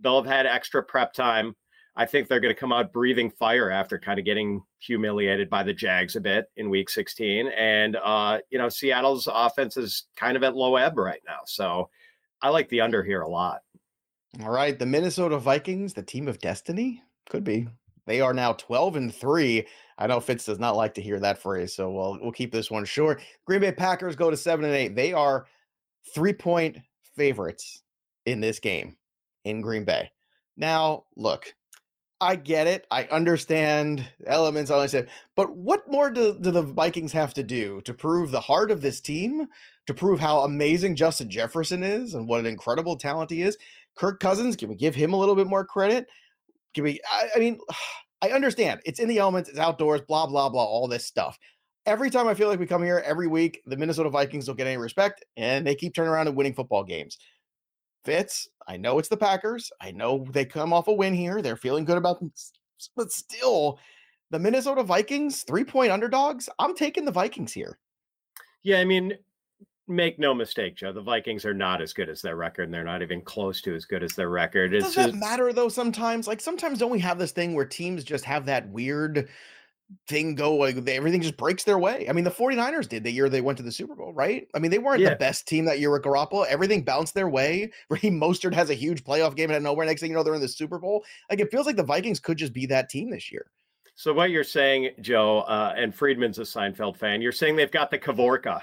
they'll 0.00 0.22
have 0.22 0.30
had 0.30 0.46
extra 0.46 0.82
prep 0.82 1.12
time. 1.12 1.54
I 1.94 2.06
think 2.06 2.26
they're 2.26 2.40
going 2.40 2.54
to 2.54 2.58
come 2.58 2.72
out 2.72 2.92
breathing 2.92 3.30
fire 3.30 3.70
after 3.70 3.98
kind 3.98 4.18
of 4.18 4.24
getting 4.24 4.62
humiliated 4.78 5.50
by 5.50 5.62
the 5.62 5.74
Jags 5.74 6.16
a 6.16 6.20
bit 6.20 6.46
in 6.56 6.70
week 6.70 6.88
16. 6.88 7.48
And, 7.48 7.96
uh, 8.02 8.38
you 8.50 8.58
know, 8.58 8.70
Seattle's 8.70 9.28
offense 9.30 9.76
is 9.76 10.06
kind 10.16 10.36
of 10.36 10.42
at 10.42 10.56
low 10.56 10.76
ebb 10.76 10.96
right 10.96 11.20
now. 11.26 11.40
So 11.44 11.90
I 12.40 12.48
like 12.48 12.68
the 12.70 12.80
under 12.80 13.02
here 13.04 13.20
a 13.20 13.28
lot. 13.28 13.60
All 14.40 14.50
right. 14.50 14.78
The 14.78 14.86
Minnesota 14.86 15.38
Vikings, 15.38 15.94
the 15.94 16.02
team 16.02 16.26
of 16.26 16.38
destiny, 16.38 17.02
could 17.28 17.44
be. 17.44 17.68
They 18.06 18.20
are 18.20 18.34
now 18.34 18.54
12 18.54 18.96
and 18.96 19.14
3. 19.14 19.66
I 19.98 20.06
know 20.06 20.20
Fitz 20.20 20.46
does 20.46 20.58
not 20.58 20.74
like 20.76 20.94
to 20.94 21.02
hear 21.02 21.20
that 21.20 21.38
phrase, 21.38 21.74
so 21.74 21.90
we'll 21.90 22.18
we'll 22.20 22.32
keep 22.32 22.50
this 22.50 22.70
one 22.70 22.84
short. 22.84 23.22
Green 23.44 23.60
Bay 23.60 23.72
Packers 23.72 24.16
go 24.16 24.30
to 24.30 24.36
7 24.36 24.64
and 24.64 24.74
8. 24.74 24.96
They 24.96 25.12
are 25.12 25.46
3-point 26.16 26.78
favorites 27.14 27.82
in 28.26 28.40
this 28.40 28.58
game 28.58 28.96
in 29.44 29.60
Green 29.60 29.84
Bay. 29.84 30.10
Now, 30.56 31.04
look, 31.14 31.54
I 32.20 32.36
get 32.36 32.66
it. 32.66 32.86
I 32.90 33.04
understand 33.04 34.04
elements. 34.26 34.70
I 34.70 34.86
said, 34.86 35.08
but 35.36 35.56
what 35.56 35.90
more 35.90 36.10
do, 36.10 36.38
do 36.40 36.50
the 36.50 36.62
Vikings 36.62 37.12
have 37.12 37.34
to 37.34 37.42
do 37.42 37.80
to 37.82 37.92
prove 37.92 38.30
the 38.30 38.40
heart 38.40 38.70
of 38.70 38.80
this 38.80 39.00
team? 39.00 39.46
To 39.88 39.94
prove 39.94 40.20
how 40.20 40.40
amazing 40.40 40.94
Justin 40.94 41.28
Jefferson 41.28 41.82
is 41.82 42.14
and 42.14 42.28
what 42.28 42.38
an 42.38 42.46
incredible 42.46 42.96
talent 42.96 43.30
he 43.30 43.42
is? 43.42 43.58
Kirk 43.96 44.20
Cousins, 44.20 44.56
can 44.56 44.68
we 44.68 44.74
give 44.74 44.94
him 44.94 45.12
a 45.12 45.16
little 45.16 45.36
bit 45.36 45.46
more 45.46 45.64
credit? 45.64 46.06
Can 46.74 46.84
we? 46.84 47.00
I, 47.10 47.28
I 47.36 47.38
mean, 47.38 47.58
I 48.22 48.30
understand 48.30 48.80
it's 48.84 49.00
in 49.00 49.08
the 49.08 49.18
elements, 49.18 49.50
it's 49.50 49.58
outdoors, 49.58 50.00
blah 50.02 50.26
blah 50.26 50.48
blah, 50.48 50.64
all 50.64 50.88
this 50.88 51.06
stuff. 51.06 51.38
Every 51.84 52.10
time 52.10 52.28
I 52.28 52.34
feel 52.34 52.48
like 52.48 52.60
we 52.60 52.66
come 52.66 52.84
here 52.84 53.02
every 53.04 53.26
week, 53.26 53.60
the 53.66 53.76
Minnesota 53.76 54.08
Vikings 54.08 54.46
don't 54.46 54.56
get 54.56 54.68
any 54.68 54.76
respect, 54.76 55.24
and 55.36 55.66
they 55.66 55.74
keep 55.74 55.94
turning 55.94 56.12
around 56.12 56.28
and 56.28 56.36
winning 56.36 56.54
football 56.54 56.84
games. 56.84 57.18
Fitz, 58.04 58.48
I 58.68 58.76
know 58.76 58.98
it's 58.98 59.08
the 59.08 59.16
Packers. 59.16 59.70
I 59.80 59.90
know 59.90 60.24
they 60.30 60.44
come 60.44 60.72
off 60.72 60.88
a 60.88 60.92
win 60.92 61.14
here. 61.14 61.42
They're 61.42 61.56
feeling 61.56 61.84
good 61.84 61.98
about 61.98 62.20
them, 62.20 62.32
but 62.96 63.10
still, 63.10 63.80
the 64.30 64.38
Minnesota 64.38 64.82
Vikings, 64.82 65.42
three 65.42 65.64
point 65.64 65.90
underdogs. 65.90 66.48
I'm 66.58 66.74
taking 66.74 67.04
the 67.04 67.12
Vikings 67.12 67.52
here. 67.52 67.78
Yeah, 68.62 68.78
I 68.78 68.84
mean, 68.84 69.14
make 69.88 70.18
no 70.18 70.34
mistake, 70.34 70.76
Joe. 70.76 70.92
The 70.92 71.02
Vikings 71.02 71.44
are 71.44 71.54
not 71.54 71.82
as 71.82 71.92
good 71.92 72.08
as 72.08 72.22
their 72.22 72.36
record, 72.36 72.64
and 72.64 72.74
they're 72.74 72.84
not 72.84 73.02
even 73.02 73.20
close 73.20 73.60
to 73.62 73.74
as 73.74 73.84
good 73.84 74.02
as 74.02 74.12
their 74.12 74.28
record. 74.28 74.74
It's 74.74 74.86
Does 74.86 74.94
that 74.94 75.10
just, 75.10 75.18
matter 75.18 75.52
though? 75.52 75.68
Sometimes, 75.68 76.26
like 76.26 76.40
sometimes, 76.40 76.78
don't 76.78 76.90
we 76.90 77.00
have 77.00 77.18
this 77.18 77.32
thing 77.32 77.54
where 77.54 77.64
teams 77.64 78.04
just 78.04 78.24
have 78.24 78.46
that 78.46 78.68
weird 78.68 79.28
thing 80.08 80.34
go 80.34 80.54
like 80.54 80.76
everything 80.88 81.20
just 81.20 81.36
breaks 81.36 81.64
their 81.64 81.78
way. 81.78 82.06
I 82.08 82.12
mean, 82.12 82.24
the 82.24 82.30
49ers 82.30 82.88
did 82.88 83.04
the 83.04 83.10
year 83.10 83.28
they 83.28 83.40
went 83.40 83.58
to 83.58 83.64
the 83.64 83.72
Super 83.72 83.94
Bowl, 83.94 84.12
right? 84.12 84.46
I 84.54 84.58
mean, 84.58 84.70
they 84.70 84.78
weren't 84.78 85.00
yeah. 85.00 85.10
the 85.10 85.16
best 85.16 85.46
team 85.46 85.64
that 85.66 85.80
year 85.80 85.90
with 85.90 86.02
Garoppolo. 86.02 86.46
Everything 86.46 86.82
bounced 86.82 87.14
their 87.14 87.28
way. 87.28 87.70
Raheem 87.90 88.20
Mostert 88.20 88.54
has 88.54 88.70
a 88.70 88.74
huge 88.74 89.04
playoff 89.04 89.36
game 89.36 89.50
and 89.50 89.64
nowhere. 89.64 89.86
Next 89.86 90.00
thing 90.00 90.10
you 90.10 90.16
know, 90.16 90.22
they're 90.22 90.34
in 90.34 90.40
the 90.40 90.48
Super 90.48 90.78
Bowl. 90.78 91.04
Like 91.30 91.40
it 91.40 91.50
feels 91.50 91.66
like 91.66 91.76
the 91.76 91.82
Vikings 91.82 92.20
could 92.20 92.38
just 92.38 92.52
be 92.52 92.66
that 92.66 92.88
team 92.88 93.10
this 93.10 93.30
year. 93.30 93.50
So 93.94 94.12
what 94.12 94.30
you're 94.30 94.44
saying, 94.44 94.90
Joe, 95.00 95.40
uh, 95.40 95.74
and 95.76 95.94
Freedman's 95.94 96.38
a 96.38 96.42
Seinfeld 96.42 96.96
fan. 96.96 97.20
You're 97.20 97.30
saying 97.30 97.56
they've 97.56 97.70
got 97.70 97.90
the 97.90 97.98
Kavorka. 97.98 98.62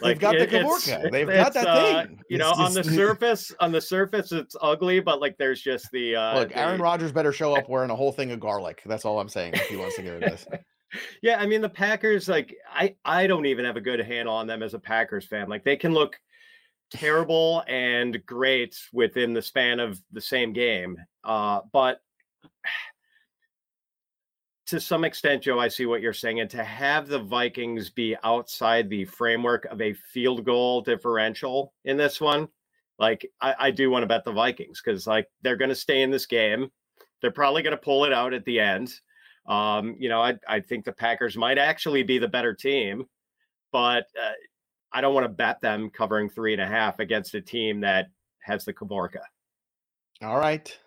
Like, 0.00 0.18
They've 0.18 0.20
got 0.20 0.34
it, 0.36 0.50
the 0.50 0.58
Kavorka. 0.58 1.10
They've 1.10 1.26
got 1.26 1.52
that 1.54 1.66
uh, 1.66 2.06
thing. 2.06 2.20
You 2.28 2.38
know, 2.38 2.50
on 2.50 2.74
the 2.74 2.82
surface, 2.96 3.52
on 3.60 3.70
the 3.70 3.80
surface, 3.80 4.32
it's 4.32 4.56
ugly, 4.60 5.00
but 5.00 5.20
like 5.20 5.36
there's 5.38 5.60
just 5.60 5.90
the 5.92 6.16
uh 6.16 6.40
look. 6.40 6.56
Aaron 6.56 6.78
the... 6.78 6.82
Rodgers 6.82 7.12
better 7.12 7.32
show 7.32 7.54
up 7.54 7.68
wearing 7.68 7.90
a 7.90 7.96
whole 7.96 8.12
thing 8.12 8.32
of 8.32 8.40
garlic. 8.40 8.82
That's 8.86 9.04
all 9.04 9.20
I'm 9.20 9.28
saying. 9.28 9.54
If 9.54 9.68
he 9.68 9.76
wants 9.76 9.96
to 9.96 10.02
get 10.02 10.20
this. 10.20 10.46
yeah, 11.22 11.38
I 11.38 11.46
mean 11.46 11.60
the 11.60 11.68
Packers, 11.68 12.28
like 12.28 12.54
I 12.72 12.96
I 13.04 13.26
don't 13.26 13.46
even 13.46 13.64
have 13.64 13.76
a 13.76 13.80
good 13.80 14.00
handle 14.00 14.34
on 14.34 14.46
them 14.46 14.62
as 14.62 14.74
a 14.74 14.78
Packers 14.78 15.26
fan. 15.26 15.48
Like 15.48 15.64
they 15.64 15.76
can 15.76 15.92
look 15.92 16.18
terrible 16.90 17.62
and 17.68 18.24
great 18.26 18.76
within 18.92 19.32
the 19.32 19.42
span 19.42 19.80
of 19.80 20.00
the 20.12 20.20
same 20.20 20.52
game. 20.52 20.96
Uh, 21.22 21.60
but 21.72 22.00
to 24.70 24.80
some 24.80 25.04
extent, 25.04 25.42
Joe, 25.42 25.58
I 25.58 25.66
see 25.66 25.84
what 25.84 26.00
you're 26.00 26.12
saying. 26.12 26.38
And 26.38 26.50
to 26.50 26.62
have 26.62 27.08
the 27.08 27.18
Vikings 27.18 27.90
be 27.90 28.16
outside 28.22 28.88
the 28.88 29.04
framework 29.04 29.64
of 29.64 29.80
a 29.80 29.92
field 29.92 30.44
goal 30.44 30.80
differential 30.80 31.74
in 31.84 31.96
this 31.96 32.20
one, 32.20 32.46
like 32.96 33.28
I, 33.40 33.54
I 33.58 33.70
do 33.72 33.90
want 33.90 34.04
to 34.04 34.06
bet 34.06 34.22
the 34.22 34.30
Vikings 34.30 34.80
because 34.80 35.08
like 35.08 35.26
they're 35.42 35.56
going 35.56 35.70
to 35.70 35.74
stay 35.74 36.02
in 36.02 36.12
this 36.12 36.26
game. 36.26 36.70
They're 37.20 37.32
probably 37.32 37.62
going 37.62 37.76
to 37.76 37.82
pull 37.82 38.04
it 38.04 38.12
out 38.12 38.32
at 38.32 38.44
the 38.44 38.60
end. 38.60 38.94
Um, 39.44 39.96
you 39.98 40.08
know, 40.08 40.22
I, 40.22 40.36
I 40.46 40.60
think 40.60 40.84
the 40.84 40.92
Packers 40.92 41.36
might 41.36 41.58
actually 41.58 42.04
be 42.04 42.18
the 42.18 42.28
better 42.28 42.54
team, 42.54 43.06
but 43.72 44.04
uh, 44.16 44.32
I 44.92 45.00
don't 45.00 45.14
want 45.14 45.24
to 45.24 45.32
bet 45.32 45.60
them 45.60 45.90
covering 45.90 46.30
three 46.30 46.52
and 46.52 46.62
a 46.62 46.66
half 46.66 47.00
against 47.00 47.34
a 47.34 47.40
team 47.40 47.80
that 47.80 48.06
has 48.38 48.64
the 48.64 48.72
Kavorka. 48.72 49.22
All 50.22 50.38
right. 50.38 50.78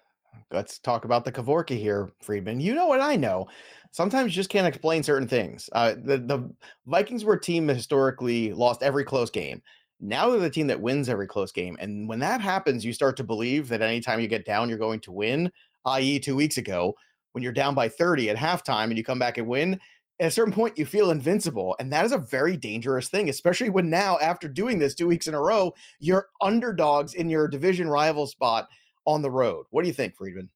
Let's 0.52 0.80
talk 0.80 1.06
about 1.06 1.26
the 1.26 1.32
Kavorka 1.32 1.78
here, 1.78 2.12
Freedman. 2.22 2.60
You 2.60 2.76
know 2.76 2.88
what 2.88 3.02
I 3.02 3.16
know. 3.16 3.48
Sometimes 3.92 4.32
you 4.32 4.36
just 4.36 4.50
can't 4.50 4.68
explain 4.68 5.04
certain 5.04 5.28
things. 5.28 5.70
Uh, 5.74 5.96
the, 6.04 6.18
the 6.18 6.50
Vikings 6.86 7.26
were 7.26 7.36
a 7.36 7.42
team 7.42 7.68
that 7.68 7.76
historically 7.76 8.54
lost 8.54 8.84
every 8.84 9.04
close 9.04 9.30
game. 9.30 9.62
Now 10.00 10.30
they're 10.30 10.40
the 10.40 10.50
team 10.50 10.68
that 10.68 10.82
wins 10.82 11.10
every 11.10 11.28
close 11.28 11.52
game. 11.52 11.78
And 11.80 12.08
when 12.08 12.20
that 12.20 12.42
happens, 12.42 12.84
you 12.84 12.94
start 12.94 13.16
to 13.18 13.24
believe 13.24 13.68
that 13.70 13.82
anytime 13.82 14.20
you 14.20 14.28
get 14.28 14.46
down, 14.46 14.70
you're 14.70 14.78
going 14.78 15.00
to 15.02 15.12
win, 15.12 15.52
i.e., 15.86 16.20
two 16.20 16.36
weeks 16.36 16.58
ago, 16.58 16.94
when 17.32 17.44
you're 17.44 17.54
down 17.54 17.74
by 17.74 17.90
30 17.90 18.30
at 18.30 18.38
halftime 18.38 18.86
and 18.86 18.98
you 18.98 19.04
come 19.04 19.20
back 19.20 19.38
and 19.38 19.48
win, 19.48 19.80
at 20.20 20.28
a 20.28 20.32
certain 20.32 20.54
point 20.54 20.78
you 20.78 20.86
feel 20.86 21.12
invincible 21.12 21.76
and 21.80 21.92
that 21.92 22.06
is 22.06 22.12
a 22.12 22.18
very 22.18 22.56
dangerous 22.56 23.10
thing 23.10 23.30
especially 23.30 23.70
when 23.70 23.90
now 23.90 24.18
after 24.20 24.48
doing 24.48 24.78
this 24.78 24.94
two 24.94 25.08
weeks 25.08 25.28
in 25.28 25.34
a 25.34 25.42
row 25.42 25.74
you're 26.00 26.28
underdogs 26.42 27.16
in 27.16 27.30
your 27.30 27.48
division 27.48 27.90
rival 27.90 28.28
spot 28.28 28.68
on 29.06 29.22
the 29.22 29.32
road 29.32 29.66
what 29.70 29.82
do 29.82 29.88
you 29.88 29.94
think 29.94 30.16
freedman 30.16 30.50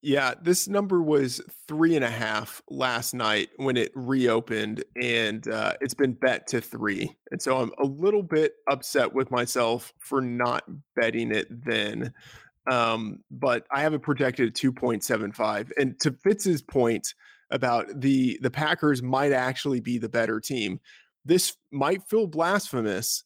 yeah 0.00 0.34
this 0.40 0.68
number 0.68 1.02
was 1.02 1.40
three 1.66 1.96
and 1.96 2.04
a 2.04 2.10
half 2.10 2.62
last 2.70 3.14
night 3.14 3.48
when 3.56 3.76
it 3.76 3.90
reopened 3.94 4.84
and 5.00 5.48
uh, 5.48 5.72
it's 5.80 5.94
been 5.94 6.12
bet 6.12 6.46
to 6.46 6.60
three 6.60 7.16
and 7.30 7.42
so 7.42 7.58
i'm 7.58 7.72
a 7.78 7.84
little 7.84 8.22
bit 8.22 8.54
upset 8.70 9.12
with 9.12 9.30
myself 9.30 9.92
for 9.98 10.20
not 10.20 10.64
betting 10.94 11.32
it 11.32 11.46
then 11.64 12.12
um, 12.68 13.20
but 13.30 13.66
I 13.70 13.80
have 13.80 13.94
it 13.94 14.02
projected 14.02 14.48
at 14.48 14.54
2.75. 14.54 15.72
And 15.78 15.98
to 16.00 16.12
Fitz's 16.12 16.62
point 16.62 17.14
about 17.50 18.00
the 18.00 18.38
the 18.42 18.50
Packers 18.50 19.02
might 19.02 19.32
actually 19.32 19.80
be 19.80 19.98
the 19.98 20.08
better 20.08 20.38
team, 20.38 20.80
this 21.24 21.56
might 21.72 22.02
feel 22.08 22.26
blasphemous 22.26 23.24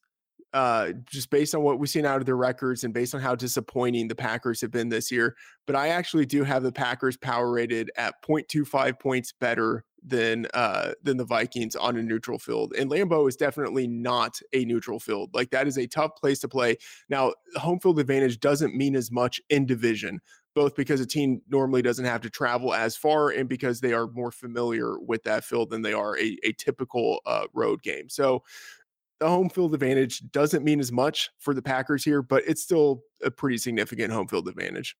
uh, 0.53 0.91
just 1.05 1.29
based 1.29 1.55
on 1.55 1.63
what 1.63 1.79
we've 1.79 1.89
seen 1.89 2.05
out 2.05 2.19
of 2.19 2.25
their 2.25 2.37
records 2.37 2.83
and 2.83 2.93
based 2.93 3.15
on 3.15 3.21
how 3.21 3.35
disappointing 3.35 4.07
the 4.07 4.15
Packers 4.15 4.61
have 4.61 4.71
been 4.71 4.89
this 4.89 5.11
year. 5.11 5.35
But 5.65 5.75
I 5.75 5.89
actually 5.89 6.25
do 6.25 6.43
have 6.43 6.63
the 6.63 6.71
Packers 6.71 7.17
power 7.17 7.51
rated 7.51 7.89
at 7.97 8.21
0.25 8.23 8.99
points 8.99 9.33
better 9.33 9.83
than 10.05 10.47
uh, 10.53 10.91
than 11.01 11.17
the 11.17 11.25
Vikings 11.25 11.75
on 11.75 11.97
a 11.97 12.03
neutral 12.03 12.37
field. 12.37 12.73
And 12.77 12.91
Lambeau 12.91 13.27
is 13.27 13.35
definitely 13.35 13.87
not 13.87 14.39
a 14.53 14.65
neutral 14.65 14.99
field. 14.99 15.31
Like 15.33 15.49
that 15.51 15.67
is 15.67 15.77
a 15.77 15.87
tough 15.87 16.15
place 16.15 16.39
to 16.39 16.47
play. 16.47 16.77
Now, 17.09 17.33
home 17.55 17.79
field 17.79 17.99
advantage 17.99 18.39
doesn't 18.39 18.75
mean 18.75 18.95
as 18.95 19.11
much 19.11 19.41
in 19.49 19.65
division. 19.65 20.19
Both 20.55 20.75
because 20.75 21.01
a 21.01 21.07
team 21.07 21.41
normally 21.49 21.81
doesn't 21.81 22.05
have 22.05 22.21
to 22.21 22.29
travel 22.29 22.75
as 22.75 22.95
far 22.95 23.31
and 23.31 23.49
because 23.49 23.81
they 23.81 23.91
are 23.91 24.05
more 24.09 24.29
familiar 24.29 24.99
with 24.99 25.23
that 25.23 25.43
field 25.43 25.71
than 25.71 25.81
they 25.81 25.93
are 25.93 26.15
a, 26.19 26.37
a 26.43 26.51
typical 26.51 27.21
uh, 27.25 27.47
road 27.55 27.81
game. 27.81 28.07
So 28.07 28.43
the 29.19 29.27
home 29.27 29.49
field 29.49 29.73
advantage 29.73 30.29
doesn't 30.31 30.63
mean 30.63 30.79
as 30.79 30.91
much 30.91 31.29
for 31.39 31.53
the 31.53 31.61
Packers 31.61 32.03
here, 32.03 32.21
but 32.21 32.43
it's 32.45 32.61
still 32.61 33.03
a 33.23 33.31
pretty 33.31 33.57
significant 33.57 34.11
home 34.11 34.27
field 34.27 34.47
advantage. 34.47 34.95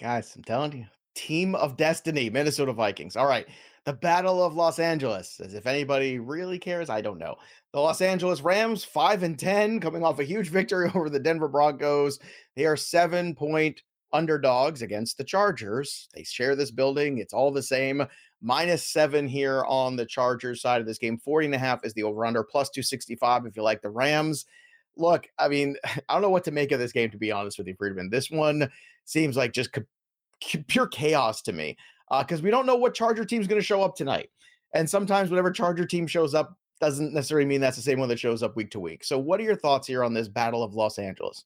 Guys, 0.00 0.34
I'm 0.34 0.44
telling 0.44 0.72
you, 0.72 0.86
team 1.14 1.54
of 1.54 1.76
destiny, 1.76 2.30
Minnesota 2.30 2.72
Vikings. 2.72 3.16
All 3.16 3.26
right. 3.26 3.46
The 3.84 3.92
Battle 3.92 4.42
of 4.42 4.54
Los 4.54 4.78
Angeles. 4.78 5.40
As 5.40 5.54
if 5.54 5.66
anybody 5.66 6.18
really 6.18 6.58
cares, 6.58 6.88
I 6.88 7.00
don't 7.00 7.18
know. 7.18 7.36
The 7.72 7.80
Los 7.80 8.00
Angeles 8.00 8.40
Rams, 8.40 8.84
5 8.84 9.22
and 9.22 9.38
10, 9.38 9.80
coming 9.80 10.02
off 10.02 10.20
a 10.20 10.24
huge 10.24 10.48
victory 10.48 10.90
over 10.94 11.10
the 11.10 11.20
Denver 11.20 11.48
Broncos. 11.48 12.18
They 12.56 12.66
are 12.66 12.76
seven 12.76 13.34
point 13.34 13.82
underdogs 14.12 14.80
against 14.80 15.18
the 15.18 15.24
Chargers. 15.24 16.08
They 16.14 16.22
share 16.22 16.56
this 16.56 16.70
building. 16.70 17.18
It's 17.18 17.34
all 17.34 17.50
the 17.50 17.62
same 17.62 18.06
minus 18.44 18.86
seven 18.86 19.26
here 19.26 19.64
on 19.66 19.96
the 19.96 20.04
Chargers 20.04 20.60
side 20.60 20.80
of 20.80 20.86
this 20.86 20.98
game. 20.98 21.16
40 21.16 21.46
and 21.46 21.54
a 21.54 21.58
half 21.58 21.84
is 21.84 21.94
the 21.94 22.02
over 22.02 22.26
under, 22.26 22.44
plus 22.44 22.68
265 22.68 23.46
if 23.46 23.56
you 23.56 23.62
like 23.62 23.80
the 23.80 23.88
Rams. 23.88 24.44
Look, 24.96 25.26
I 25.38 25.48
mean, 25.48 25.76
I 25.84 26.12
don't 26.12 26.22
know 26.22 26.30
what 26.30 26.44
to 26.44 26.50
make 26.50 26.70
of 26.70 26.78
this 26.78 26.92
game, 26.92 27.10
to 27.10 27.18
be 27.18 27.32
honest 27.32 27.56
with 27.56 27.66
you, 27.66 27.74
Freedman. 27.76 28.10
This 28.10 28.30
one 28.30 28.70
seems 29.06 29.36
like 29.36 29.52
just 29.52 29.70
pure 30.68 30.86
chaos 30.86 31.40
to 31.42 31.52
me 31.52 31.76
because 32.10 32.40
uh, 32.40 32.42
we 32.42 32.50
don't 32.50 32.66
know 32.66 32.76
what 32.76 32.94
Charger 32.94 33.24
team 33.24 33.40
is 33.40 33.48
going 33.48 33.60
to 33.60 33.66
show 33.66 33.82
up 33.82 33.96
tonight. 33.96 34.28
And 34.74 34.88
sometimes 34.88 35.30
whatever 35.30 35.50
Charger 35.50 35.86
team 35.86 36.06
shows 36.06 36.34
up 36.34 36.58
doesn't 36.80 37.14
necessarily 37.14 37.46
mean 37.46 37.62
that's 37.62 37.76
the 37.76 37.82
same 37.82 37.98
one 37.98 38.10
that 38.10 38.18
shows 38.18 38.42
up 38.42 38.56
week 38.56 38.70
to 38.72 38.80
week. 38.80 39.04
So, 39.04 39.18
what 39.18 39.40
are 39.40 39.44
your 39.44 39.56
thoughts 39.56 39.86
here 39.86 40.04
on 40.04 40.12
this 40.12 40.28
Battle 40.28 40.62
of 40.62 40.74
Los 40.74 40.98
Angeles? 40.98 41.44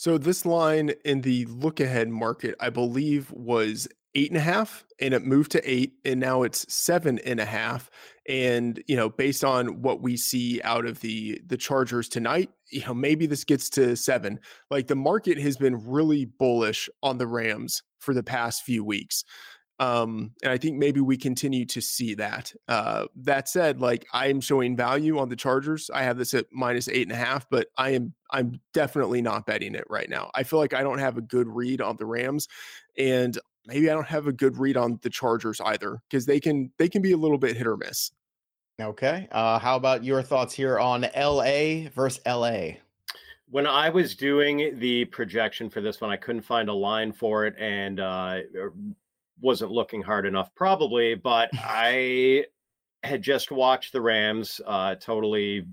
So 0.00 0.16
this 0.16 0.46
line 0.46 0.92
in 1.04 1.20
the 1.20 1.44
look 1.44 1.78
ahead 1.78 2.08
market, 2.08 2.54
I 2.58 2.70
believe, 2.70 3.30
was 3.32 3.86
eight 4.14 4.30
and 4.30 4.36
a 4.36 4.42
half, 4.42 4.84
and 5.00 5.14
it 5.14 5.24
moved 5.24 5.52
to 5.52 5.70
eight, 5.70 5.94
and 6.04 6.20
now 6.20 6.42
it's 6.42 6.72
seven 6.72 7.18
and 7.20 7.40
a 7.40 7.44
half. 7.44 7.90
And 8.28 8.82
you 8.86 8.96
know, 8.96 9.08
based 9.08 9.44
on 9.44 9.82
what 9.82 10.02
we 10.02 10.16
see 10.16 10.60
out 10.62 10.86
of 10.86 11.00
the 11.00 11.40
the 11.46 11.56
Chargers 11.56 12.08
tonight, 12.08 12.50
you 12.70 12.84
know, 12.84 12.94
maybe 12.94 13.26
this 13.26 13.44
gets 13.44 13.70
to 13.70 13.96
seven. 13.96 14.40
Like 14.70 14.86
the 14.86 14.96
market 14.96 15.38
has 15.38 15.56
been 15.56 15.88
really 15.88 16.24
bullish 16.24 16.88
on 17.02 17.18
the 17.18 17.26
Rams 17.26 17.82
for 17.98 18.14
the 18.14 18.22
past 18.22 18.62
few 18.62 18.84
weeks. 18.84 19.24
Um, 19.80 20.32
and 20.42 20.52
I 20.52 20.58
think 20.58 20.76
maybe 20.76 21.00
we 21.00 21.16
continue 21.16 21.64
to 21.64 21.80
see 21.80 22.14
that. 22.16 22.52
Uh, 22.68 23.06
that 23.16 23.48
said, 23.48 23.80
like 23.80 24.06
I 24.12 24.26
am 24.26 24.42
showing 24.42 24.76
value 24.76 25.18
on 25.18 25.30
the 25.30 25.36
Chargers. 25.36 25.88
I 25.92 26.02
have 26.02 26.18
this 26.18 26.34
at 26.34 26.44
minus 26.52 26.86
eight 26.86 27.08
and 27.08 27.12
a 27.12 27.16
half, 27.16 27.48
but 27.48 27.68
I 27.78 27.90
am 27.90 28.12
I'm 28.30 28.60
definitely 28.74 29.22
not 29.22 29.46
betting 29.46 29.74
it 29.74 29.86
right 29.88 30.08
now. 30.08 30.30
I 30.34 30.42
feel 30.42 30.58
like 30.58 30.74
I 30.74 30.82
don't 30.82 30.98
have 30.98 31.16
a 31.16 31.22
good 31.22 31.48
read 31.48 31.80
on 31.80 31.96
the 31.96 32.04
Rams, 32.04 32.46
and 32.98 33.38
maybe 33.66 33.90
I 33.90 33.94
don't 33.94 34.06
have 34.06 34.26
a 34.26 34.32
good 34.32 34.58
read 34.58 34.76
on 34.76 34.98
the 35.02 35.10
Chargers 35.10 35.60
either 35.60 36.00
because 36.08 36.26
they 36.26 36.40
can 36.40 36.70
they 36.78 36.88
can 36.88 37.02
be 37.02 37.12
a 37.12 37.16
little 37.16 37.38
bit 37.38 37.56
hit 37.56 37.66
or 37.66 37.76
miss. 37.76 38.10
Okay. 38.80 39.28
Uh, 39.30 39.58
how 39.58 39.76
about 39.76 40.04
your 40.04 40.22
thoughts 40.22 40.54
here 40.54 40.78
on 40.78 41.06
LA 41.14 41.88
versus 41.94 42.20
LA? 42.26 42.78
when 43.50 43.66
I 43.66 43.90
was 43.90 44.14
doing 44.14 44.78
the 44.78 45.04
projection 45.06 45.68
for 45.68 45.80
this 45.80 46.00
one, 46.00 46.10
I 46.10 46.16
couldn't 46.16 46.42
find 46.42 46.68
a 46.68 46.72
line 46.72 47.12
for 47.12 47.46
it, 47.46 47.56
and 47.58 47.98
uh, 47.98 48.38
wasn't 49.40 49.72
looking 49.72 50.02
hard 50.02 50.24
enough, 50.24 50.54
probably. 50.54 51.16
But 51.16 51.50
I 51.54 52.46
had 53.02 53.22
just 53.22 53.50
watched 53.50 53.92
the 53.92 54.00
Rams 54.00 54.60
uh, 54.66 54.94
totally 54.94 55.66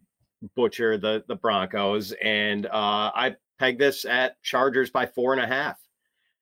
butcher 0.56 0.98
the 0.98 1.24
the 1.28 1.36
Broncos, 1.36 2.14
and 2.24 2.66
uh, 2.66 3.12
I 3.14 3.36
pegged 3.60 3.80
this 3.80 4.06
at 4.06 4.42
Chargers 4.42 4.90
by 4.90 5.06
four 5.06 5.34
and 5.34 5.42
a 5.42 5.48
half. 5.48 5.78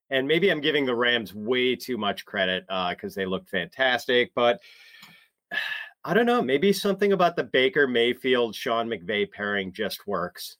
And 0.09 0.27
maybe 0.27 0.49
I'm 0.49 0.61
giving 0.61 0.85
the 0.85 0.95
Rams 0.95 1.33
way 1.33 1.75
too 1.75 1.97
much 1.97 2.25
credit 2.25 2.65
because 2.67 3.17
uh, 3.17 3.21
they 3.21 3.25
looked 3.25 3.49
fantastic, 3.49 4.31
but 4.35 4.61
I 6.07 6.13
don't 6.13 6.27
know. 6.27 6.43
Maybe 6.43 6.71
something 6.71 7.13
about 7.13 7.35
the 7.35 7.43
Baker 7.43 7.87
Mayfield 7.87 8.53
Sean 8.53 8.87
McVay 8.87 9.31
pairing 9.31 9.73
just 9.73 10.05
works. 10.05 10.57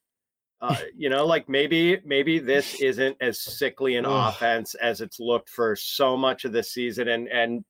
Uh, 0.59 0.75
you 0.97 1.09
know, 1.09 1.25
like 1.25 1.47
maybe 1.47 1.99
maybe 2.03 2.39
this 2.39 2.81
isn't 2.81 3.17
as 3.21 3.41
sickly 3.41 3.95
an 3.95 4.05
offense 4.05 4.73
as 4.75 5.01
it's 5.01 5.19
looked 5.19 5.49
for 5.49 5.75
so 5.75 6.17
much 6.17 6.45
of 6.45 6.51
the 6.51 6.63
season, 6.63 7.09
and 7.09 7.27
and 7.27 7.63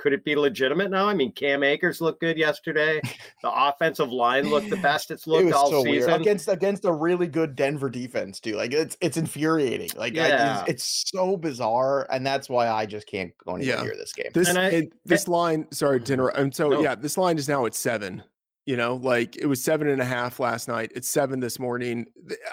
could 0.00 0.14
it 0.14 0.24
be 0.24 0.34
legitimate 0.34 0.90
now? 0.90 1.06
I 1.06 1.14
mean, 1.14 1.30
Cam 1.32 1.62
Akers 1.62 2.00
looked 2.00 2.20
good 2.20 2.38
yesterday. 2.38 3.02
The 3.42 3.52
offensive 3.54 4.10
line 4.10 4.48
looked 4.48 4.70
the 4.70 4.76
best 4.78 5.10
it's 5.10 5.26
looked 5.26 5.48
it 5.48 5.52
all 5.52 5.70
so 5.70 5.84
season 5.84 6.08
weird. 6.08 6.20
against 6.22 6.48
against 6.48 6.86
a 6.86 6.92
really 6.92 7.26
good 7.26 7.54
Denver 7.54 7.90
defense 7.90 8.40
too. 8.40 8.56
Like 8.56 8.72
it's 8.72 8.96
it's 9.02 9.18
infuriating. 9.18 9.90
Like 9.96 10.14
yeah. 10.14 10.62
I, 10.66 10.70
it's, 10.70 10.70
it's, 10.70 11.10
so 11.10 11.36
bizarre, 11.36 12.06
and 12.10 12.26
that's 12.26 12.48
why 12.48 12.68
I 12.68 12.86
just 12.86 13.06
can't 13.06 13.32
go 13.44 13.56
anywhere 13.56 13.76
yeah. 13.76 13.82
near 13.82 13.96
this 13.96 14.12
game. 14.12 14.30
This 14.32 14.48
I, 14.48 14.66
it, 14.68 14.92
this 15.04 15.28
line, 15.28 15.66
sorry, 15.70 16.00
dinner. 16.00 16.28
And 16.28 16.54
so 16.54 16.68
no. 16.68 16.80
yeah, 16.80 16.94
this 16.94 17.18
line 17.18 17.36
is 17.36 17.48
now 17.48 17.66
at 17.66 17.74
seven. 17.74 18.22
You 18.64 18.76
know, 18.76 18.96
like 18.96 19.36
it 19.36 19.46
was 19.46 19.62
seven 19.62 19.88
and 19.88 20.00
a 20.00 20.04
half 20.04 20.40
last 20.40 20.66
night. 20.66 20.92
It's 20.94 21.10
seven 21.10 21.40
this 21.40 21.58
morning. 21.58 22.06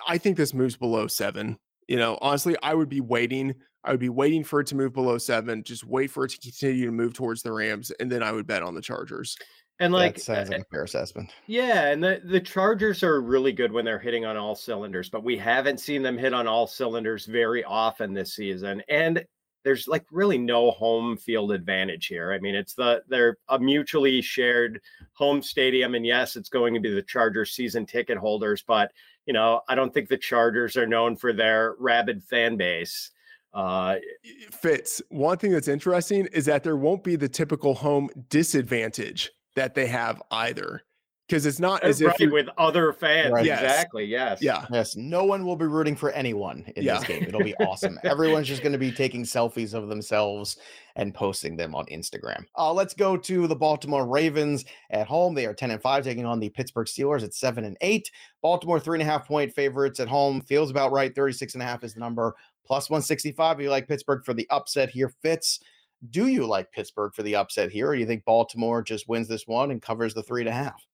I 0.08 0.18
think 0.18 0.36
this 0.36 0.54
moves 0.54 0.76
below 0.76 1.08
seven. 1.08 1.58
You 1.88 1.96
know, 1.96 2.18
honestly, 2.22 2.58
I 2.62 2.74
would 2.74 2.90
be 2.90 3.02
waiting. 3.02 3.56
I 3.88 3.92
would 3.92 4.00
be 4.02 4.10
waiting 4.10 4.44
for 4.44 4.60
it 4.60 4.68
to 4.68 4.76
move 4.76 4.94
below 4.94 5.18
seven. 5.18 5.64
Just 5.64 5.86
wait 5.86 6.12
for 6.12 6.26
it 6.26 6.32
to 6.32 6.38
continue 6.38 6.86
to 6.86 6.92
move 6.92 7.14
towards 7.14 7.42
the 7.42 7.54
Rams, 7.54 7.90
and 8.00 8.12
then 8.12 8.22
I 8.22 8.34
would 8.34 8.46
bet 8.46 8.62
on 8.62 8.76
the 8.76 8.82
Chargers. 8.82 9.38
And 9.80 9.94
like 9.94 10.16
that 10.16 10.22
sounds 10.22 10.50
like 10.50 10.62
a 10.62 10.66
fair 10.66 10.84
assessment. 10.84 11.32
Yeah, 11.46 11.88
and 11.88 12.04
the 12.04 12.22
the 12.26 12.42
Chargers 12.42 13.02
are 13.02 13.22
really 13.22 13.54
good 13.54 13.72
when 13.72 13.86
they're 13.86 13.98
hitting 13.98 14.26
on 14.26 14.36
all 14.36 14.56
cylinders, 14.56 15.10
but 15.10 15.24
we 15.24 15.38
haven't 15.38 15.80
seen 15.80 16.02
them 16.02 16.18
hit 16.18 16.34
on 16.34 16.48
all 16.48 16.68
cylinders 16.68 17.26
very 17.26 17.64
often 17.64 18.14
this 18.14 18.34
season. 18.34 18.84
And 18.90 19.24
there's 19.64 19.88
like 19.88 20.06
really 20.12 20.38
no 20.38 20.72
home 20.72 21.16
field 21.16 21.52
advantage 21.52 22.08
here. 22.08 22.34
I 22.34 22.40
mean, 22.40 22.56
it's 22.56 22.74
the 22.74 23.04
they're 23.08 23.38
a 23.48 23.60
mutually 23.60 24.22
shared 24.22 24.82
home 25.14 25.42
stadium, 25.42 25.96
and 25.96 26.06
yes, 26.06 26.36
it's 26.36 26.50
going 26.50 26.74
to 26.74 26.80
be 26.80 26.94
the 26.94 27.04
Chargers 27.04 27.52
season 27.52 27.86
ticket 27.86 28.18
holders, 28.18 28.64
but 28.68 28.92
you 29.26 29.34
know, 29.34 29.62
I 29.70 29.76
don't 29.76 29.94
think 29.94 30.10
the 30.10 30.18
Chargers 30.18 30.76
are 30.76 30.88
known 30.88 31.16
for 31.16 31.34
their 31.34 31.76
rabid 31.80 32.24
fan 32.24 32.58
base. 32.58 33.12
Uh, 33.58 33.96
Fitz, 34.52 35.02
one 35.10 35.36
thing 35.40 35.52
that's 35.52 35.68
interesting 35.68 36.28
is 36.32 36.46
that 36.46 36.64
there 36.64 36.78
won't 36.78 37.04
be 37.04 37.16
the 37.16 37.28
typical 37.28 37.74
home 37.74 38.08
disadvantage 38.30 39.32
that 39.56 39.74
they 39.74 39.88
have 39.88 40.22
either 40.30 40.84
because 41.28 41.46
it's 41.46 41.60
not 41.60 41.84
as 41.84 42.02
right, 42.02 42.16
if 42.20 42.32
with 42.32 42.48
other 42.58 42.94
fans. 42.94 43.32
Right. 43.32 43.46
Yes. 43.46 43.62
Exactly. 43.62 44.06
Yes. 44.06 44.42
Yeah. 44.42 44.66
Yes. 44.72 44.96
No 44.96 45.26
one 45.26 45.46
will 45.46 45.58
be 45.58 45.66
rooting 45.66 45.96
for 45.96 46.12
anyone 46.12 46.64
in 46.76 46.84
yeah. 46.84 47.00
this 47.00 47.08
game. 47.08 47.24
It'll 47.24 47.44
be 47.44 47.56
awesome. 47.60 48.00
Everyone's 48.04 48.48
just 48.48 48.62
going 48.62 48.72
to 48.72 48.78
be 48.78 48.92
taking 48.92 49.24
selfies 49.24 49.74
of 49.74 49.90
themselves 49.90 50.58
and 50.96 51.14
posting 51.14 51.58
them 51.58 51.76
on 51.76 51.86
Instagram. 51.88 52.46
Uh, 52.58 52.72
let's 52.72 52.94
go 52.94 53.18
to 53.18 53.46
the 53.46 53.56
Baltimore 53.56 54.08
Ravens 54.08 54.64
at 54.92 55.08
home. 55.08 55.34
They 55.34 55.46
are 55.46 55.54
10 55.54 55.72
and 55.72 55.82
5, 55.82 56.04
taking 56.04 56.26
on 56.26 56.40
the 56.40 56.50
Pittsburgh 56.50 56.88
Steelers 56.88 57.24
at 57.24 57.34
7 57.34 57.66
and 57.66 57.78
8. 57.82 58.10
Baltimore, 58.42 58.80
three 58.80 59.00
and 59.00 59.08
a 59.08 59.12
half 59.12 59.28
point 59.28 59.54
favorites 59.54 60.00
at 60.00 60.08
home. 60.08 60.40
Feels 60.42 60.72
about 60.72 60.92
right. 60.94 61.14
36 61.14 61.56
and 61.56 61.64
a 61.64 61.66
half 61.66 61.84
is 61.84 61.94
the 61.94 62.00
number. 62.00 62.36
Plus 62.68 62.90
165. 62.90 63.62
You 63.62 63.70
like 63.70 63.88
Pittsburgh 63.88 64.24
for 64.26 64.34
the 64.34 64.48
upset 64.50 64.90
here. 64.90 65.14
Fitz. 65.22 65.60
Do 66.12 66.28
you 66.28 66.46
like 66.46 66.72
Pittsburgh 66.72 67.14
for 67.16 67.24
the 67.24 67.36
upset 67.36 67.72
here? 67.72 67.90
Or 67.90 67.96
do 67.96 68.00
you 68.00 68.06
think 68.06 68.26
Baltimore 68.26 68.84
just 68.84 69.08
wins 69.08 69.28
this 69.28 69.48
one 69.48 69.72
and 69.72 69.82
covers 69.82 70.14
the 70.14 70.22
three 70.22 70.42
and 70.42 70.50
a 70.50 70.54
half? 70.54 70.86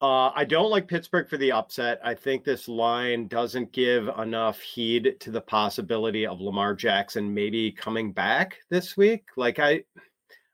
Uh, 0.00 0.30
I 0.34 0.44
don't 0.44 0.70
like 0.70 0.86
Pittsburgh 0.86 1.28
for 1.28 1.38
the 1.38 1.52
upset. 1.52 1.98
I 2.04 2.14
think 2.14 2.44
this 2.44 2.68
line 2.68 3.26
doesn't 3.26 3.72
give 3.72 4.08
enough 4.18 4.60
heed 4.60 5.16
to 5.20 5.30
the 5.30 5.40
possibility 5.40 6.26
of 6.26 6.40
Lamar 6.40 6.74
Jackson 6.74 7.32
maybe 7.32 7.72
coming 7.72 8.12
back 8.12 8.58
this 8.68 8.96
week. 8.96 9.24
Like 9.36 9.58
I, 9.58 9.82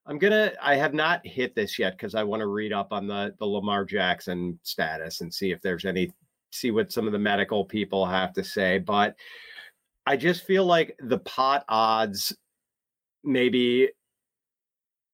I'm 0.07 0.19
gonna. 0.19 0.53
I 0.63 0.77
have 0.77 0.95
not 0.95 1.27
hit 1.27 1.55
this 1.55 1.79
yet 1.79 1.95
because 1.97 2.15
I 2.15 2.23
want 2.23 2.41
to 2.41 2.47
read 2.47 2.73
up 2.73 2.93
on 2.93 3.07
the 3.07 3.35
the 3.39 3.47
Lamar 3.47 3.85
Jackson 3.85 4.59
status 4.63 5.21
and 5.21 5.33
see 5.33 5.51
if 5.51 5.61
there's 5.63 5.85
any, 5.85 6.13
see 6.51 6.71
what 6.71 6.93
some 6.93 7.07
of 7.07 7.13
the 7.13 7.19
medical 7.19 7.65
people 7.65 8.07
have 8.07 8.33
to 8.35 8.45
say. 8.45 8.79
But 8.79 9.17
I 10.07 10.17
just 10.17 10.45
feel 10.45 10.65
like 10.65 10.97
the 11.01 11.19
pot 11.19 11.65
odds 11.69 12.37
maybe 13.23 13.91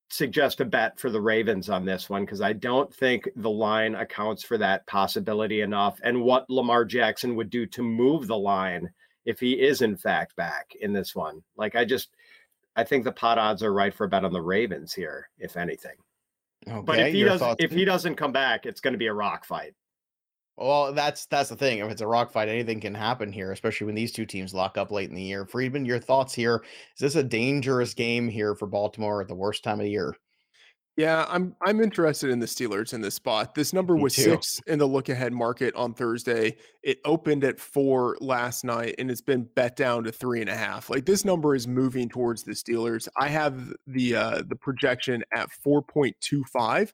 suggest 0.09 0.61
a 0.61 0.65
bet 0.65 0.99
for 0.99 1.11
the 1.11 1.21
Ravens 1.21 1.69
on 1.69 1.85
this 1.85 2.09
one 2.09 2.25
because 2.25 2.41
I 2.41 2.53
don't 2.53 2.95
think 2.95 3.29
the 3.37 3.51
line 3.51 3.95
accounts 3.97 4.43
for 4.43 4.57
that 4.59 4.87
possibility 4.87 5.63
enough 5.63 5.99
and 6.05 6.23
what 6.23 6.49
Lamar 6.49 6.85
Jackson 6.85 7.35
would 7.37 7.51
do 7.51 7.67
to 7.67 7.83
move 7.83 8.27
the 8.27 8.39
line 8.39 8.89
if 9.25 9.41
he 9.41 9.53
is 9.53 9.83
in 9.83 9.97
fact 9.97 10.37
back 10.37 10.73
in 10.81 10.93
this 10.93 11.15
one. 11.15 11.43
Like 11.57 11.75
I 11.75 11.85
just 11.85 12.11
I 12.77 12.85
think 12.85 13.05
the 13.05 13.13
pot 13.13 13.39
odds 13.39 13.63
are 13.63 13.73
right 13.73 13.93
for 13.93 14.05
a 14.05 14.09
bet 14.09 14.25
on 14.25 14.33
the 14.33 14.41
Ravens 14.41 14.93
here, 14.93 15.29
if 15.39 15.57
anything. 15.57 15.97
Okay, 16.69 16.83
but 16.85 16.99
if 16.99 17.13
he 17.13 17.25
doesn't 17.25 17.61
if 17.61 17.71
he 17.73 17.85
doesn't 17.85 18.17
come 18.17 18.33
back, 18.33 18.67
it's 18.67 18.81
going 18.81 18.93
to 18.93 18.99
be 18.99 19.07
a 19.09 19.15
rock 19.15 19.45
fight. 19.45 19.75
Well, 20.59 20.95
that's 20.95 21.27
that's 21.27 21.51
the 21.51 21.57
thing. 21.57 21.79
If 21.79 21.91
it's 21.91 22.01
a 22.01 22.07
rock 22.07 22.33
fight, 22.33 22.49
anything 22.49 22.81
can 22.81 22.95
happen 22.95 23.31
here, 23.31 23.53
especially 23.53 23.87
when 23.87 23.95
these 23.95 24.13
two 24.13 24.25
teams 24.25 24.55
lock 24.55 24.79
up 24.79 24.91
late 24.91 25.11
in 25.11 25.15
the 25.15 25.23
year. 25.23 25.45
Freedman, 25.45 25.85
your 25.85 25.99
thoughts 25.99 26.33
here? 26.35 26.65
Is 26.95 27.01
this 27.01 27.15
a 27.15 27.23
dangerous 27.23 27.93
game 27.93 28.29
here 28.29 28.55
for 28.55 28.67
Baltimore 28.67 29.21
at 29.21 29.29
the 29.29 29.35
worst 29.35 29.63
time 29.63 29.81
of 29.81 29.85
the 29.85 29.91
year? 29.91 30.17
Yeah, 30.97 31.27
I'm 31.29 31.55
I'm 31.63 31.83
interested 31.83 32.31
in 32.31 32.39
the 32.39 32.47
Steelers 32.47 32.95
in 32.95 33.03
this 33.03 33.15
spot. 33.15 33.55
This 33.55 33.75
number 33.75 33.95
was 33.95 34.15
six 34.15 34.59
in 34.67 34.79
the 34.79 34.87
look 34.87 35.11
ahead 35.11 35.35
market 35.35 35.75
on 35.75 35.93
Thursday. 35.93 36.57
It 36.83 37.01
opened 37.05 37.45
at 37.45 37.61
four 37.61 38.17
last 38.23 38.65
night 38.65 38.95
and 38.99 39.11
it's 39.11 39.21
been 39.21 39.47
bet 39.55 39.77
down 39.77 40.05
to 40.05 40.13
three 40.13 40.41
and 40.41 40.49
a 40.49 40.57
half. 40.57 40.89
Like 40.89 41.05
this 41.05 41.23
number 41.23 41.55
is 41.55 41.69
moving 41.69 42.09
towards 42.09 42.45
the 42.45 42.53
Steelers. 42.53 43.09
I 43.19 43.29
have 43.29 43.75
the 43.87 44.17
uh 44.17 44.43
the 44.49 44.57
projection 44.57 45.23
at 45.35 45.51
4.25. 45.67 46.93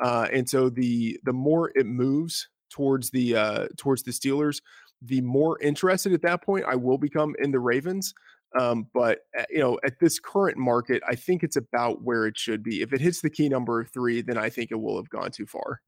Uh, 0.00 0.28
and 0.32 0.48
so 0.48 0.70
the 0.70 1.18
the 1.24 1.32
more 1.32 1.72
it 1.74 1.86
moves 1.86 2.48
towards 2.72 3.10
the 3.10 3.36
uh, 3.36 3.68
towards 3.76 4.02
the 4.02 4.10
Steelers, 4.10 4.60
the 5.00 5.20
more 5.20 5.60
interested 5.60 6.12
at 6.12 6.22
that 6.22 6.42
point 6.42 6.64
I 6.66 6.74
will 6.74 6.98
become 6.98 7.34
in 7.38 7.50
the 7.50 7.60
Ravens. 7.60 8.14
Um, 8.58 8.86
but 8.92 9.20
uh, 9.38 9.44
you 9.50 9.60
know, 9.60 9.78
at 9.84 9.98
this 9.98 10.18
current 10.18 10.58
market, 10.58 11.02
I 11.08 11.14
think 11.14 11.42
it's 11.42 11.56
about 11.56 12.02
where 12.02 12.26
it 12.26 12.36
should 12.36 12.62
be. 12.62 12.82
If 12.82 12.92
it 12.92 13.00
hits 13.00 13.20
the 13.20 13.30
key 13.30 13.48
number 13.48 13.80
of 13.80 13.90
three, 13.90 14.22
then 14.22 14.36
I 14.36 14.50
think 14.50 14.70
it 14.70 14.80
will 14.80 14.96
have 14.96 15.08
gone 15.08 15.30
too 15.30 15.46
far. 15.46 15.80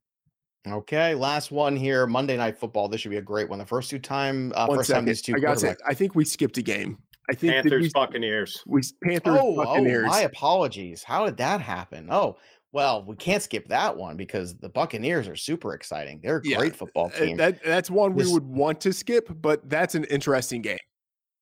Okay, 0.67 1.13
last 1.13 1.51
one 1.51 1.75
here. 1.75 2.07
Monday 2.07 2.37
Night 2.37 2.57
Football. 2.57 2.87
This 2.87 3.01
should 3.01 3.11
be 3.11 3.17
a 3.17 3.21
great 3.21 3.47
one. 3.47 3.59
The 3.59 3.65
first 3.65 3.91
two 3.91 3.99
time, 3.99 4.51
uh, 4.55 4.65
first 4.67 4.87
second. 4.87 5.01
time 5.01 5.05
these 5.05 5.21
two. 5.21 5.35
I 5.35 5.39
got 5.39 5.63
it. 5.63 5.77
I 5.85 5.93
think 5.93 6.15
we 6.15 6.25
skipped 6.25 6.57
a 6.57 6.63
game. 6.63 6.97
I 7.29 7.33
think 7.33 7.53
Panthers 7.53 7.81
we, 7.83 7.89
Buccaneers. 7.93 8.63
We 8.65 8.81
Panthers 9.03 9.37
oh, 9.39 9.55
Buccaneers. 9.55 10.05
Oh, 10.07 10.11
my 10.11 10.21
apologies. 10.21 11.03
How 11.03 11.25
did 11.25 11.37
that 11.37 11.61
happen? 11.61 12.07
Oh, 12.09 12.37
well, 12.75 13.05
we 13.05 13.15
can't 13.15 13.41
skip 13.41 13.69
that 13.69 13.95
one 13.95 14.17
because 14.17 14.57
the 14.57 14.67
Buccaneers 14.67 15.29
are 15.29 15.35
super 15.37 15.73
exciting. 15.73 16.19
They're 16.21 16.39
a 16.39 16.41
yeah, 16.43 16.57
great 16.57 16.75
football 16.75 17.09
eh, 17.15 17.17
eh, 17.17 17.25
team. 17.25 17.37
That, 17.37 17.63
that's 17.63 17.89
one 17.89 18.13
we 18.13 18.29
would 18.29 18.43
want 18.43 18.81
to 18.81 18.91
skip, 18.91 19.29
but 19.41 19.69
that's 19.69 19.95
an 19.95 20.03
interesting 20.05 20.61
game. 20.61 20.77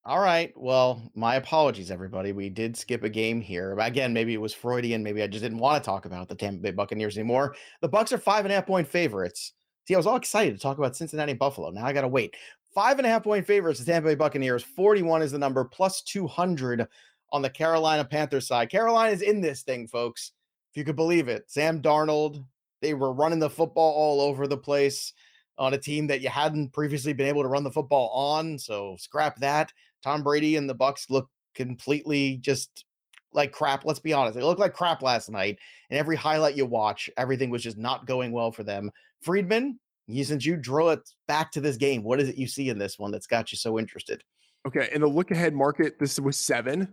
All 0.06 0.20
right. 0.20 0.54
Well, 0.56 1.02
my 1.16 1.38
apologies, 1.38 1.90
everybody. 1.90 2.34
We 2.34 2.52
did 2.52 2.78
skip 2.78 3.04
a 3.04 3.10
game 3.10 3.42
here. 3.42 3.76
Again, 3.80 4.14
maybe 4.14 4.36
it 4.36 4.42
was 4.42 4.54
Freudian. 4.54 5.02
Maybe 5.02 5.24
I 5.24 5.28
just 5.28 5.42
didn't 5.42 5.58
want 5.58 5.84
to 5.84 5.86
talk 5.86 6.06
about 6.06 6.30
the 6.30 6.36
Tampa 6.36 6.62
Bay 6.62 6.70
Buccaneers 6.70 7.18
anymore. 7.18 7.56
The 7.82 7.90
Bucs 7.90 8.12
are 8.12 8.20
five 8.20 8.46
and 8.46 8.52
a 8.52 8.56
half 8.56 8.68
point 8.68 8.88
favorites. 8.88 9.54
See, 9.88 9.96
I 9.96 9.98
was 9.98 10.06
all 10.06 10.18
excited 10.18 10.54
to 10.54 10.62
talk 10.62 10.78
about 10.78 10.96
Cincinnati 10.96 11.34
Buffalo. 11.34 11.72
Now 11.72 11.88
I 11.88 11.94
got 11.94 12.02
to 12.02 12.08
wait. 12.08 12.36
Five 12.76 13.00
and 13.00 13.08
a 13.08 13.10
half 13.10 13.24
point 13.24 13.48
favorites. 13.48 13.80
The 13.80 13.92
Tampa 13.92 14.10
Bay 14.10 14.16
Buccaneers. 14.16 14.62
Forty-one 14.62 15.24
is 15.24 15.32
the 15.32 15.40
number. 15.40 15.66
Plus 15.66 16.04
two 16.04 16.28
hundred 16.28 16.86
on 17.32 17.42
the 17.42 17.50
Carolina 17.50 18.06
Panthers 18.06 18.46
side. 18.46 18.70
Carolina 18.70 19.12
is 19.12 19.24
in 19.24 19.42
this 19.42 19.64
thing, 19.64 19.88
folks. 19.88 20.34
If 20.74 20.78
you 20.78 20.86
could 20.86 20.96
believe 20.96 21.28
it. 21.28 21.44
Sam 21.52 21.84
Darnold. 21.84 22.44
They 22.82 22.96
were 22.96 23.14
running 23.14 23.38
the 23.38 23.50
football 23.50 23.94
all 23.94 24.22
over 24.22 24.48
the 24.48 24.58
place 24.58 25.14
on 25.60 25.76
a 25.76 25.78
team 25.78 26.08
that 26.08 26.22
you 26.22 26.30
hadn't 26.30 26.74
previously 26.74 27.14
been 27.14 27.28
able 27.28 27.44
to 27.44 27.48
run 27.48 27.64
the 27.64 27.70
football 27.70 28.10
on. 28.10 28.58
So 28.58 28.96
scrap 28.98 29.38
that. 29.38 29.72
Tom 30.02 30.24
Brady 30.24 30.56
and 30.56 30.68
the 30.68 30.74
Bucs 30.74 31.12
look 31.12 31.30
completely 31.54 32.38
just 32.38 32.86
like 33.34 33.52
crap. 33.52 33.86
Let's 33.86 34.00
be 34.00 34.14
honest. 34.14 34.36
They 34.36 34.42
looked 34.42 34.60
like 34.60 34.74
crap 34.74 35.04
last 35.04 35.30
night. 35.30 35.60
And 35.92 36.00
every 36.00 36.16
highlight 36.16 36.58
you 36.58 36.66
watch, 36.66 37.08
everything 37.18 37.52
was 37.52 37.62
just 37.62 37.78
not 37.78 38.08
going 38.08 38.32
well 38.32 38.52
for 38.52 38.64
them. 38.64 38.90
Freedman, 39.22 39.80
you, 40.08 40.24
since 40.24 40.44
you 40.44 40.58
drew 40.58 40.90
it 40.90 41.08
back 41.28 41.52
to 41.52 41.62
this 41.62 41.78
game, 41.78 42.04
what 42.04 42.20
is 42.20 42.30
it 42.30 42.36
you 42.36 42.48
see 42.48 42.70
in 42.70 42.80
this 42.80 42.98
one 42.98 43.12
that's 43.12 43.28
got 43.28 43.52
you 43.52 43.60
so 43.60 43.78
interested? 43.78 44.24
Okay. 44.68 44.90
In 44.92 45.02
the 45.02 45.08
look 45.08 45.30
ahead 45.30 45.54
market, 45.54 46.00
this 46.00 46.20
was 46.20 46.36
seven. 46.36 46.92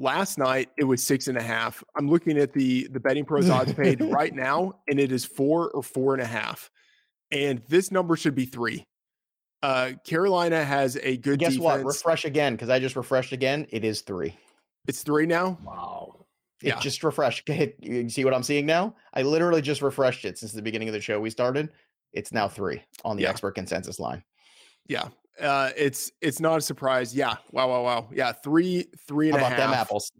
Last 0.00 0.38
night 0.38 0.70
it 0.78 0.84
was 0.84 1.02
six 1.02 1.28
and 1.28 1.36
a 1.36 1.42
half. 1.42 1.84
I'm 1.94 2.08
looking 2.08 2.38
at 2.38 2.54
the 2.54 2.88
the 2.90 2.98
betting 2.98 3.26
pros 3.26 3.50
odds 3.50 3.74
paid 3.74 4.00
right 4.00 4.34
now, 4.34 4.72
and 4.88 4.98
it 4.98 5.12
is 5.12 5.26
four 5.26 5.70
or 5.72 5.82
four 5.82 6.14
and 6.14 6.22
a 6.22 6.26
half. 6.26 6.70
And 7.30 7.60
this 7.68 7.92
number 7.92 8.16
should 8.16 8.34
be 8.34 8.46
three. 8.46 8.82
Uh, 9.62 9.92
Carolina 10.06 10.64
has 10.64 10.96
a 11.02 11.18
good. 11.18 11.38
Guess 11.38 11.56
defense. 11.56 11.64
what? 11.64 11.84
Refresh 11.84 12.24
again 12.24 12.54
because 12.54 12.70
I 12.70 12.80
just 12.80 12.96
refreshed 12.96 13.32
again. 13.32 13.66
It 13.68 13.84
is 13.84 14.00
three. 14.00 14.34
It's 14.88 15.02
three 15.02 15.26
now. 15.26 15.58
Wow. 15.62 16.26
It 16.62 16.68
yeah. 16.68 16.80
just 16.80 17.04
refreshed. 17.04 17.48
You 17.80 18.08
see 18.08 18.24
what 18.24 18.32
I'm 18.32 18.42
seeing 18.42 18.64
now? 18.64 18.94
I 19.12 19.20
literally 19.20 19.60
just 19.60 19.82
refreshed 19.82 20.24
it 20.24 20.38
since 20.38 20.52
the 20.52 20.62
beginning 20.62 20.88
of 20.88 20.94
the 20.94 21.00
show 21.00 21.20
we 21.20 21.28
started. 21.28 21.70
It's 22.14 22.32
now 22.32 22.48
three 22.48 22.82
on 23.04 23.16
the 23.16 23.24
yeah. 23.24 23.30
expert 23.30 23.52
consensus 23.52 24.00
line. 24.00 24.24
Yeah. 24.88 25.08
Uh, 25.40 25.70
it's 25.76 26.12
it's 26.20 26.40
not 26.40 26.58
a 26.58 26.60
surprise. 26.60 27.14
Yeah. 27.14 27.34
Wow. 27.52 27.68
Wow. 27.68 27.82
Wow. 27.84 28.08
Yeah. 28.12 28.32
Three, 28.32 28.86
three 29.06 29.30
and 29.30 29.38
How 29.38 29.46
a 29.46 29.48
half. 29.48 29.58
them 29.58 29.70
apples? 29.72 30.12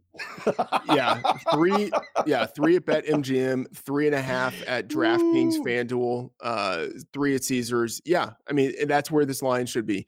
yeah. 0.94 1.20
Three. 1.52 1.90
Yeah. 2.26 2.44
Three 2.46 2.76
at 2.76 2.84
Bet 2.84 3.06
MGM. 3.06 3.74
Three 3.74 4.06
and 4.06 4.14
a 4.14 4.20
half 4.20 4.54
at 4.66 4.88
DraftKings, 4.88 5.54
FanDuel. 5.64 6.30
Uh, 6.42 6.86
three 7.14 7.34
at 7.34 7.44
Caesars. 7.44 8.00
Yeah. 8.04 8.30
I 8.48 8.52
mean, 8.52 8.72
that's 8.86 9.10
where 9.10 9.24
this 9.24 9.42
line 9.42 9.64
should 9.66 9.86
be. 9.86 10.06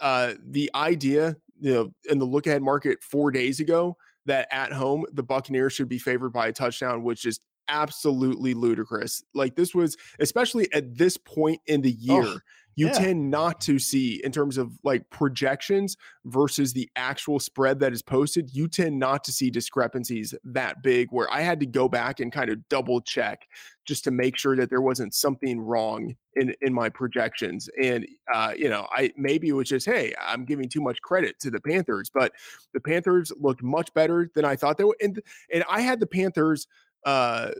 Uh, 0.00 0.34
the 0.42 0.70
idea, 0.74 1.36
you 1.60 1.74
know, 1.74 1.92
in 2.08 2.18
the 2.18 2.24
look 2.24 2.46
ahead 2.46 2.62
market 2.62 3.02
four 3.02 3.30
days 3.30 3.60
ago 3.60 3.96
that 4.26 4.48
at 4.50 4.72
home 4.72 5.04
the 5.12 5.22
Buccaneers 5.22 5.72
should 5.74 5.88
be 5.88 5.98
favored 5.98 6.30
by 6.30 6.48
a 6.48 6.52
touchdown, 6.52 7.02
which 7.02 7.26
is 7.26 7.40
absolutely 7.68 8.54
ludicrous. 8.54 9.22
Like 9.34 9.54
this 9.56 9.74
was, 9.74 9.96
especially 10.18 10.72
at 10.72 10.96
this 10.96 11.16
point 11.16 11.60
in 11.66 11.82
the 11.82 11.92
year. 11.92 12.24
Oh 12.24 12.38
you 12.80 12.86
yeah. 12.86 12.92
tend 12.92 13.30
not 13.30 13.60
to 13.60 13.78
see 13.78 14.22
in 14.24 14.32
terms 14.32 14.56
of 14.56 14.72
like 14.82 15.08
projections 15.10 15.98
versus 16.24 16.72
the 16.72 16.88
actual 16.96 17.38
spread 17.38 17.78
that 17.78 17.92
is 17.92 18.00
posted 18.00 18.48
you 18.54 18.66
tend 18.66 18.98
not 18.98 19.22
to 19.22 19.30
see 19.30 19.50
discrepancies 19.50 20.34
that 20.44 20.82
big 20.82 21.08
where 21.10 21.30
i 21.30 21.42
had 21.42 21.60
to 21.60 21.66
go 21.66 21.90
back 21.90 22.20
and 22.20 22.32
kind 22.32 22.48
of 22.48 22.66
double 22.70 23.02
check 23.02 23.46
just 23.84 24.02
to 24.02 24.10
make 24.10 24.34
sure 24.38 24.56
that 24.56 24.70
there 24.70 24.80
wasn't 24.80 25.12
something 25.12 25.60
wrong 25.60 26.14
in 26.36 26.54
in 26.62 26.72
my 26.72 26.88
projections 26.88 27.68
and 27.82 28.06
uh 28.32 28.54
you 28.56 28.70
know 28.70 28.86
i 28.92 29.12
maybe 29.14 29.48
it 29.48 29.52
was 29.52 29.68
just 29.68 29.84
hey 29.84 30.14
i'm 30.26 30.46
giving 30.46 30.66
too 30.66 30.80
much 30.80 31.02
credit 31.02 31.38
to 31.38 31.50
the 31.50 31.60
panthers 31.60 32.10
but 32.12 32.32
the 32.72 32.80
panthers 32.80 33.30
looked 33.38 33.62
much 33.62 33.92
better 33.92 34.30
than 34.34 34.46
i 34.46 34.56
thought 34.56 34.78
they 34.78 34.84
would 34.84 34.96
and 35.02 35.20
and 35.52 35.64
i 35.68 35.82
had 35.82 36.00
the 36.00 36.06
panthers 36.06 36.66
uh 37.04 37.50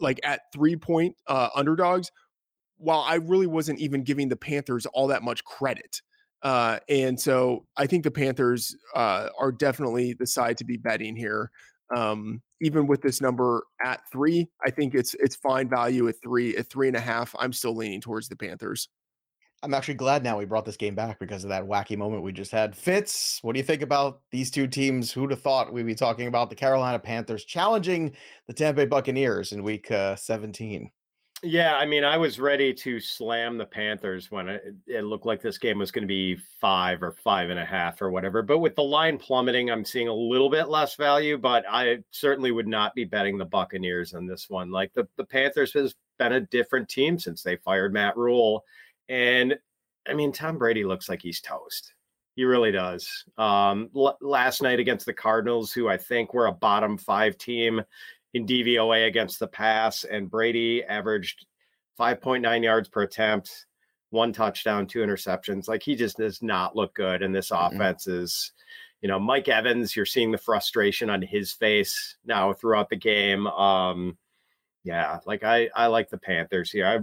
like 0.00 0.20
at 0.22 0.42
three 0.52 0.76
point 0.76 1.16
uh 1.26 1.48
underdogs 1.56 2.12
while 2.82 3.00
I 3.00 3.14
really 3.14 3.46
wasn't 3.46 3.78
even 3.78 4.02
giving 4.02 4.28
the 4.28 4.36
Panthers 4.36 4.86
all 4.86 5.06
that 5.08 5.22
much 5.22 5.44
credit. 5.44 6.02
Uh, 6.42 6.78
and 6.88 7.18
so 7.18 7.64
I 7.76 7.86
think 7.86 8.02
the 8.02 8.10
Panthers 8.10 8.76
uh, 8.94 9.28
are 9.38 9.52
definitely 9.52 10.14
the 10.14 10.26
side 10.26 10.58
to 10.58 10.64
be 10.64 10.76
betting 10.76 11.14
here. 11.14 11.50
Um, 11.96 12.42
even 12.60 12.86
with 12.86 13.02
this 13.02 13.20
number 13.20 13.64
at 13.84 14.00
three, 14.10 14.48
I 14.64 14.70
think 14.70 14.94
it's 14.94 15.14
it's 15.14 15.36
fine 15.36 15.68
value 15.68 16.08
at 16.08 16.16
three. 16.22 16.56
At 16.56 16.70
three 16.70 16.88
and 16.88 16.96
a 16.96 17.00
half, 17.00 17.34
I'm 17.38 17.52
still 17.52 17.76
leaning 17.76 18.00
towards 18.00 18.28
the 18.28 18.36
Panthers. 18.36 18.88
I'm 19.64 19.74
actually 19.74 19.94
glad 19.94 20.24
now 20.24 20.38
we 20.38 20.44
brought 20.44 20.64
this 20.64 20.76
game 20.76 20.96
back 20.96 21.20
because 21.20 21.44
of 21.44 21.50
that 21.50 21.64
wacky 21.64 21.96
moment 21.96 22.24
we 22.24 22.32
just 22.32 22.50
had. 22.50 22.74
Fitz, 22.74 23.38
what 23.42 23.52
do 23.52 23.60
you 23.60 23.64
think 23.64 23.82
about 23.82 24.20
these 24.32 24.50
two 24.50 24.66
teams? 24.66 25.12
Who'd 25.12 25.30
have 25.30 25.40
thought 25.40 25.72
we'd 25.72 25.86
be 25.86 25.94
talking 25.94 26.26
about 26.26 26.50
the 26.50 26.56
Carolina 26.56 26.98
Panthers 26.98 27.44
challenging 27.44 28.12
the 28.48 28.52
Tampa 28.52 28.82
Bay 28.82 28.86
Buccaneers 28.86 29.52
in 29.52 29.62
week 29.62 29.88
uh, 29.92 30.16
17? 30.16 30.90
Yeah, 31.44 31.74
I 31.76 31.86
mean, 31.86 32.04
I 32.04 32.16
was 32.18 32.38
ready 32.38 32.72
to 32.72 33.00
slam 33.00 33.58
the 33.58 33.66
Panthers 33.66 34.30
when 34.30 34.48
it, 34.48 34.74
it 34.86 35.02
looked 35.02 35.26
like 35.26 35.42
this 35.42 35.58
game 35.58 35.78
was 35.78 35.90
going 35.90 36.02
to 36.02 36.08
be 36.08 36.36
five 36.60 37.02
or 37.02 37.10
five 37.10 37.50
and 37.50 37.58
a 37.58 37.64
half 37.64 38.00
or 38.00 38.12
whatever. 38.12 38.42
But 38.42 38.58
with 38.60 38.76
the 38.76 38.84
line 38.84 39.18
plummeting, 39.18 39.68
I'm 39.68 39.84
seeing 39.84 40.06
a 40.06 40.14
little 40.14 40.48
bit 40.48 40.68
less 40.68 40.94
value. 40.94 41.36
But 41.36 41.64
I 41.68 41.98
certainly 42.12 42.52
would 42.52 42.68
not 42.68 42.94
be 42.94 43.04
betting 43.04 43.38
the 43.38 43.44
Buccaneers 43.44 44.14
on 44.14 44.24
this 44.24 44.48
one. 44.48 44.70
Like 44.70 44.92
the, 44.94 45.08
the 45.16 45.24
Panthers 45.24 45.72
has 45.72 45.96
been 46.16 46.32
a 46.34 46.40
different 46.40 46.88
team 46.88 47.18
since 47.18 47.42
they 47.42 47.56
fired 47.56 47.92
Matt 47.92 48.16
Rhule, 48.16 48.64
And 49.08 49.58
I 50.08 50.14
mean, 50.14 50.30
Tom 50.32 50.58
Brady 50.58 50.84
looks 50.84 51.08
like 51.08 51.22
he's 51.22 51.40
toast. 51.40 51.94
He 52.36 52.44
really 52.44 52.70
does. 52.70 53.24
Um, 53.36 53.90
l- 53.96 54.16
last 54.20 54.62
night 54.62 54.78
against 54.78 55.06
the 55.06 55.12
Cardinals, 55.12 55.72
who 55.72 55.88
I 55.88 55.98
think 55.98 56.34
were 56.34 56.46
a 56.46 56.52
bottom 56.52 56.96
five 56.98 57.36
team 57.36 57.82
in 58.34 58.46
DVOA 58.46 59.06
against 59.06 59.38
the 59.38 59.46
pass, 59.46 60.04
and 60.04 60.30
Brady 60.30 60.84
averaged 60.84 61.46
5.9 61.98 62.62
yards 62.62 62.88
per 62.88 63.02
attempt, 63.02 63.66
one 64.10 64.32
touchdown, 64.32 64.86
two 64.86 65.00
interceptions. 65.00 65.68
Like 65.68 65.82
he 65.82 65.94
just 65.94 66.16
does 66.16 66.42
not 66.42 66.76
look 66.76 66.94
good. 66.94 67.22
And 67.22 67.34
this 67.34 67.50
mm-hmm. 67.50 67.74
offense 67.74 68.06
is, 68.06 68.52
you 69.00 69.08
know, 69.08 69.18
Mike 69.18 69.48
Evans, 69.48 69.94
you're 69.94 70.06
seeing 70.06 70.30
the 70.30 70.38
frustration 70.38 71.10
on 71.10 71.22
his 71.22 71.52
face 71.52 72.16
now 72.24 72.52
throughout 72.52 72.88
the 72.88 72.96
game. 72.96 73.46
Um, 73.48 74.16
yeah, 74.84 75.18
like 75.26 75.44
I, 75.44 75.68
I 75.74 75.86
like 75.86 76.10
the 76.10 76.18
Panthers 76.18 76.70
here. 76.70 76.86
I 76.86 76.98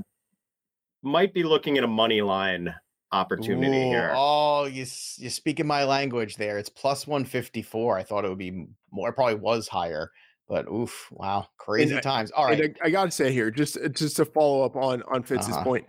might 1.01 1.33
be 1.33 1.43
looking 1.43 1.77
at 1.77 1.83
a 1.83 1.87
money 1.87 2.21
line 2.21 2.73
opportunity 3.11 3.77
Ooh, 3.77 3.89
here. 3.89 4.13
Oh, 4.15 4.65
you 4.65 4.85
you 5.17 5.29
speaking 5.29 5.67
my 5.67 5.83
language 5.83 6.35
there. 6.35 6.57
It's 6.57 6.69
plus 6.69 7.07
154. 7.07 7.97
I 7.97 8.03
thought 8.03 8.25
it 8.25 8.29
would 8.29 8.37
be 8.37 8.67
more, 8.91 9.09
it 9.09 9.13
probably 9.13 9.35
was 9.35 9.67
higher. 9.67 10.11
But 10.49 10.67
oof, 10.67 11.07
wow, 11.11 11.47
crazy 11.57 11.93
and 11.93 12.03
times. 12.03 12.31
All 12.31 12.45
right, 12.45 12.75
I, 12.81 12.87
I 12.87 12.89
got 12.89 13.05
to 13.05 13.11
say 13.11 13.31
here, 13.31 13.51
just 13.51 13.77
uh, 13.77 13.87
just 13.87 14.17
to 14.17 14.25
follow 14.25 14.63
up 14.65 14.75
on 14.75 15.03
on 15.03 15.21
Fitz's 15.21 15.53
uh-huh. 15.53 15.63
point, 15.63 15.85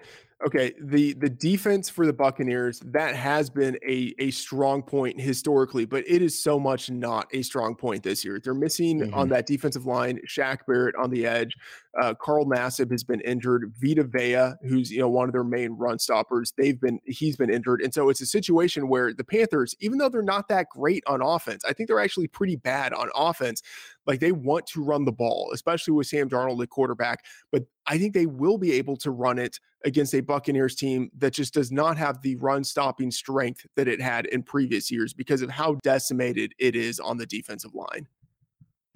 okay, 0.47 0.73
the 0.81 1.13
the 1.15 1.29
defense 1.29 1.89
for 1.89 2.07
the 2.07 2.13
Buccaneers 2.13 2.81
that 2.81 3.15
has 3.15 3.51
been 3.51 3.79
a 3.87 4.15
a 4.19 4.31
strong 4.31 4.83
point 4.83 5.21
historically, 5.21 5.85
but 5.85 6.05
it 6.07 6.23
is 6.23 6.43
so 6.43 6.59
much 6.59 6.91
not 6.91 7.27
a 7.33 7.43
strong 7.43 7.75
point 7.75 8.03
this 8.03 8.25
year. 8.25 8.41
They're 8.43 8.55
missing 8.55 9.01
mm-hmm. 9.01 9.15
on 9.15 9.29
that 9.31 9.47
defensive 9.47 9.87
line, 9.87 10.21
Shaq 10.29 10.59
Barrett 10.67 10.95
on 10.97 11.11
the 11.11 11.27
edge. 11.27 11.57
Uh, 12.01 12.15
Carl 12.15 12.47
Nassib 12.47 12.91
has 12.91 13.03
been 13.03 13.21
injured. 13.23 13.73
Vita 13.83 14.05
Vea, 14.05 14.53
who's 14.69 14.91
you 14.91 15.01
know 15.01 15.09
one 15.09 15.29
of 15.29 15.33
their 15.33 15.45
main 15.45 15.73
run 15.73 15.99
stoppers, 15.99 16.53
they've 16.57 16.81
been 16.81 17.01
he's 17.05 17.37
been 17.37 17.51
injured, 17.51 17.83
and 17.83 17.93
so 17.93 18.09
it's 18.09 18.21
a 18.21 18.27
situation 18.27 18.89
where 18.89 19.13
the 19.13 19.25
Panthers, 19.25 19.75
even 19.81 19.99
though 19.99 20.09
they're 20.09 20.23
not 20.23 20.49
that 20.49 20.69
great 20.71 21.03
on 21.07 21.21
offense, 21.23 21.65
I 21.65 21.73
think 21.73 21.89
they're 21.89 22.01
actually 22.01 22.29
pretty 22.29 22.57
bad 22.57 22.93
on 22.93 23.09
offense. 23.15 23.63
Like 24.11 24.19
they 24.19 24.33
want 24.33 24.67
to 24.67 24.83
run 24.83 25.05
the 25.05 25.13
ball, 25.13 25.53
especially 25.55 25.95
with 25.95 26.09
Sam 26.09 26.29
Darnold 26.29 26.61
at 26.65 26.69
quarterback. 26.69 27.25
But 27.53 27.63
I 27.87 27.97
think 27.97 28.13
they 28.13 28.27
will 28.27 28.59
be 28.59 28.73
able 28.73 28.97
to 28.97 29.13
run 29.13 29.39
it 29.39 29.61
against 29.85 30.17
a 30.17 30.21
Buccaneers 30.21 30.75
team 30.75 31.13
that 31.19 31.33
just 31.33 31.55
does 31.55 31.71
not 31.71 31.97
have 31.97 32.21
the 32.21 32.35
run 32.35 32.65
stopping 32.65 33.13
strength 33.13 33.65
that 33.77 33.87
it 33.87 34.01
had 34.01 34.27
in 34.27 34.43
previous 34.43 34.91
years 34.91 35.15
because 35.15 35.43
of 35.43 35.51
how 35.51 35.75
decimated 35.85 36.53
it 36.59 36.75
is 36.75 36.99
on 36.99 37.19
the 37.19 37.27
defensive 37.27 37.73
line. 37.73 38.09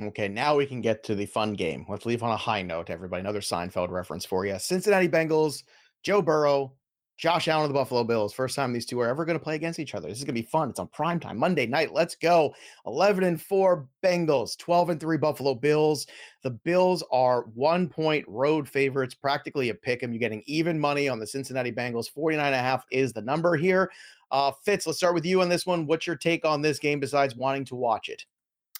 Okay, 0.03 0.27
now 0.27 0.57
we 0.57 0.67
can 0.67 0.81
get 0.81 1.05
to 1.05 1.15
the 1.15 1.27
fun 1.27 1.53
game. 1.53 1.87
Let's 1.89 2.07
leave 2.07 2.25
on 2.25 2.33
a 2.33 2.37
high 2.37 2.63
note, 2.63 2.91
everybody. 2.91 3.21
Another 3.21 3.39
Seinfeld 3.39 3.91
reference 3.91 4.25
for 4.25 4.45
you. 4.45 4.59
Cincinnati 4.59 5.09
Bengals, 5.09 5.63
Joe 6.03 6.23
Burrow, 6.23 6.73
Josh 7.17 7.47
Allen 7.47 7.65
of 7.65 7.71
the 7.71 7.79
Buffalo 7.79 8.03
Bills. 8.03 8.33
First 8.33 8.57
time 8.57 8.73
these 8.73 8.87
two 8.87 9.01
are 9.01 9.09
ever 9.09 9.25
going 9.25 9.39
to 9.39 9.43
play 9.43 9.55
against 9.55 9.79
each 9.79 9.95
other. 9.95 10.09
This 10.09 10.19
is 10.19 10.25
going 10.25 10.35
to 10.35 10.43
be 10.43 10.49
fun. 10.49 10.69
It's 10.69 10.81
on 10.81 10.89
prime 10.89 11.21
time 11.21 11.39
Monday 11.39 11.67
night. 11.67 11.93
Let's 11.93 12.17
go. 12.17 12.53
11 12.87 13.23
and 13.23 13.41
4 13.41 13.87
Bengals, 14.03 14.59
12 14.59 14.91
and 14.91 15.01
3 15.01 15.17
Buffalo 15.19 15.55
Bills. 15.55 16.07
The 16.43 16.51
Bills 16.51 17.05
are 17.13 17.43
one 17.55 17.89
point 17.89 18.25
road 18.27 18.69
favorites, 18.69 19.15
practically 19.15 19.69
a 19.69 19.75
pick 19.75 20.03
'em. 20.03 20.13
You're 20.13 20.19
getting 20.19 20.43
even 20.47 20.79
money 20.79 21.09
on 21.09 21.21
the 21.21 21.27
Cincinnati 21.27 21.71
Bengals. 21.71 22.11
49 22.11 22.47
and 22.47 22.55
a 22.55 22.59
half 22.59 22.85
is 22.91 23.13
the 23.13 23.23
number 23.23 23.57
here. 23.57 23.91
Uh, 24.33 24.51
Fitz, 24.65 24.87
let's 24.87 24.99
start 24.99 25.15
with 25.15 25.25
you 25.25 25.41
on 25.41 25.49
this 25.49 25.67
one. 25.67 25.87
What's 25.87 26.09
your 26.09 26.17
take 26.17 26.45
on 26.45 26.63
this 26.63 26.81
game 26.81 26.99
besides 26.99 27.37
wanting 27.37 27.65
to 27.67 27.77
watch 27.77 28.09
it? 28.09 28.25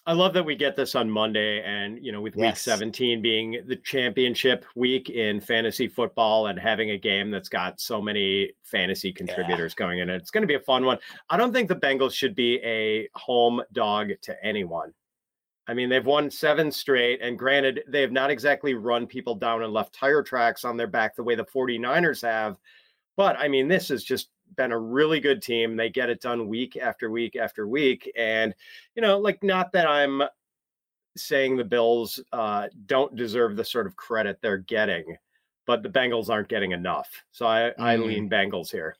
I 0.07 0.13
love 0.13 0.33
that 0.33 0.45
we 0.45 0.55
get 0.55 0.75
this 0.75 0.93
on 0.93 1.09
Monday, 1.09 1.63
and 1.63 2.03
you 2.03 2.11
know, 2.11 2.21
with 2.21 2.35
week 2.35 2.55
17 2.55 3.23
being 3.23 3.63
the 3.65 3.75
championship 3.77 4.63
week 4.75 5.09
in 5.09 5.41
fantasy 5.41 5.87
football, 5.87 6.47
and 6.47 6.59
having 6.59 6.91
a 6.91 6.97
game 6.97 7.31
that's 7.31 7.49
got 7.49 7.79
so 7.79 7.99
many 7.99 8.51
fantasy 8.63 9.11
contributors 9.11 9.73
yeah. 9.77 9.85
going 9.85 9.99
in 9.99 10.09
it's 10.09 10.29
going 10.29 10.43
to 10.43 10.47
be 10.47 10.55
a 10.55 10.59
fun 10.59 10.85
one. 10.85 10.99
I 11.31 11.37
don't 11.37 11.51
think 11.51 11.69
the 11.69 11.75
Bengals 11.75 12.13
should 12.13 12.35
be 12.35 12.57
a 12.63 13.09
home 13.15 13.61
dog 13.73 14.11
to 14.21 14.45
anyone. 14.45 14.93
I 15.67 15.73
mean, 15.73 15.89
they've 15.89 16.05
won 16.05 16.29
seven 16.29 16.71
straight, 16.71 17.19
and 17.23 17.39
granted, 17.39 17.81
they 17.87 18.01
have 18.01 18.11
not 18.11 18.29
exactly 18.29 18.75
run 18.75 19.07
people 19.07 19.33
down 19.33 19.63
and 19.63 19.73
left 19.73 19.95
tire 19.95 20.21
tracks 20.21 20.63
on 20.63 20.77
their 20.77 20.85
back 20.85 21.15
the 21.15 21.23
way 21.23 21.33
the 21.33 21.45
49ers 21.45 22.21
have. 22.21 22.57
But 23.17 23.39
I 23.39 23.47
mean, 23.47 23.67
this 23.67 23.89
is 23.89 24.03
just 24.03 24.29
been 24.55 24.71
a 24.71 24.79
really 24.79 25.19
good 25.19 25.41
team. 25.41 25.75
They 25.75 25.89
get 25.89 26.09
it 26.09 26.21
done 26.21 26.47
week 26.47 26.77
after 26.77 27.09
week 27.09 27.35
after 27.35 27.67
week. 27.67 28.11
And, 28.17 28.53
you 28.95 29.01
know, 29.01 29.17
like, 29.19 29.43
not 29.43 29.71
that 29.73 29.87
I'm 29.87 30.23
saying 31.17 31.57
the 31.57 31.63
Bills 31.63 32.19
uh, 32.33 32.67
don't 32.85 33.15
deserve 33.15 33.55
the 33.55 33.65
sort 33.65 33.87
of 33.87 33.95
credit 33.95 34.37
they're 34.41 34.57
getting, 34.57 35.17
but 35.65 35.81
the 35.81 35.89
Bengals 35.89 36.29
aren't 36.29 36.49
getting 36.49 36.71
enough. 36.71 37.09
So 37.31 37.45
I, 37.45 37.71
mm. 37.77 37.83
I 37.83 37.95
lean 37.95 38.29
Bengals 38.29 38.71
here. 38.71 38.95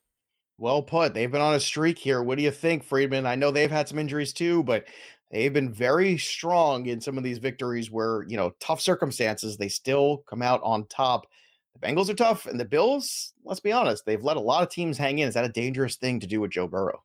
Well 0.58 0.82
put. 0.82 1.14
They've 1.14 1.32
been 1.32 1.42
on 1.42 1.56
a 1.56 1.60
streak 1.60 1.98
here. 1.98 2.24
What 2.24 2.38
do 2.38 2.44
you 2.44 2.52
think, 2.52 2.84
Freedman? 2.84 3.26
I 3.26 3.36
know 3.36 3.52
they've 3.52 3.70
had 3.70 3.90
some 3.90 4.00
injuries 4.00 4.32
too, 4.32 4.64
but 4.64 4.86
they've 5.30 5.52
been 5.52 5.74
very 5.74 6.18
strong 6.18 6.86
in 6.86 7.02
some 7.02 7.18
of 7.18 7.26
these 7.26 7.40
victories 7.40 7.92
where, 7.92 8.24
you 8.24 8.38
know, 8.38 8.54
tough 8.62 8.80
circumstances, 8.80 9.58
they 9.58 9.68
still 9.68 10.24
come 10.30 10.42
out 10.42 10.62
on 10.64 10.86
top. 10.88 11.28
The 11.76 11.88
Bengals 11.88 12.10
are 12.10 12.16
tough, 12.16 12.46
and 12.46 12.60
the 12.60 12.66
Bills, 12.66 13.34
let's 13.44 13.60
be 13.60 13.72
honest, 13.72 14.06
they've 14.06 14.24
let 14.24 14.38
a 14.38 14.42
lot 14.42 14.64
of 14.64 14.70
teams 14.70 14.98
hang 14.98 15.20
in. 15.20 15.28
Is 15.28 15.34
that 15.34 15.46
a 15.46 15.50
dangerous 15.50 15.98
thing 15.98 16.20
to 16.22 16.28
do 16.28 16.42
with 16.42 16.52
Joe 16.52 16.68
Burrow? 16.68 17.04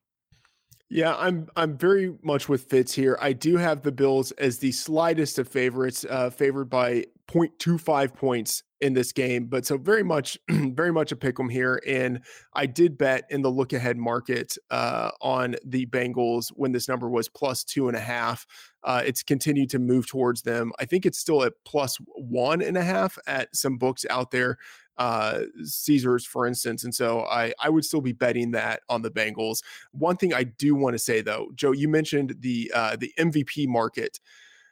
Yeah, 0.89 1.15
I'm 1.17 1.49
I'm 1.55 1.79
very 1.79 2.15
much 2.23 2.49
with 2.49 2.65
Fitz 2.65 2.93
here. 2.93 3.17
I 3.21 3.33
do 3.33 3.57
have 3.57 3.83
the 3.83 3.93
Bills 3.93 4.33
as 4.33 4.59
the 4.59 4.73
slightest 4.73 5.39
of 5.39 5.49
favorites, 5.49 6.05
uh, 6.09 6.31
favored 6.31 6.69
by 6.69 7.07
0.25 7.29 8.15
points 8.15 8.65
in 8.81 8.95
this 8.95 9.13
game, 9.13 9.47
but 9.47 9.67
so 9.67 9.77
very 9.77 10.03
much, 10.03 10.39
very 10.49 10.93
much 10.93 11.13
a 11.13 11.17
pick 11.17 11.39
'em 11.39 11.49
here. 11.49 11.83
And 11.87 12.21
I 12.55 12.67
did 12.67 12.97
bet 12.97 13.25
in 13.31 13.43
the 13.43 13.51
look 13.51 13.73
ahead 13.73 13.99
market 13.99 14.57
uh, 14.71 15.11
on 15.21 15.57
the 15.65 15.87
Bengals 15.87 16.49
when 16.55 16.73
this 16.73 16.89
number 16.89 17.09
was 17.09 17.29
plus 17.29 17.63
two 17.63 17.89
and 17.89 17.97
a 17.97 18.01
half. 18.01 18.47
Uh, 18.83 19.03
it's 19.05 19.23
continued 19.23 19.69
to 19.71 19.79
move 19.79 20.07
towards 20.07 20.43
them. 20.43 20.73
I 20.79 20.87
think 20.87 21.05
it's 21.05 21.19
still 21.19 21.43
at 21.45 21.53
plus 21.65 21.99
one 22.15 22.63
and 22.63 22.77
a 22.77 22.83
half 22.83 23.19
at 23.27 23.55
some 23.55 23.77
books 23.77 24.07
out 24.09 24.31
there, 24.31 24.57
uh, 24.97 25.41
Caesars, 25.63 26.25
for 26.25 26.47
instance. 26.47 26.85
And 26.85 26.95
so 26.95 27.25
I, 27.25 27.53
I 27.61 27.69
would 27.69 27.85
still 27.85 28.01
be 28.01 28.13
betting 28.13 28.53
that 28.53 28.81
on 28.89 29.03
the 29.03 29.11
Bengals. 29.11 29.63
One 29.93 30.17
thing 30.17 30.33
I 30.33 30.45
do 30.45 30.75
want 30.75 30.95
to 30.95 30.99
say 30.99 31.21
though, 31.21 31.51
Joe, 31.55 31.73
you 31.73 31.89
mentioned 31.89 32.37
the 32.41 32.73
uh, 32.75 32.97
the 32.97 33.13
MVP 33.19 33.69
market. 33.69 34.21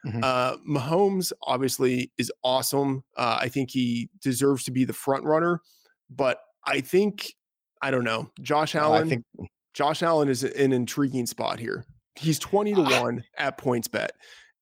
Mm-hmm. 0.05 0.21
Uh, 0.23 0.57
Mahomes 0.67 1.31
obviously 1.43 2.11
is 2.17 2.31
awesome. 2.43 3.03
Uh, 3.17 3.37
I 3.41 3.49
think 3.49 3.69
he 3.69 4.09
deserves 4.21 4.63
to 4.65 4.71
be 4.71 4.85
the 4.85 4.93
front 4.93 5.25
runner, 5.25 5.61
but 6.09 6.39
I 6.65 6.81
think 6.81 7.33
I 7.81 7.91
don't 7.91 8.03
know. 8.03 8.29
Josh 8.41 8.75
Allen. 8.75 9.05
I 9.05 9.09
think 9.09 9.25
Josh 9.73 10.03
Allen 10.03 10.29
is 10.29 10.43
an 10.43 10.71
intriguing 10.71 11.25
spot 11.25 11.59
here. 11.59 11.85
He's 12.15 12.39
twenty 12.39 12.73
to 12.73 12.81
ah. 12.81 13.01
one 13.01 13.23
at 13.37 13.57
points 13.57 13.87
bet, 13.87 14.11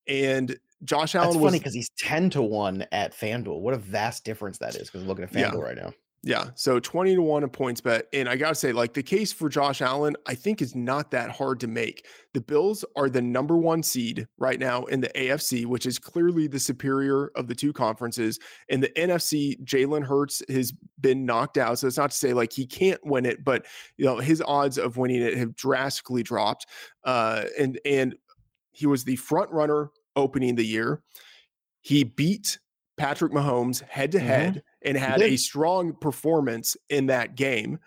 and 0.07 0.57
Josh 0.83 1.15
Allen. 1.15 1.29
That's 1.29 1.37
was, 1.37 1.51
funny 1.51 1.59
because 1.59 1.73
he's 1.73 1.89
ten 1.97 2.29
to 2.31 2.41
one 2.41 2.85
at 2.91 3.13
FanDuel. 3.13 3.61
What 3.61 3.73
a 3.73 3.77
vast 3.77 4.25
difference 4.25 4.57
that 4.59 4.75
is. 4.75 4.89
Because 4.89 5.05
looking 5.05 5.23
at 5.23 5.31
FanDuel 5.31 5.53
yeah. 5.53 5.59
right 5.59 5.77
now. 5.77 5.93
Yeah. 6.23 6.49
So 6.55 6.79
20 6.79 7.15
to 7.15 7.21
1 7.21 7.43
a 7.43 7.47
points 7.47 7.79
bet. 7.79 8.07
And 8.11 8.27
I 8.27 8.35
got 8.35 8.49
to 8.49 8.55
say, 8.55 8.71
like 8.73 8.93
the 8.93 9.03
case 9.03 9.31
for 9.31 9.49
Josh 9.49 9.81
Allen, 9.81 10.15
I 10.25 10.33
think 10.33 10.61
is 10.61 10.75
not 10.75 11.11
that 11.11 11.29
hard 11.29 11.59
to 11.61 11.67
make. 11.67 12.05
The 12.33 12.41
Bills 12.41 12.83
are 12.95 13.09
the 13.09 13.21
number 13.21 13.55
one 13.55 13.83
seed 13.83 14.27
right 14.37 14.59
now 14.59 14.83
in 14.85 14.99
the 14.99 15.09
AFC, 15.09 15.65
which 15.65 15.85
is 15.85 15.99
clearly 15.99 16.47
the 16.47 16.59
superior 16.59 17.31
of 17.35 17.47
the 17.47 17.55
two 17.55 17.71
conferences. 17.71 18.39
In 18.67 18.81
the 18.81 18.89
NFC, 18.89 19.63
Jalen 19.63 20.03
Hurts 20.03 20.41
has 20.49 20.73
been 20.99 21.25
knocked 21.25 21.57
out. 21.57 21.79
So 21.79 21.87
it's 21.87 21.97
not 21.97 22.11
to 22.11 22.17
say 22.17 22.33
like 22.33 22.51
he 22.51 22.65
can't 22.65 22.99
win 23.05 23.25
it, 23.25 23.43
but 23.43 23.65
you 23.97 24.05
know, 24.05 24.17
his 24.17 24.41
odds 24.45 24.77
of 24.77 24.97
winning 24.97 25.21
it 25.21 25.37
have 25.37 25.55
drastically 25.55 26.23
dropped. 26.23 26.65
Uh, 27.03 27.43
and 27.57 27.79
and 27.85 28.15
he 28.71 28.85
was 28.85 29.03
the 29.03 29.15
front 29.15 29.51
runner 29.51 29.91
opening 30.15 30.55
the 30.55 30.65
year. 30.65 31.01
He 31.81 32.03
beat 32.03 32.59
Patrick 32.97 33.31
Mahomes 33.31 33.81
head 33.83 34.11
to 34.11 34.19
head 34.19 34.63
and 34.87 34.97
had 34.97 35.21
a 35.21 35.37
strong 35.37 35.93
performance 35.93 36.77
in 36.89 37.07
that 37.07 37.35
game. 37.35 37.79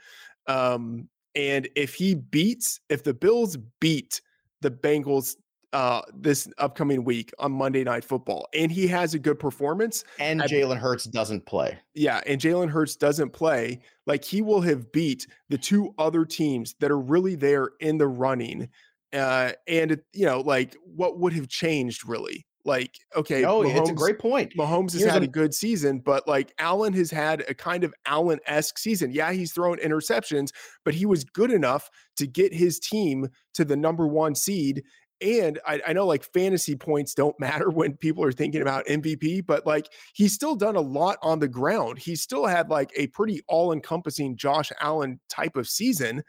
Um, 0.47 1.09
and 1.35 1.69
if 1.77 1.95
he 1.95 2.15
beats, 2.15 2.81
if 2.89 3.03
the 3.03 3.15
Bills 3.15 3.57
beat 3.81 4.21
the 4.61 4.71
Bengals 4.71 5.37
uh, 5.73 6.03
this 6.13 6.49
upcoming 6.59 7.05
week 7.05 7.31
on 7.39 7.53
Monday 7.53 7.85
Night 7.85 8.05
Football, 8.05 8.49
and 8.53 8.73
he 8.73 8.87
has 8.89 9.15
a 9.15 9.19
good 9.19 9.39
performance, 9.39 10.05
and 10.19 10.41
Jalen 10.43 10.79
Hurts 10.79 11.05
doesn't 11.05 11.47
play, 11.47 11.79
yeah, 11.95 12.21
and 12.27 12.41
Jalen 12.41 12.69
Hurts 12.69 12.97
doesn't 12.97 13.31
play, 13.31 13.81
like 14.07 14.25
he 14.25 14.43
will 14.43 14.61
have 14.61 14.91
beat 14.93 15.27
the 15.49 15.59
two 15.59 15.95
other 15.99 16.25
teams 16.25 16.75
that 16.81 16.91
are 16.91 16.99
really 16.99 17.37
there 17.37 17.71
in 17.81 17.99
the 17.99 18.09
running. 18.09 18.69
Uh, 19.13 19.53
and 19.67 20.01
you 20.13 20.27
know, 20.27 20.41
like 20.41 20.77
what 20.85 21.19
would 21.19 21.33
have 21.33 21.49
changed 21.49 22.07
really? 22.07 22.45
Like, 22.71 23.01
okay, 23.17 23.45
oh, 23.45 23.63
it's 23.63 23.91
a 23.91 23.93
great 23.93 24.21
point. 24.21 24.53
Mahomes 24.57 24.93
has 24.93 25.01
Here's 25.01 25.13
had 25.13 25.23
a, 25.23 25.25
a 25.25 25.29
good 25.29 25.53
season, 25.53 25.99
but 25.99 26.29
like 26.29 26.55
Allen 26.61 26.93
has 26.93 27.11
had 27.11 27.45
a 27.49 27.53
kind 27.53 27.83
of 27.83 27.93
Allen 28.07 28.39
esque 28.47 28.79
season. 28.79 29.11
Yeah, 29.11 29.33
he's 29.33 29.53
thrown 29.53 29.79
interceptions, 29.79 30.53
but 30.85 30.95
he 30.95 31.05
was 31.05 31.25
good 31.25 31.51
enough 31.51 31.91
to 32.19 32.29
get 32.29 32.55
his 32.55 32.79
team 32.79 33.27
to 33.55 33.65
the 33.65 33.77
number 33.77 34.07
one 34.07 34.37
seed. 34.37 34.85
And 35.21 35.59
I, 35.67 35.81
I 35.89 35.93
know 35.95 36.07
like 36.07 36.23
fantasy 36.23 36.77
points 36.77 37.13
don't 37.13 37.35
matter 37.41 37.71
when 37.71 37.97
people 37.97 38.23
are 38.23 38.31
thinking 38.31 38.63
about 38.63 38.87
MVP, 38.87 39.45
but 39.45 39.67
like 39.67 39.89
he's 40.15 40.33
still 40.33 40.55
done 40.55 40.77
a 40.77 40.81
lot 40.81 41.19
on 41.23 41.41
the 41.41 41.49
ground. 41.49 41.99
He's 41.99 42.23
still 42.23 42.47
had 42.47 42.71
like 42.71 42.93
a 42.95 43.09
pretty 43.09 43.41
all 43.49 43.73
encompassing 43.73 44.37
Josh 44.37 44.71
Allen 44.81 45.19
type 45.29 45.57
of 45.57 45.69
season. 45.69 46.23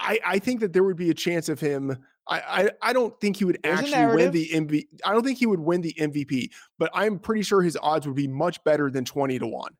I, 0.00 0.18
I 0.26 0.38
think 0.40 0.58
that 0.62 0.72
there 0.72 0.82
would 0.82 0.96
be 0.96 1.10
a 1.10 1.14
chance 1.14 1.48
of 1.48 1.60
him 1.60 1.96
I, 2.28 2.38
I, 2.38 2.70
I 2.82 2.92
don't 2.92 3.18
think 3.20 3.36
he 3.36 3.44
would 3.44 3.58
There's 3.62 3.80
actually 3.80 4.16
win 4.16 4.30
the 4.30 4.48
MVP. 4.48 4.86
I 5.04 5.12
don't 5.12 5.24
think 5.24 5.38
he 5.38 5.46
would 5.46 5.60
win 5.60 5.80
the 5.80 5.94
MVP, 5.94 6.50
but 6.78 6.90
I'm 6.92 7.18
pretty 7.18 7.42
sure 7.42 7.62
his 7.62 7.78
odds 7.82 8.06
would 8.06 8.16
be 8.16 8.28
much 8.28 8.62
better 8.64 8.90
than 8.90 9.04
20 9.04 9.38
to 9.38 9.46
1. 9.46 9.72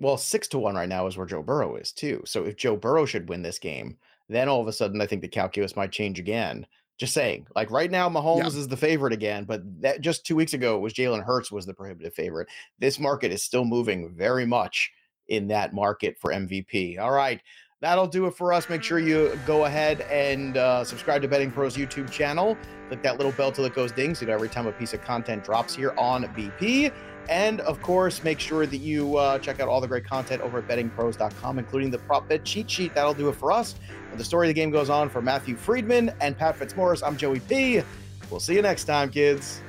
Well, 0.00 0.16
6 0.16 0.48
to 0.48 0.58
1 0.58 0.74
right 0.74 0.88
now 0.88 1.06
is 1.06 1.16
where 1.16 1.26
Joe 1.26 1.42
Burrow 1.42 1.76
is 1.76 1.92
too. 1.92 2.22
So 2.24 2.44
if 2.44 2.56
Joe 2.56 2.76
Burrow 2.76 3.04
should 3.04 3.28
win 3.28 3.42
this 3.42 3.58
game, 3.58 3.98
then 4.28 4.48
all 4.48 4.60
of 4.60 4.68
a 4.68 4.72
sudden 4.72 5.00
I 5.00 5.06
think 5.06 5.22
the 5.22 5.28
calculus 5.28 5.76
might 5.76 5.92
change 5.92 6.18
again. 6.18 6.66
Just 6.96 7.14
saying, 7.14 7.46
like 7.56 7.70
right 7.70 7.90
now, 7.90 8.10
Mahomes 8.10 8.54
yeah. 8.54 8.60
is 8.60 8.68
the 8.68 8.76
favorite 8.76 9.14
again, 9.14 9.44
but 9.44 9.62
that 9.80 10.02
just 10.02 10.26
two 10.26 10.36
weeks 10.36 10.52
ago 10.52 10.76
it 10.76 10.80
was 10.80 10.92
Jalen 10.92 11.24
Hurts 11.24 11.50
was 11.50 11.64
the 11.64 11.72
prohibitive 11.72 12.12
favorite. 12.12 12.48
This 12.78 12.98
market 12.98 13.32
is 13.32 13.42
still 13.42 13.64
moving 13.64 14.14
very 14.14 14.44
much 14.44 14.92
in 15.28 15.48
that 15.48 15.72
market 15.72 16.18
for 16.18 16.30
MVP. 16.30 16.98
All 16.98 17.10
right 17.10 17.40
that'll 17.80 18.06
do 18.06 18.26
it 18.26 18.34
for 18.34 18.52
us. 18.52 18.68
Make 18.68 18.82
sure 18.82 18.98
you 18.98 19.38
go 19.46 19.64
ahead 19.64 20.02
and 20.02 20.56
uh, 20.56 20.84
subscribe 20.84 21.22
to 21.22 21.28
Betting 21.28 21.50
Pros 21.50 21.76
YouTube 21.76 22.10
channel. 22.10 22.56
Click 22.88 23.02
that 23.02 23.16
little 23.16 23.32
bell 23.32 23.52
till 23.52 23.64
it 23.64 23.74
goes 23.74 23.92
ding 23.92 24.14
so 24.14 24.22
you 24.22 24.26
know 24.28 24.34
every 24.34 24.48
time 24.48 24.66
a 24.66 24.72
piece 24.72 24.92
of 24.92 25.02
content 25.02 25.44
drops 25.44 25.74
here 25.74 25.94
on 25.96 26.24
BP. 26.34 26.92
And 27.28 27.60
of 27.60 27.80
course, 27.80 28.24
make 28.24 28.40
sure 28.40 28.66
that 28.66 28.78
you 28.78 29.16
uh, 29.16 29.38
check 29.38 29.60
out 29.60 29.68
all 29.68 29.80
the 29.80 29.86
great 29.86 30.04
content 30.04 30.42
over 30.42 30.58
at 30.58 30.66
bettingpros.com, 30.66 31.58
including 31.58 31.90
the 31.90 31.98
prop 31.98 32.28
bet 32.28 32.44
cheat 32.44 32.68
sheet. 32.68 32.94
That'll 32.94 33.14
do 33.14 33.28
it 33.28 33.36
for 33.36 33.52
us. 33.52 33.76
The 34.16 34.24
story 34.24 34.48
of 34.48 34.50
the 34.50 34.60
game 34.60 34.70
goes 34.70 34.90
on 34.90 35.08
for 35.08 35.22
Matthew 35.22 35.56
Freedman 35.56 36.12
and 36.20 36.36
Pat 36.36 36.56
Fitzmaurice, 36.56 37.02
I'm 37.02 37.16
Joey 37.16 37.40
P. 37.40 37.82
We'll 38.30 38.40
see 38.40 38.54
you 38.54 38.62
next 38.62 38.84
time, 38.84 39.10
kids. 39.10 39.62